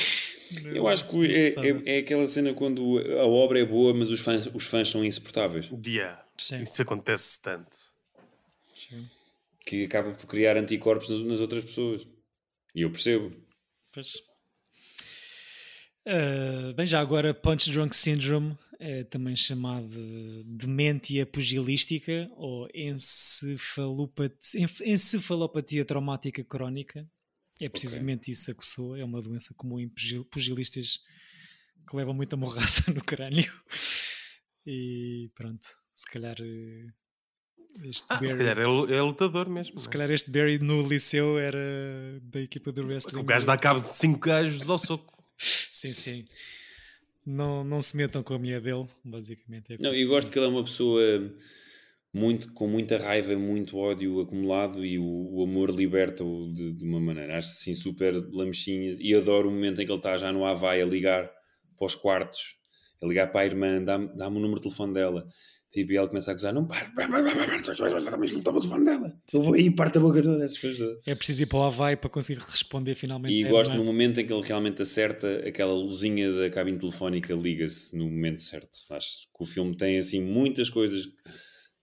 Eu 0.65 0.87
acho 0.87 1.11
que 1.11 1.27
é, 1.27 1.49
é, 1.49 1.97
é 1.97 1.99
aquela 1.99 2.27
cena 2.29 2.55
quando 2.55 2.99
a 3.19 3.27
obra 3.27 3.61
é 3.61 3.65
boa, 3.65 3.93
mas 3.93 4.09
os 4.09 4.21
fãs, 4.21 4.49
os 4.55 4.65
fãs 4.65 4.89
são 4.89 5.05
insuportáveis. 5.05 5.71
Yeah. 5.85 6.25
Sim. 6.39 6.63
Isso 6.63 6.81
acontece 6.83 7.41
tanto. 7.43 7.77
Que 9.65 9.85
acaba 9.85 10.13
por 10.13 10.27
criar 10.27 10.57
anticorpos 10.57 11.09
nas, 11.09 11.21
nas 11.23 11.41
outras 11.41 11.65
pessoas. 11.65 12.07
E 12.75 12.83
eu 12.83 12.91
percebo. 12.91 13.35
Pois. 13.93 14.23
Ah, 16.07 16.73
bem, 16.77 16.87
já 16.87 17.01
agora 17.01 17.35
Punch 17.35 17.71
Drunk 17.71 17.95
Syndrome 17.97 18.57
é 18.79 19.03
também 19.05 19.35
chamado 19.35 19.89
de 19.89 20.45
dementia 20.67 21.27
pugilística 21.27 22.31
ou 22.37 22.69
encefalopatia, 22.73 24.67
encefalopatia 24.85 25.85
traumática 25.85 26.45
crónica. 26.45 27.09
É 27.61 27.69
precisamente 27.69 28.31
isso 28.31 28.51
a 28.51 28.55
que 28.55 28.67
soa, 28.67 28.99
é 29.01 29.05
uma 29.05 29.21
doença 29.21 29.55
comum 29.55 29.81
em 29.81 29.89
pugil- 29.89 30.25
pugilistas 30.27 30.99
que 31.89 31.97
levam 31.97 32.13
muita 32.15 32.37
morraça 32.37 32.85
no 32.93 33.03
crânio. 33.03 33.51
E 34.67 35.31
pronto, 35.35 35.67
se 35.95 36.07
calhar 36.07 36.37
eh, 36.39 36.87
este 37.89 38.05
Ah, 38.11 38.19
se 38.19 38.27
Barry- 38.27 38.37
calhar 38.39 38.59
é, 38.59 38.95
é 38.97 39.01
lutador 39.03 39.49
mesmo. 39.49 39.79
se 39.79 39.89
é? 39.89 39.91
calhar 39.91 40.11
este 40.11 40.31
Barry 40.31 40.59
no 40.59 40.87
liceu 40.87 41.39
era 41.39 41.59
da 42.23 42.41
equipa 42.43 42.71
do 42.71 42.83
wrestling. 42.85 43.21
O 43.21 43.25
gajo 43.25 43.47
dá 43.47 43.57
cabo 43.57 43.81
de 43.81 43.89
5 43.89 44.19
gajos 44.21 44.69
ao 44.69 44.79
soco. 44.79 45.17
Sim, 45.77 45.89
sim. 45.91 46.25
Não, 47.25 47.63
não 47.63 47.83
se 47.83 47.97
metam 47.97 48.23
com 48.23 48.33
a 48.33 48.39
mulher 48.39 48.63
dele, 48.63 48.87
basicamente. 49.05 49.75
É 49.75 49.79
Não, 49.79 49.93
eu 49.93 50.09
gosto 50.09 50.31
que 50.31 50.39
ele 50.39 50.47
é 50.47 50.49
uma 50.49 50.65
pessoa 50.65 51.03
muito, 52.15 52.51
com 52.55 52.67
muita 52.67 52.97
raiva, 52.97 53.37
muito 53.37 53.77
ódio 53.77 54.21
acumulado 54.21 54.87
e 54.87 54.99
o, 54.99 55.05
o 55.05 55.43
amor 55.43 55.71
liberta-o 55.71 56.51
de, 56.55 56.73
de 56.73 56.85
uma 56.85 56.99
maneira. 56.99 57.37
Acho 57.37 57.49
assim 57.49 57.75
super 57.75 58.15
lamechinhas. 58.15 58.97
E 59.01 59.15
adoro 59.15 59.51
o 59.51 59.53
momento 59.53 59.83
em 59.83 59.85
que 59.85 59.93
ele 59.93 59.99
está 59.99 60.17
já 60.17 60.33
no 60.33 60.47
Havaí 60.47 60.81
a 60.81 60.87
ligar 60.87 61.31
para 61.77 61.87
os 61.87 61.95
quartos, 61.95 62.57
a 63.03 63.07
ligar 63.07 63.31
para 63.31 63.43
a 63.43 63.47
irmã, 63.47 63.83
dá-me 63.83 64.09
dá 64.15 64.29
o 64.29 64.31
número 64.31 64.57
de 64.57 64.63
telefone 64.63 64.95
dela. 64.95 65.27
Tipo, 65.71 65.93
e 65.93 65.97
ela 65.97 66.09
começa 66.09 66.31
a 66.31 66.33
acusar: 66.33 66.55
não, 66.55 66.67
para, 66.67 66.91
não 66.97 68.43
toma 68.43 68.59
o 68.59 68.61
telefone 68.61 68.85
dela. 68.85 69.13
Eu 69.33 69.43
vou 69.43 69.55
aí, 69.55 69.71
parte 69.71 69.99
a 69.99 70.01
boca 70.01 70.23
toda, 70.23 70.45
essas 70.45 70.59
coisas 70.59 70.79
todas. 70.79 70.99
É 71.07 71.15
preciso 71.15 71.43
ir 71.43 71.47
para 71.47 71.59
o 71.59 71.63
Havaí 71.65 71.97
para 71.97 72.09
conseguir 72.09 72.41
responder 72.41 72.95
finalmente. 72.95 73.35
E 73.35 73.45
gosto 73.45 73.75
no 73.75 73.85
momento 73.85 74.21
em 74.21 74.27
que 74.27 74.33
ele 74.33 74.47
realmente 74.47 74.81
acerta 74.81 75.47
aquela 75.47 75.75
luzinha 75.75 76.33
da 76.33 76.49
cabine 76.51 76.79
telefónica, 76.79 77.35
liga-se 77.35 77.97
no 77.97 78.05
momento 78.05 78.41
certo. 78.41 78.79
Acho 78.91 79.27
que 79.37 79.43
o 79.43 79.47
filme 79.47 79.77
tem 79.77 79.99
assim 79.99 80.23
muitas 80.23 80.71
coisas 80.71 81.09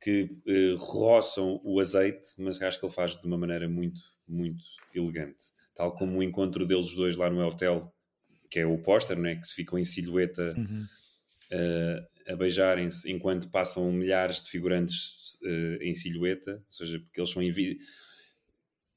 que 0.01 0.29
eh, 0.47 0.75
roçam 0.77 1.61
o 1.63 1.79
azeite, 1.79 2.29
mas 2.37 2.61
acho 2.61 2.79
que 2.79 2.85
ele 2.85 2.93
faz 2.93 3.15
de 3.15 3.25
uma 3.27 3.37
maneira 3.37 3.69
muito, 3.69 4.01
muito 4.27 4.63
elegante. 4.93 5.45
Tal 5.75 5.93
como 5.93 6.19
o 6.19 6.23
encontro 6.23 6.65
deles 6.65 6.93
dois 6.95 7.15
lá 7.15 7.29
no 7.29 7.45
hotel, 7.45 7.93
que 8.49 8.59
é 8.59 8.65
o 8.65 8.77
póster, 8.77 9.17
não 9.17 9.29
é? 9.29 9.35
Que 9.35 9.47
se 9.47 9.53
ficam 9.53 9.77
em 9.77 9.83
silhueta 9.83 10.53
Uhum. 10.57 10.85
Eh, 11.53 12.07
a 12.33 12.35
beijarem-se 12.35 13.09
enquanto 13.11 13.49
passam 13.49 13.91
milhares 13.91 14.41
de 14.41 14.49
figurantes 14.49 15.37
eh, 15.45 15.77
em 15.81 15.93
silhueta, 15.93 16.53
ou 16.55 16.71
seja, 16.71 16.99
porque 16.99 17.19
eles 17.21 17.29
são 17.29 17.41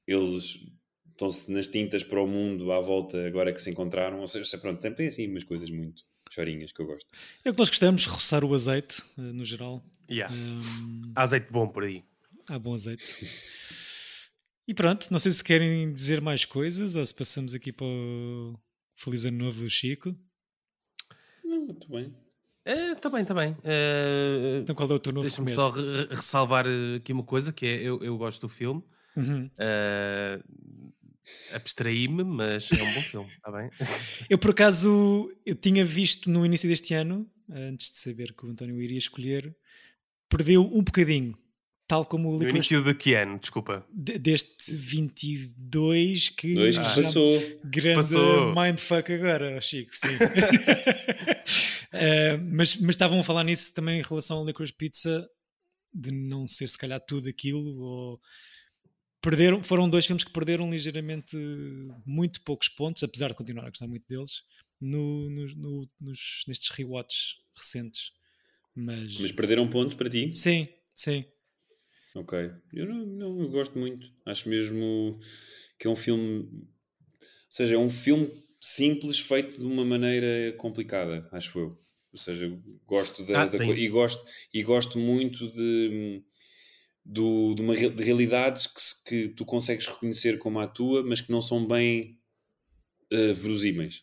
eles 0.07 0.59
estão-se 1.11 1.51
nas 1.51 1.67
tintas 1.69 2.03
para 2.03 2.21
o 2.23 2.27
mundo 2.27 2.71
à 2.73 2.81
volta 2.81 3.27
agora 3.27 3.53
que 3.53 3.61
se 3.61 3.71
encontraram, 3.71 4.21
ou 4.21 4.29
seja, 4.29 4.59
pronto, 4.59 4.81
tem, 4.81 4.93
tem 4.95 5.07
assim 5.07 5.27
umas 5.29 5.45
coisas 5.45 5.71
muito 5.71 6.03
chorinhas 6.31 6.73
que 6.73 6.81
eu 6.81 6.87
gosto. 6.87 7.07
É 7.45 7.51
o 7.51 7.53
que 7.53 7.59
nós 7.59 7.69
gostamos, 7.69 8.05
roçar 8.07 8.45
o 8.45 8.55
azeite, 8.55 9.03
eh, 9.19 9.21
no 9.21 9.45
geral. 9.45 9.85
Yeah. 10.11 10.33
Hum, 10.35 11.03
Há 11.15 11.23
azeite 11.23 11.51
bom 11.51 11.69
por 11.69 11.85
aí. 11.85 12.05
há 12.49 12.59
bom 12.59 12.75
azeite. 12.75 13.05
E 14.69 14.75
pronto, 14.75 15.09
não 15.11 15.19
sei 15.19 15.33
se 15.33 15.43
querem 15.45 15.93
dizer 15.93 16.21
mais 16.21 16.45
coisas 16.45 16.95
ou 16.95 17.05
se 17.07 17.15
passamos 17.15 17.55
aqui 17.55 17.73
para 17.73 17.87
o 17.87 18.59
Feliz 18.97 19.25
Ano 19.25 19.39
Novo 19.39 19.63
do 19.63 19.71
Chico. 19.71 20.15
Não, 21.45 21.67
muito 21.67 21.89
bem. 21.89 22.13
Está 22.67 23.09
bem, 23.09 23.23
está 23.23 23.33
bem. 23.35 23.57
Eh, 23.65 24.61
Então 24.63 24.75
qual 24.75 24.91
é 24.91 24.95
o 24.95 24.99
teu 24.99 25.13
novo 25.13 25.27
Deixa-me 25.27 25.53
só 25.53 25.71
re- 25.71 26.09
ressalvar 26.11 26.67
eh, 26.67 26.97
aqui 26.97 27.13
uma 27.13 27.23
coisa, 27.23 27.53
que 27.53 27.65
é, 27.65 27.81
eu, 27.83 28.03
eu 28.03 28.17
gosto 28.19 28.41
do 28.43 28.49
filme. 28.49 28.83
Uhum. 29.17 29.49
Eh, 29.59 30.41
abstraí-me, 31.53 32.25
mas 32.25 32.69
é 32.73 32.83
um 32.83 32.95
bom 32.95 33.01
filme, 33.01 33.29
está 33.31 33.51
bem? 33.53 33.71
Eu, 34.31 34.39
por 34.39 34.51
acaso, 34.51 35.31
eu 35.45 35.55
tinha 35.55 35.85
visto 35.85 36.31
no 36.31 36.45
início 36.47 36.69
deste 36.69 36.95
ano, 36.95 37.29
antes 37.51 37.91
de 37.91 37.99
saber 37.99 38.33
que 38.35 38.45
o 38.47 38.51
António 38.51 38.81
iria 38.81 38.99
escolher, 38.99 39.57
perdeu 40.29 40.63
um 40.65 40.83
bocadinho, 40.83 41.37
tal 41.87 42.05
como 42.05 42.29
o 42.29 42.33
No 42.33 42.39
Licorice 42.39 42.75
início 42.75 42.83
de 42.85 42.95
que 42.99 43.15
ano, 43.15 43.39
desculpa? 43.39 43.87
de- 43.93 44.19
deste 44.19 44.75
22 44.75 46.29
que 46.31 46.55
Dois 46.55 46.77
que 46.79 46.85
passou. 47.03 47.41
grande 47.65 47.95
Passou. 47.97 48.55
mindfuck 48.55 49.13
agora, 49.13 49.61
Chico, 49.61 49.93
sim. 49.97 50.09
Eh, 51.99 52.37
mas, 52.37 52.77
mas 52.77 52.91
estavam 52.95 53.19
a 53.21 53.25
falar 53.25 53.43
nisso 53.45 53.73
também 53.73 54.01
em 54.01 54.03
relação 54.03 54.37
ao 54.39 54.45
Licorice 54.45 54.73
Pizza, 54.75 55.27
de 55.95 56.11
não 56.11 56.47
ser 56.47 56.69
se 56.69 56.77
calhar 56.77 57.01
tudo 57.01 57.27
aquilo, 57.27 57.81
ou 57.81 58.21
perderam, 59.23 59.63
foram 59.65 59.89
dois 59.89 60.05
filmes 60.05 60.23
que 60.23 60.33
perderam 60.33 60.69
ligeiramente 60.71 61.37
muito 62.05 62.43
poucos 62.43 62.69
pontos, 62.69 63.03
apesar 63.03 63.29
de 63.29 63.35
continuar 63.35 63.65
a 63.67 63.71
gostar 63.71 63.87
muito 63.89 64.05
deles, 64.07 64.43
no, 64.79 65.31
no- 65.31 65.55
no- 65.57 65.91
nos, 65.99 66.43
nestes 66.47 66.69
rewatches 66.71 67.37
recentes. 67.57 68.11
Mas, 68.75 69.17
Mas 69.19 69.33
perderam 69.33 69.67
pontos 69.67 69.95
para 69.95 70.11
ti? 70.11 70.35
sim, 70.35 70.69
sim. 70.93 71.25
Ok. 72.17 72.51
Eu 72.73 72.87
não, 72.87 73.07
não, 73.07 73.41
eu 73.43 73.49
gosto 73.51 73.79
muito. 73.79 74.11
Acho 74.25 74.49
mesmo 74.49 75.21
que 75.79 75.87
é 75.87 75.91
um 75.91 75.97
filme. 75.97 76.49
Ou 76.51 76.67
seja, 77.51 77.75
é 77.75 77.79
um 77.79 77.91
filme 77.91 78.31
simples 78.61 79.19
feito 79.21 79.59
de 79.59 79.67
uma 79.67 79.85
maneira 79.85 80.57
complicada, 80.57 81.29
acho 81.31 81.59
eu. 81.59 81.79
Ou 82.13 82.19
seja, 82.19 82.51
gosto 82.87 83.25
da, 83.25 83.43
Ah, 83.43 83.47
da 83.47 83.65
e 83.65 83.89
gosto 83.89 84.25
e 84.53 84.63
gosto 84.63 84.99
muito 84.99 85.51
de 85.51 86.25
do, 87.05 87.55
de, 87.55 87.63
uma, 87.63 87.77
de 87.77 88.03
realidades 88.03 88.67
que, 88.67 88.83
que 89.05 89.29
tu 89.29 89.45
consegues 89.45 89.87
reconhecer 89.87 90.39
como 90.39 90.59
a 90.59 90.67
tua, 90.67 91.05
mas 91.05 91.21
que 91.21 91.31
não 91.31 91.41
são 91.41 91.67
bem 91.67 92.19
eh, 93.13 93.33
verosímeis. 93.35 94.03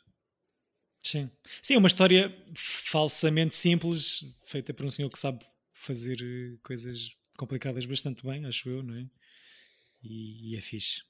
Sim. 1.03 1.29
Sim, 1.61 1.73
é 1.73 1.77
uma 1.77 1.87
história 1.87 2.33
falsamente 2.55 3.55
simples, 3.55 4.23
feita 4.45 4.73
por 4.73 4.85
um 4.85 4.91
senhor 4.91 5.09
que 5.09 5.19
sabe 5.19 5.43
fazer 5.73 6.17
eh, 6.21 6.57
coisas 6.63 7.17
complicadas 7.37 7.85
bastante 7.85 8.25
bem, 8.25 8.45
acho 8.45 8.69
eu, 8.69 8.83
não 8.83 8.95
é? 8.95 9.05
E, 10.03 10.51
e 10.53 10.57
é 10.57 10.61
fixe. 10.61 11.01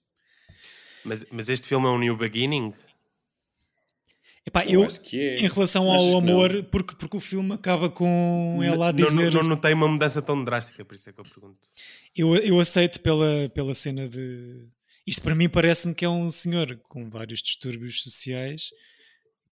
Mas, 1.03 1.25
mas 1.31 1.49
este 1.49 1.67
filme 1.67 1.85
é 1.87 1.89
um 1.89 1.97
new 1.99 2.15
beginning? 2.15 2.73
Epá, 4.45 4.65
Eu 4.65 4.81
eu, 4.81 4.85
acho 4.85 4.99
que 5.01 5.17
é. 5.19 5.39
em 5.39 5.47
relação 5.47 5.89
ao 5.89 6.17
amor, 6.17 6.63
porque, 6.65 6.95
porque 6.95 7.15
o 7.15 7.19
filme 7.21 7.53
acaba 7.53 7.89
com 7.89 8.59
ela 8.61 8.89
a 8.89 8.93
Não- 8.93 9.05
dizer. 9.05 9.31
Não, 9.31 9.41
não, 9.41 9.49
não 9.51 9.57
tem 9.57 9.73
uma 9.73 9.87
mudança 9.87 10.21
tão 10.21 10.43
drástica, 10.43 10.83
por 10.83 10.95
isso 10.95 11.09
é 11.09 11.13
que 11.13 11.19
eu 11.19 11.23
pergunto. 11.23 11.59
Eu, 12.15 12.35
eu 12.35 12.59
aceito 12.59 12.99
pela, 12.99 13.49
pela 13.49 13.73
cena 13.73 14.07
de. 14.07 14.67
Isto 15.07 15.21
para 15.21 15.35
mim 15.35 15.47
parece-me 15.49 15.95
que 15.95 16.03
é 16.03 16.09
um 16.09 16.29
senhor 16.29 16.77
com 16.89 17.09
vários 17.09 17.41
distúrbios 17.41 18.01
sociais 18.01 18.69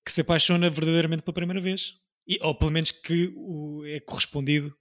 que 0.06 0.12
se 0.12 0.22
apaixona 0.22 0.70
verdadeiramente 0.70 1.24
pela 1.24 1.34
primeira 1.36 1.62
vez. 1.62 1.94
E, 2.28 2.38
ou 2.42 2.54
pelo 2.54 2.72
menos 2.72 2.92
que 2.92 3.32
o, 3.36 3.84
é 3.86 4.00
correspondido 4.02 4.76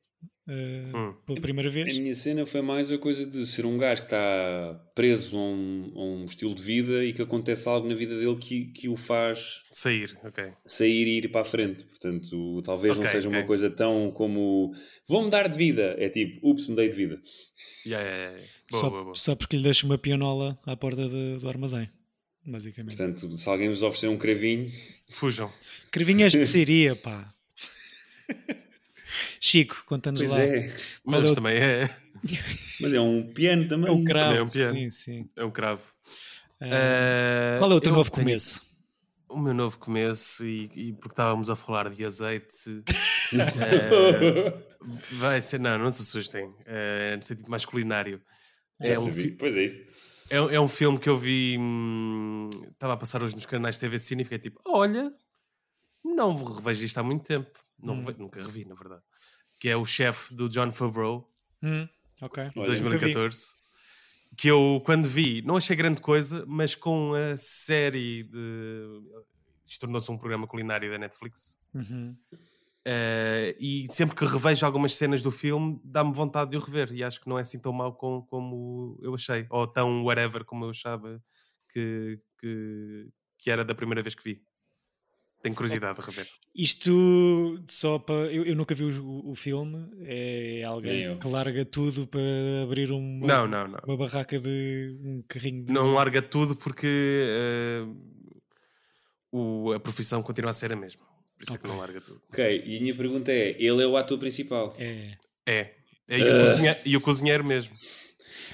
eh, 0.53 0.91
Hum. 0.97 1.15
pela 1.25 1.41
primeira 1.41 1.71
A 1.71 1.73
vez. 1.73 1.97
minha 1.97 2.15
cena 2.15 2.45
foi 2.45 2.61
mais 2.61 2.91
a 2.91 2.99
coisa 2.99 3.25
de 3.25 3.47
ser 3.47 3.65
um 3.65 3.79
gajo 3.79 4.03
que 4.03 4.07
está 4.09 4.75
preso 4.95 5.37
a 5.37 5.41
um, 5.41 5.93
a 5.95 6.03
um 6.03 6.25
estilo 6.25 6.53
de 6.55 6.63
vida 6.63 7.05
e 7.05 7.13
que 7.13 7.23
acontece 7.23 7.69
algo 7.69 7.89
na 7.89 7.95
vida 7.95 8.19
dele 8.19 8.37
que, 8.37 8.65
que 8.67 8.89
o 8.89 8.97
faz 8.97 9.63
Sair, 9.71 10.19
ok. 10.25 10.45
sair 10.67 11.07
e 11.07 11.19
ir 11.19 11.29
para 11.29 11.43
a 11.43 11.45
frente. 11.45 11.85
Portanto, 11.85 12.61
talvez 12.63 12.97
não 12.97 13.03
Ok, 13.05 13.13
seja 13.13 13.29
uma 13.29 13.39
ok. 13.39 13.47
coisa 13.47 13.71
tão 13.71 14.11
como 14.11 14.73
vou 15.07 15.23
mudar 15.23 15.47
de 15.49 15.57
vida. 15.57 15.95
É 15.99 16.09
tipo, 16.09 16.51
ups, 16.51 16.67
mudei 16.67 16.89
de 16.89 16.97
vida. 16.97 17.21
Yeah, 17.87 18.07
yeah, 18.09 18.31
yeah. 18.33 18.49
Boa, 18.71 18.81
só, 18.83 18.91
boa, 18.91 19.05
boa. 19.05 19.15
só 19.15 19.35
porque 19.37 19.57
lhe 19.57 19.63
deixa 19.63 19.87
uma 19.87 19.97
pianola 19.99 20.59
à 20.67 20.77
porta 20.77 21.09
de- 21.09 21.39
do 21.39 21.49
armazém, 21.49 21.89
basicamente. 22.47 22.97
Portanto, 22.97 23.37
se 23.37 23.49
alguém 23.49 23.69
vos 23.69 23.83
oferecer 23.83 24.09
um 24.09 24.17
cravinho, 24.19 24.71
Fujam. 25.11 25.53
Crevinha 25.91 26.25
é 26.25 26.29
especiaria, 26.29 26.95
pá. 26.97 27.33
Chico, 29.41 29.83
conta-nos 29.87 30.23
lá. 30.29 30.41
é. 30.41 30.67
É 30.67 30.73
Mas 31.05 31.33
o- 31.33 31.35
também 31.35 31.57
é, 31.57 31.91
Mas 32.81 32.93
é 32.95 33.01
um 33.01 33.33
piano 33.33 33.67
também. 33.69 33.89
É 33.89 33.93
o 33.93 34.05
cravo, 34.05 34.25
Também 34.27 34.39
é 34.39 34.43
um 34.43 34.49
piano. 34.49 34.75
sim, 34.79 34.91
sim. 34.91 35.31
é 35.37 35.45
um 35.45 35.51
cravo. 35.51 35.83
Eh, 36.61 37.57
Qual 37.59 37.73
é 37.73 37.75
o 37.75 37.81
teu 37.81 37.91
eu 37.93 37.97
novo 37.97 38.11
tenho- 38.11 38.25
começo? 38.27 38.69
O 39.29 39.39
meu 39.39 39.55
novo 39.55 39.79
começo, 39.79 40.45
e, 40.45 40.65
e 40.75 40.93
porque 40.95 41.13
estávamos 41.13 41.49
a 41.51 41.55
falar 41.57 41.89
de 41.91 42.05
azeite, 42.05 42.83
eh, 43.61 44.55
vai 45.13 45.41
ser, 45.41 45.61
não, 45.61 45.79
não 45.79 45.91
se 45.91 46.03
assustem, 46.03 46.53
eh, 46.67 47.17
no 47.17 47.23
sentido 47.23 47.49
mais 47.51 47.65
culinário. 47.65 48.21
Já 48.83 48.95
É 48.95 48.99
um, 48.99 49.37
Pois 49.39 49.57
é 49.57 49.63
isso. 49.65 49.81
é, 50.29 50.37
é 50.37 50.61
um 50.61 50.67
filme 50.69 50.99
que 50.99 51.09
eu 51.09 51.17
vi, 51.17 51.57
hum, 51.59 52.51
estava 52.73 52.95
a 52.95 52.97
passar 52.97 53.23
hoje 53.23 53.35
nos 53.37 53.47
canais 53.47 53.77
de 53.77 53.83
TV 53.83 53.99
Cine 53.99 54.23
e 54.23 54.25
fiquei 54.25 54.39
tipo, 54.39 54.61
olha, 54.67 55.13
não 56.05 56.35
revejo 56.43 56.85
isto 56.85 56.99
há 56.99 57.03
muito 57.03 57.25
tempo. 57.25 57.51
Não 57.83 57.95
Hum. 57.95 58.15
nunca 58.19 58.43
revi, 58.43 58.65
na 58.65 58.75
verdade. 58.75 59.03
Que 59.59 59.69
é 59.69 59.77
o 59.77 59.85
chefe 59.85 60.35
do 60.35 60.49
John 60.49 60.71
Favreau, 60.73 61.31
Hum, 61.63 61.87
ok. 62.23 62.45
Olha, 62.57 62.67
2014. 62.67 63.55
Que 64.37 64.49
eu, 64.49 64.81
quando 64.87 65.07
vi, 65.09 65.43
não 65.43 65.57
achei 65.57 65.77
grande 65.77 66.01
coisa, 66.01 66.45
mas 66.47 66.75
com 66.75 67.13
a 67.15 67.37
série 67.37 68.23
de. 68.23 69.03
Isto 69.67 69.81
tornou-se 69.83 70.11
um 70.11 70.17
programa 70.17 70.47
culinário 70.47 70.91
da 70.91 70.99
Netflix. 70.99 71.59
Uhum. 71.75 72.17
Eh, 72.85 73.55
e 73.61 73.87
sempre 73.91 74.17
que 74.17 74.25
revejo 74.25 74.65
algumas 74.65 74.95
cenas 74.95 75.23
do 75.23 75.31
filme, 75.31 75.79
dá-me 75.85 76.13
vontade 76.15 76.51
de 76.53 76.57
o 76.57 76.61
rever. 76.61 76.93
E 76.93 77.05
acho 77.05 77.21
que 77.21 77.29
não 77.29 77.37
é 77.39 77.43
assim 77.43 77.59
tão 77.59 77.73
mau 77.73 77.93
com- 77.93 78.23
como 78.23 78.99
eu 79.03 79.15
achei, 79.15 79.47
ou 79.51 79.67
tão 79.67 80.03
whatever 80.05 80.45
como 80.45 80.65
eu 80.65 80.71
achava 80.71 81.23
que, 81.71 82.19
que, 82.39 83.09
que 83.39 83.51
era 83.51 83.65
da 83.65 83.75
primeira 83.75 84.03
vez 84.03 84.15
que 84.15 84.25
vi. 84.25 84.43
Tenho 85.43 85.55
curiosidade 85.55 85.99
de 85.99 86.05
rever. 86.07 86.29
Isto 86.55 87.63
só 87.67 87.99
para. 87.99 88.31
Eu, 88.31 88.45
eu 88.45 88.55
nunca 88.55 88.75
vi 88.75 88.85
o, 88.85 89.31
o 89.31 89.35
filme. 89.35 89.89
É 90.05 90.63
alguém 90.65 91.17
que 91.19 91.27
larga 91.29 91.65
tudo 91.65 92.07
para 92.07 92.21
abrir 92.63 92.91
uma, 92.93 93.27
Não, 93.27 93.47
não, 93.49 93.67
não. 93.69 93.79
uma 93.87 93.97
barraca 93.97 94.39
de 94.39 94.99
um 95.03 95.23
carrinho 95.27 95.65
de. 95.65 95.73
Não 95.73 95.95
larga 95.95 96.21
tudo 96.21 96.55
porque 96.55 96.87
eh, 97.27 97.87
o- 99.33 99.73
a 99.73 99.81
profissão 99.81 100.23
continua 100.23 100.51
a 100.51 100.53
ser 100.55 100.73
a 100.73 100.77
mesma. 100.77 101.03
Por 101.37 101.43
isso 101.45 101.55
é 101.55 101.59
que 101.59 101.67
não 101.67 101.79
larga 101.79 102.01
tudo. 102.01 102.21
Ok, 102.29 102.63
e 102.67 102.77
a 102.77 102.81
minha 102.81 102.95
pergunta 102.95 103.33
é: 103.33 103.51
ele 103.59 103.83
é 103.83 103.87
o 103.87 103.97
ator 103.97 104.19
principal? 104.19 104.75
É. 104.79 105.17
É. 105.47 105.75
É, 106.09 106.19
e, 106.19 106.23
o 106.23 106.45
cozinhe- 106.45 106.77
e 106.85 106.97
o 106.97 107.01
cozinheiro 107.01 107.45
mesmo. 107.45 107.73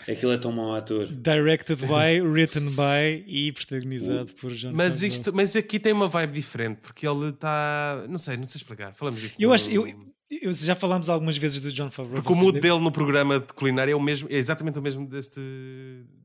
É 0.06 0.14
que 0.14 0.24
ele 0.24 0.34
é 0.34 0.38
tão 0.38 0.52
mau 0.52 0.74
ator. 0.74 1.06
Directed 1.06 1.80
by, 1.86 2.20
written 2.26 2.66
by 2.70 3.24
e 3.26 3.52
protagonizado 3.52 4.32
por 4.34 4.52
John 4.52 4.72
Mas, 4.72 4.94
Favreau. 4.94 5.08
isto, 5.08 5.32
mas 5.34 5.56
aqui 5.56 5.78
tem 5.78 5.92
uma 5.92 6.06
vibe 6.06 6.32
diferente, 6.34 6.78
porque 6.82 7.06
ele 7.06 7.28
está. 7.30 8.04
Não 8.08 8.18
sei, 8.18 8.36
não 8.36 8.44
sei 8.44 8.58
explicar. 8.58 8.92
Falamos 8.94 9.20
disso. 9.20 9.36
Eu 9.40 9.48
no- 9.48 9.54
acho. 9.54 9.70
Eu, 9.70 9.86
eu- 9.88 10.52
já 10.52 10.74
falámos 10.74 11.08
algumas 11.08 11.36
vezes 11.36 11.60
do 11.60 11.70
John 11.72 11.88
Favreau. 11.90 12.20
Porque 12.22 12.32
o 12.32 12.36
mood 12.36 12.58
dele 12.60 12.80
no 12.80 12.90
programa 12.90 13.38
de 13.38 13.52
culinária 13.52 13.92
é, 13.92 13.94
o 13.94 14.00
mesmo, 14.00 14.28
é 14.30 14.34
exatamente 14.36 14.76
o 14.78 14.82
mesmo 14.82 15.06
deste, 15.06 15.40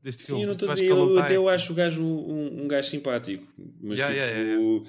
deste 0.02 0.24
filme. 0.24 0.40
Sim, 0.40 0.42
eu 0.42 0.46
não 0.48 0.54
estou 0.54 0.68
a 0.68 0.72
acho 0.72 0.82
dizer, 0.82 0.92
eu, 0.92 1.18
até 1.18 1.36
eu 1.36 1.48
acho 1.48 1.72
o 1.72 1.76
gajo 1.76 2.02
um, 2.02 2.64
um 2.64 2.68
gajo 2.68 2.88
simpático. 2.88 3.44
Mas 3.80 3.98
Yeah, 4.00 4.14
tipo. 4.14 4.36
yeah, 4.36 4.60
yeah, 4.60 4.82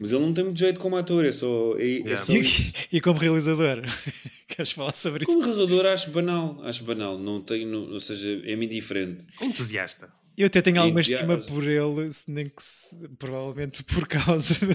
Mas 0.00 0.12
ele 0.12 0.20
não 0.22 0.32
tem 0.32 0.44
muito 0.44 0.58
jeito 0.58 0.80
como 0.80 0.96
ator, 0.96 1.24
é 1.26 1.32
só. 1.32 1.74
É, 1.78 2.10
é 2.12 2.16
só 2.16 2.32
E, 2.32 2.72
e 2.90 3.00
como 3.02 3.18
realizador, 3.18 3.82
queres 4.48 4.72
falar 4.72 4.94
sobre 4.94 5.24
isso? 5.24 5.32
Como 5.32 5.44
realizador 5.44 5.84
acho 5.86 6.10
banal, 6.10 6.58
acho 6.64 6.82
banal, 6.84 7.18
não 7.18 7.40
tenho, 7.42 7.92
ou 7.92 8.00
seja, 8.00 8.40
é-me 8.44 8.64
indiferente. 8.64 9.26
Entusiasta. 9.42 10.10
Eu 10.38 10.46
até 10.46 10.62
tenho 10.62 10.80
alguma 10.80 11.02
estima 11.02 11.36
por 11.36 11.64
ele, 11.64 12.10
se 12.10 12.30
nem 12.30 12.46
que 12.48 12.62
se- 12.62 12.96
provavelmente 13.18 13.82
por 13.82 14.08
causa 14.08 14.54
de, 14.54 14.74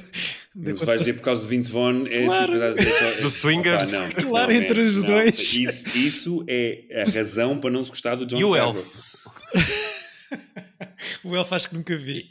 Mas 0.53 0.79
vais 0.81 1.01
dizer 1.01 1.13
por 1.13 1.23
causa 1.23 1.41
do 1.41 1.47
Vince 1.47 1.71
Vaughn, 1.71 2.05
é 2.05 2.23
Claro. 2.25 2.51
tipo. 2.53 2.63
a 2.63 2.69
dizer 2.69 2.91
só- 2.91 3.21
Do 3.21 3.31
Swingers. 3.31 3.93
Opa, 3.93 3.99
não, 4.21 4.29
Claro, 4.29 4.53
não, 4.53 4.61
entre 4.61 4.81
os 4.81 4.95
não. 4.97 5.07
dois. 5.07 5.53
Isso, 5.53 5.97
isso 5.97 6.45
é 6.47 6.85
a 7.01 7.03
razão 7.05 7.57
para 7.59 7.71
não 7.71 7.83
se 7.83 7.89
gostar 7.89 8.13
do 8.13 8.27
John 8.27 8.37
E 8.37 8.43
o. 8.43 8.55
Elf? 8.55 8.77
o 11.23 11.35
Elf 11.35 11.51
acho 11.53 11.69
que 11.69 11.75
nunca 11.75 11.95
vi. 11.97 12.29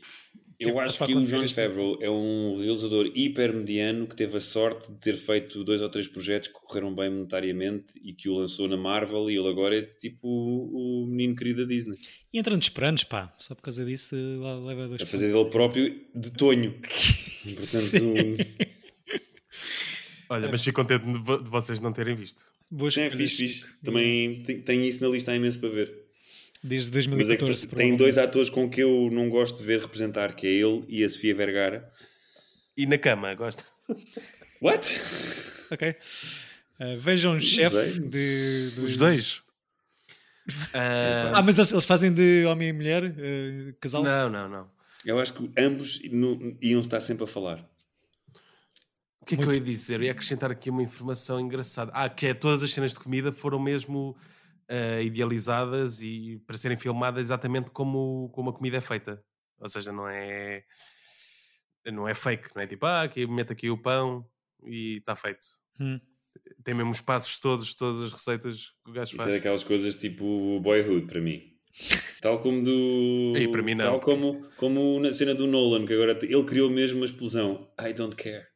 Eu 0.59 0.68
Tipo, 0.68 0.80
acho 0.80 1.05
que 1.05 1.14
o 1.14 1.24
John. 1.24 1.48
Favreau 1.48 1.98
é 2.00 2.09
um 2.11 2.57
realizador 2.57 3.11
hiper 3.14 3.52
mediano 3.52 4.07
que 4.07 4.14
teve 4.14 4.36
a 4.36 4.40
sorte 4.40 4.90
de 4.92 4.98
ter 4.98 5.14
feito 5.16 5.64
dois 5.64 5.82
ou 5.82 5.88
três 5.88 6.07
projetos 6.07 6.48
que 6.48 6.55
correram 6.55 6.94
bem 6.94 7.11
monetariamente 7.11 7.92
e 8.02 8.12
que 8.12 8.28
o 8.28 8.34
lançou 8.34 8.68
na 8.68 8.76
Marvel 8.76 9.28
e 9.30 9.36
ele 9.36 9.48
agora 9.48 9.76
é 9.76 9.82
tipo 9.82 10.28
o, 10.28 11.02
o 11.05 11.07
menino 11.09 11.34
querido 11.34 11.62
da 11.62 11.68
Disney. 11.68 11.96
E 12.32 12.38
entra 12.38 12.55
nos 12.57 12.68
pranos, 12.68 13.02
pá. 13.05 13.34
Só 13.38 13.55
por 13.55 13.62
causa 13.62 13.84
disso 13.84 14.14
lá 14.40 14.59
leva 14.61 14.86
dois 14.88 15.02
A 15.02 15.07
fazer 15.07 15.32
dele 15.32 15.50
próprio 15.50 16.00
de 16.14 16.30
Tonho. 16.32 16.74
Portanto, 17.44 18.05
Olha, 20.28 20.48
mas 20.50 20.62
fico 20.64 20.80
contente 20.80 21.05
de, 21.11 21.18
vo- 21.18 21.38
de 21.42 21.50
vocês 21.50 21.80
não 21.80 21.92
terem 21.92 22.14
visto. 22.14 22.42
Boas 22.70 22.96
É 22.96 23.11
fixe, 23.11 23.36
fixe. 23.36 23.64
Também 23.84 24.42
te- 24.42 24.55
tenho 24.62 24.82
isso 24.82 25.02
na 25.02 25.09
lista 25.09 25.30
há 25.32 25.36
imenso 25.36 25.61
para 25.61 25.68
ver. 25.68 26.03
Desde 26.66 26.90
Mas 27.08 27.28
é 27.28 27.36
que 27.36 27.44
2014. 27.44 27.68
tem 27.76 27.94
dois 27.94 28.16
atores 28.16 28.48
com 28.48 28.70
que 28.70 28.80
eu 28.82 29.10
não 29.12 29.28
gosto 29.28 29.58
de 29.58 29.64
ver 29.64 29.80
representar, 29.80 30.34
que 30.34 30.46
é 30.46 30.50
ele 30.50 30.82
e 30.88 31.04
a 31.04 31.08
Sofia 31.10 31.34
Vergara. 31.34 31.90
E 32.74 32.86
na 32.86 32.96
cama, 32.96 33.34
gosta? 33.34 33.62
What? 34.62 34.96
Ok. 35.70 35.94
Uh, 36.80 36.98
vejam 37.00 37.38
chefe 37.38 37.76
sei. 37.76 38.00
de, 38.00 38.70
de- 38.70 38.80
Os 38.80 38.96
dois? 38.96 39.42
Ah, 40.72 41.32
Ah, 41.36 41.42
mas 41.42 41.56
eles, 41.58 41.70
eles 41.70 41.84
fazem 41.84 42.12
de 42.12 42.44
homem 42.46 42.68
e 42.68 42.72
mulher? 42.72 43.04
uh, 43.04 43.74
casal? 43.78 44.02
não, 44.02 44.30
não, 44.30 44.48
não. 44.48 44.70
Eu 45.04 45.20
acho 45.20 45.34
que 45.34 45.50
ambos 45.58 46.00
nu- 46.10 46.56
iam 46.62 46.80
estar 46.80 46.98
sempre 47.00 47.24
a 47.24 47.26
falar. 47.26 47.58
O 49.20 49.26
que 49.26 49.34
é 49.34 49.38
que 49.38 49.44
eu 49.44 49.52
ia 49.52 49.60
dizer? 49.60 49.96
Eu 50.00 50.04
ia 50.04 50.12
acrescentar 50.12 50.50
aqui 50.50 50.70
uma 50.70 50.82
informação 50.82 51.38
engraçada. 51.38 51.90
Ah, 51.94 52.08
que 52.08 52.26
é 52.26 52.32
todas 52.34 52.62
as 52.62 52.70
cenas 52.72 52.92
de 52.92 53.00
comida 53.00 53.30
foram 53.32 53.58
mesmo 53.58 54.16
ah, 54.68 55.00
idealizadas 55.00 56.02
e 56.02 56.40
para 56.46 56.56
serem 56.56 56.76
filmadas 56.76 57.26
exatamente 57.26 57.70
como, 57.70 58.30
como 58.32 58.50
a 58.50 58.52
comida 58.52 58.78
é 58.78 58.80
feita. 58.80 59.22
Ou 59.58 59.68
seja, 59.68 59.92
não 59.92 60.08
é 60.08 60.64
não 61.92 62.08
é 62.08 62.14
fake, 62.14 62.50
não 62.54 62.62
é 62.62 62.66
tipo, 62.66 62.86
ah, 62.86 63.02
aqui 63.02 63.26
mete 63.26 63.52
aqui 63.52 63.70
o 63.70 63.76
pão 63.76 64.26
e 64.66 64.98
está 64.98 65.14
feito. 65.14 65.46
Hum. 65.78 66.00
Tem 66.64 66.74
mesmo 66.74 66.90
os 66.90 67.00
passos 67.00 67.38
todos, 67.38 67.74
todas 67.74 68.02
as 68.02 68.12
receitas 68.12 68.72
que 68.84 68.90
o 68.90 68.92
gajo 68.92 69.10
Isso 69.10 69.16
faz. 69.16 69.28
é 69.28 69.32
daquelas 69.34 69.62
coisas 69.62 69.94
tipo 69.94 70.58
Boyhood 70.60 71.06
para 71.06 71.20
mim. 71.20 71.54
Tal 72.20 72.38
como 72.40 72.64
do. 72.64 73.34
E 73.36 73.48
para 73.48 73.62
mim 73.62 73.74
não. 73.74 73.84
Tal 73.84 74.00
como, 74.00 74.48
como 74.56 75.00
na 75.00 75.12
cena 75.12 75.34
do 75.34 75.46
Nolan, 75.46 75.84
que 75.84 75.92
agora 75.92 76.18
ele 76.22 76.44
criou 76.44 76.70
mesmo 76.70 76.98
uma 76.98 77.04
explosão. 77.04 77.70
I 77.78 77.92
don't 77.92 78.16
care. 78.16 78.46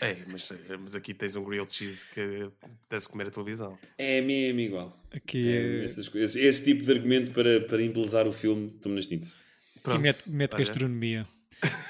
É, 0.00 0.16
mas, 0.30 0.48
mas 0.80 0.94
aqui 0.94 1.12
tens 1.12 1.34
um 1.36 1.42
grilled 1.44 1.72
cheese 1.72 2.06
que 2.08 2.48
apetece 2.62 3.08
comer 3.08 3.26
a 3.26 3.30
televisão. 3.30 3.78
É 3.98 4.20
mesmo 4.20 4.60
igual. 4.60 5.02
Aqui 5.10 5.48
É, 5.48 5.82
é, 5.82 5.84
essas 5.84 6.12
esse, 6.14 6.40
esse 6.40 6.64
tipo 6.64 6.82
de 6.82 6.92
argumento 6.92 7.32
para, 7.32 7.60
para 7.62 7.82
embelezar 7.82 8.26
o 8.26 8.32
filme, 8.32 8.72
estou-me 8.74 8.96
nas 8.96 9.06
tintas. 9.06 9.36
Pronto, 9.82 10.00
mete, 10.00 10.22
mete 10.28 10.52
olha. 10.54 10.58
gastronomia. 10.64 11.26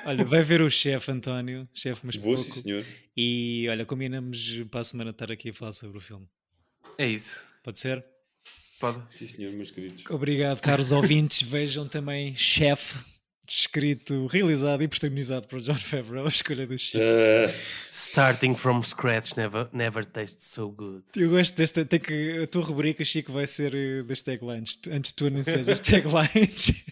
Olha, 0.05 0.24
vai 0.24 0.43
ver 0.43 0.61
o 0.62 0.70
chefe 0.70 1.11
António, 1.11 1.68
chefe 1.74 2.01
mas 2.05 2.16
Vou, 2.16 2.35
pouco. 2.35 2.51
sim, 2.51 2.62
senhor. 2.62 2.85
E 3.16 3.66
olha, 3.68 3.85
combinamos 3.85 4.62
para 4.70 4.80
a 4.80 4.85
semana 4.85 5.11
estar 5.11 5.30
aqui 5.32 5.51
a 5.51 5.55
falar 5.55 5.72
sobre 5.72 5.99
o 5.99 6.01
filme. 6.01 6.26
É 6.99 7.07
isso. 7.07 7.45
Pode 7.62 7.78
ser? 7.78 8.05
Pode. 8.78 9.01
Sim, 9.16 9.26
senhor, 9.26 9.53
meus 9.53 9.70
queridos. 9.70 10.05
Obrigado, 10.11 10.61
caros 10.61 10.91
ouvintes. 10.93 11.43
Vejam 11.43 11.89
também 11.89 12.37
Chef, 12.37 12.97
escrito, 13.53 14.27
realizado 14.27 14.83
e 14.83 14.89
protagonizado 14.89 15.47
por 15.47 15.61
John 15.61 15.75
Favreau, 15.79 16.25
a 16.25 16.29
escolha 16.29 16.67
do 16.67 16.79
Chico. 16.79 17.03
Ah, 17.03 17.53
Starting 17.91 18.55
from 18.57 18.83
scratch 18.83 19.37
never, 19.37 19.69
never 19.73 20.05
tastes 20.05 20.47
so 20.49 20.71
good. 20.71 21.05
Eu 21.17 21.31
gosto 21.31 21.57
desta. 21.57 21.85
Tem 21.85 22.01
que, 22.01 22.43
a 22.43 22.47
tua 22.47 22.63
rubrica, 22.65 23.05
Chico, 23.05 23.33
vai 23.33 23.47
ser 23.47 23.75
eh, 23.75 24.03
das 24.03 24.23
taglines. 24.23 24.79
Antes 24.91 25.11
de 25.13 25.15
tu 25.17 25.27
anunciares 25.27 25.69
as 25.69 25.81
taglines. 25.81 26.85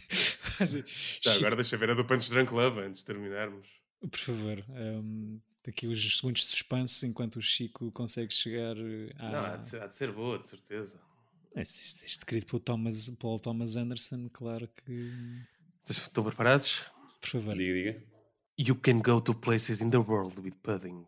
Assim, 0.61 0.83
Já, 1.21 1.33
Chico, 1.33 1.45
agora 1.45 1.57
deixa 1.57 1.77
ver 1.77 1.91
a 1.91 1.95
do 1.95 2.05
Punch 2.05 2.31
Drunk 2.31 2.53
Love 2.53 2.81
antes 2.81 3.01
de 3.01 3.07
terminarmos. 3.07 3.67
Por 4.01 4.19
favor, 4.19 4.65
um, 4.71 5.39
daqui 5.65 5.87
os 5.87 6.17
segundos 6.17 6.43
de 6.43 6.49
suspense 6.49 7.07
enquanto 7.07 7.37
o 7.37 7.43
Chico 7.43 7.91
consegue 7.93 8.33
chegar 8.35 8.77
eh, 8.77 9.11
à. 9.19 9.31
Não, 9.31 9.45
há 9.47 9.57
de, 9.57 9.65
ser, 9.67 9.83
há 9.83 9.87
de 9.87 9.95
ser 9.95 10.11
boa, 10.13 10.39
de 10.39 10.47
certeza. 10.47 11.01
Este, 11.55 11.81
este- 11.83 12.05
este 12.05 12.19
escrito 12.21 12.47
pelo 12.47 12.61
Thomas, 12.61 13.11
Paul 13.19 13.39
Thomas 13.39 13.77
Anderson, 13.77 14.29
claro 14.33 14.69
que. 14.69 15.13
Estão 15.89 16.25
preparados? 16.25 16.85
Por 17.21 17.31
favor. 17.31 17.57
diga, 17.57 17.73
diga. 17.93 18.03
You 18.59 18.75
can 18.77 19.01
go 19.01 19.21
to 19.21 19.35
places 19.35 19.81
in 19.81 19.91
the 19.91 19.99
world 19.99 20.41
with 20.41 20.55
pudding. 20.63 21.07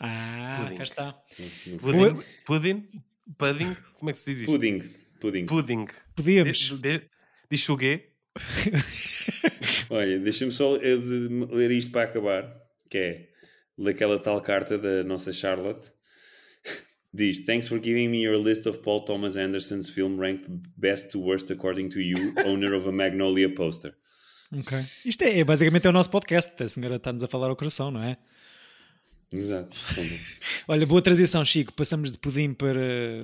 Ah, 0.00 0.58
Pudding. 0.62 0.76
cá 0.76 0.82
está. 0.84 1.12
Pudding? 1.80 2.22
Pudding? 2.44 2.88
Pudding? 3.38 3.76
Como 3.98 4.10
é 4.10 4.12
que 4.12 4.18
se 4.18 4.32
diz 4.32 4.40
isto? 4.42 4.52
Pudding. 4.52 4.80
Pudding. 5.20 5.46
Pudding. 5.46 5.86
Podíamos. 6.14 6.72
Diz 7.50 7.68
o 7.68 7.76
quê? 7.78 8.12
Olha, 9.88 10.18
deixa-me 10.18 10.52
só 10.52 10.76
de- 10.76 11.28
ler 11.50 11.70
isto 11.70 11.90
para 11.92 12.02
acabar, 12.10 12.54
que 12.90 12.98
é 12.98 13.28
daquela 13.78 14.18
tal 14.20 14.40
carta 14.42 14.76
da 14.76 15.02
nossa 15.04 15.32
Charlotte. 15.32 15.90
Diz, 17.16 17.46
thanks 17.46 17.66
for 17.66 17.78
giving 17.78 18.10
me 18.10 18.22
your 18.22 18.36
list 18.36 18.66
of 18.66 18.82
Paul 18.82 19.02
Thomas 19.02 19.36
Anderson's 19.36 19.88
film 19.88 20.20
ranked 20.20 20.50
best 20.76 21.10
to 21.12 21.18
worst 21.18 21.50
according 21.50 21.88
to 21.90 22.00
you, 22.00 22.34
owner 22.44 22.74
of 22.74 22.86
a 22.86 22.92
Magnolia 22.92 23.48
poster. 23.48 23.96
Ok. 24.52 24.78
Isto 25.02 25.24
é, 25.24 25.38
é 25.38 25.44
basicamente 25.44 25.86
é 25.86 25.90
o 25.90 25.92
nosso 25.92 26.10
podcast. 26.10 26.62
A 26.62 26.68
senhora 26.68 26.96
está-nos 26.96 27.24
a 27.24 27.28
falar 27.28 27.48
ao 27.48 27.56
coração, 27.56 27.90
não 27.90 28.02
é? 28.02 28.18
Exato. 29.32 29.78
Olha, 30.68 30.86
boa 30.86 31.00
transição, 31.00 31.42
Chico. 31.42 31.72
Passamos 31.72 32.12
de 32.12 32.18
pudim 32.18 32.52
para 32.52 32.78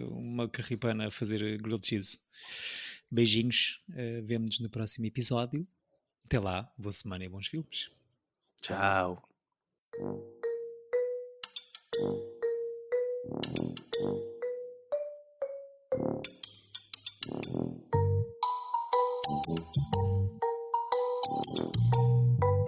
uma 0.09 0.49
carripana 0.49 1.09
a 1.09 1.11
fazer 1.11 1.59
grilled 1.59 1.87
cheese. 1.87 2.19
Beijinhos. 3.11 3.79
Uh, 3.91 4.25
Vemo-nos 4.25 4.59
no 4.59 4.71
próximo 4.71 5.07
episódio. 5.07 5.67
Até 6.25 6.41
lá. 6.41 6.73
Boa 6.79 6.93
semana 6.93 7.27
e 7.27 7.29
bons 7.29 7.47
filmes. 7.47 7.91
Tchau. 8.63 9.23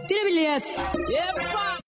Tira 0.08 0.24
bilhete! 0.26 0.70
Epa! 1.10 1.83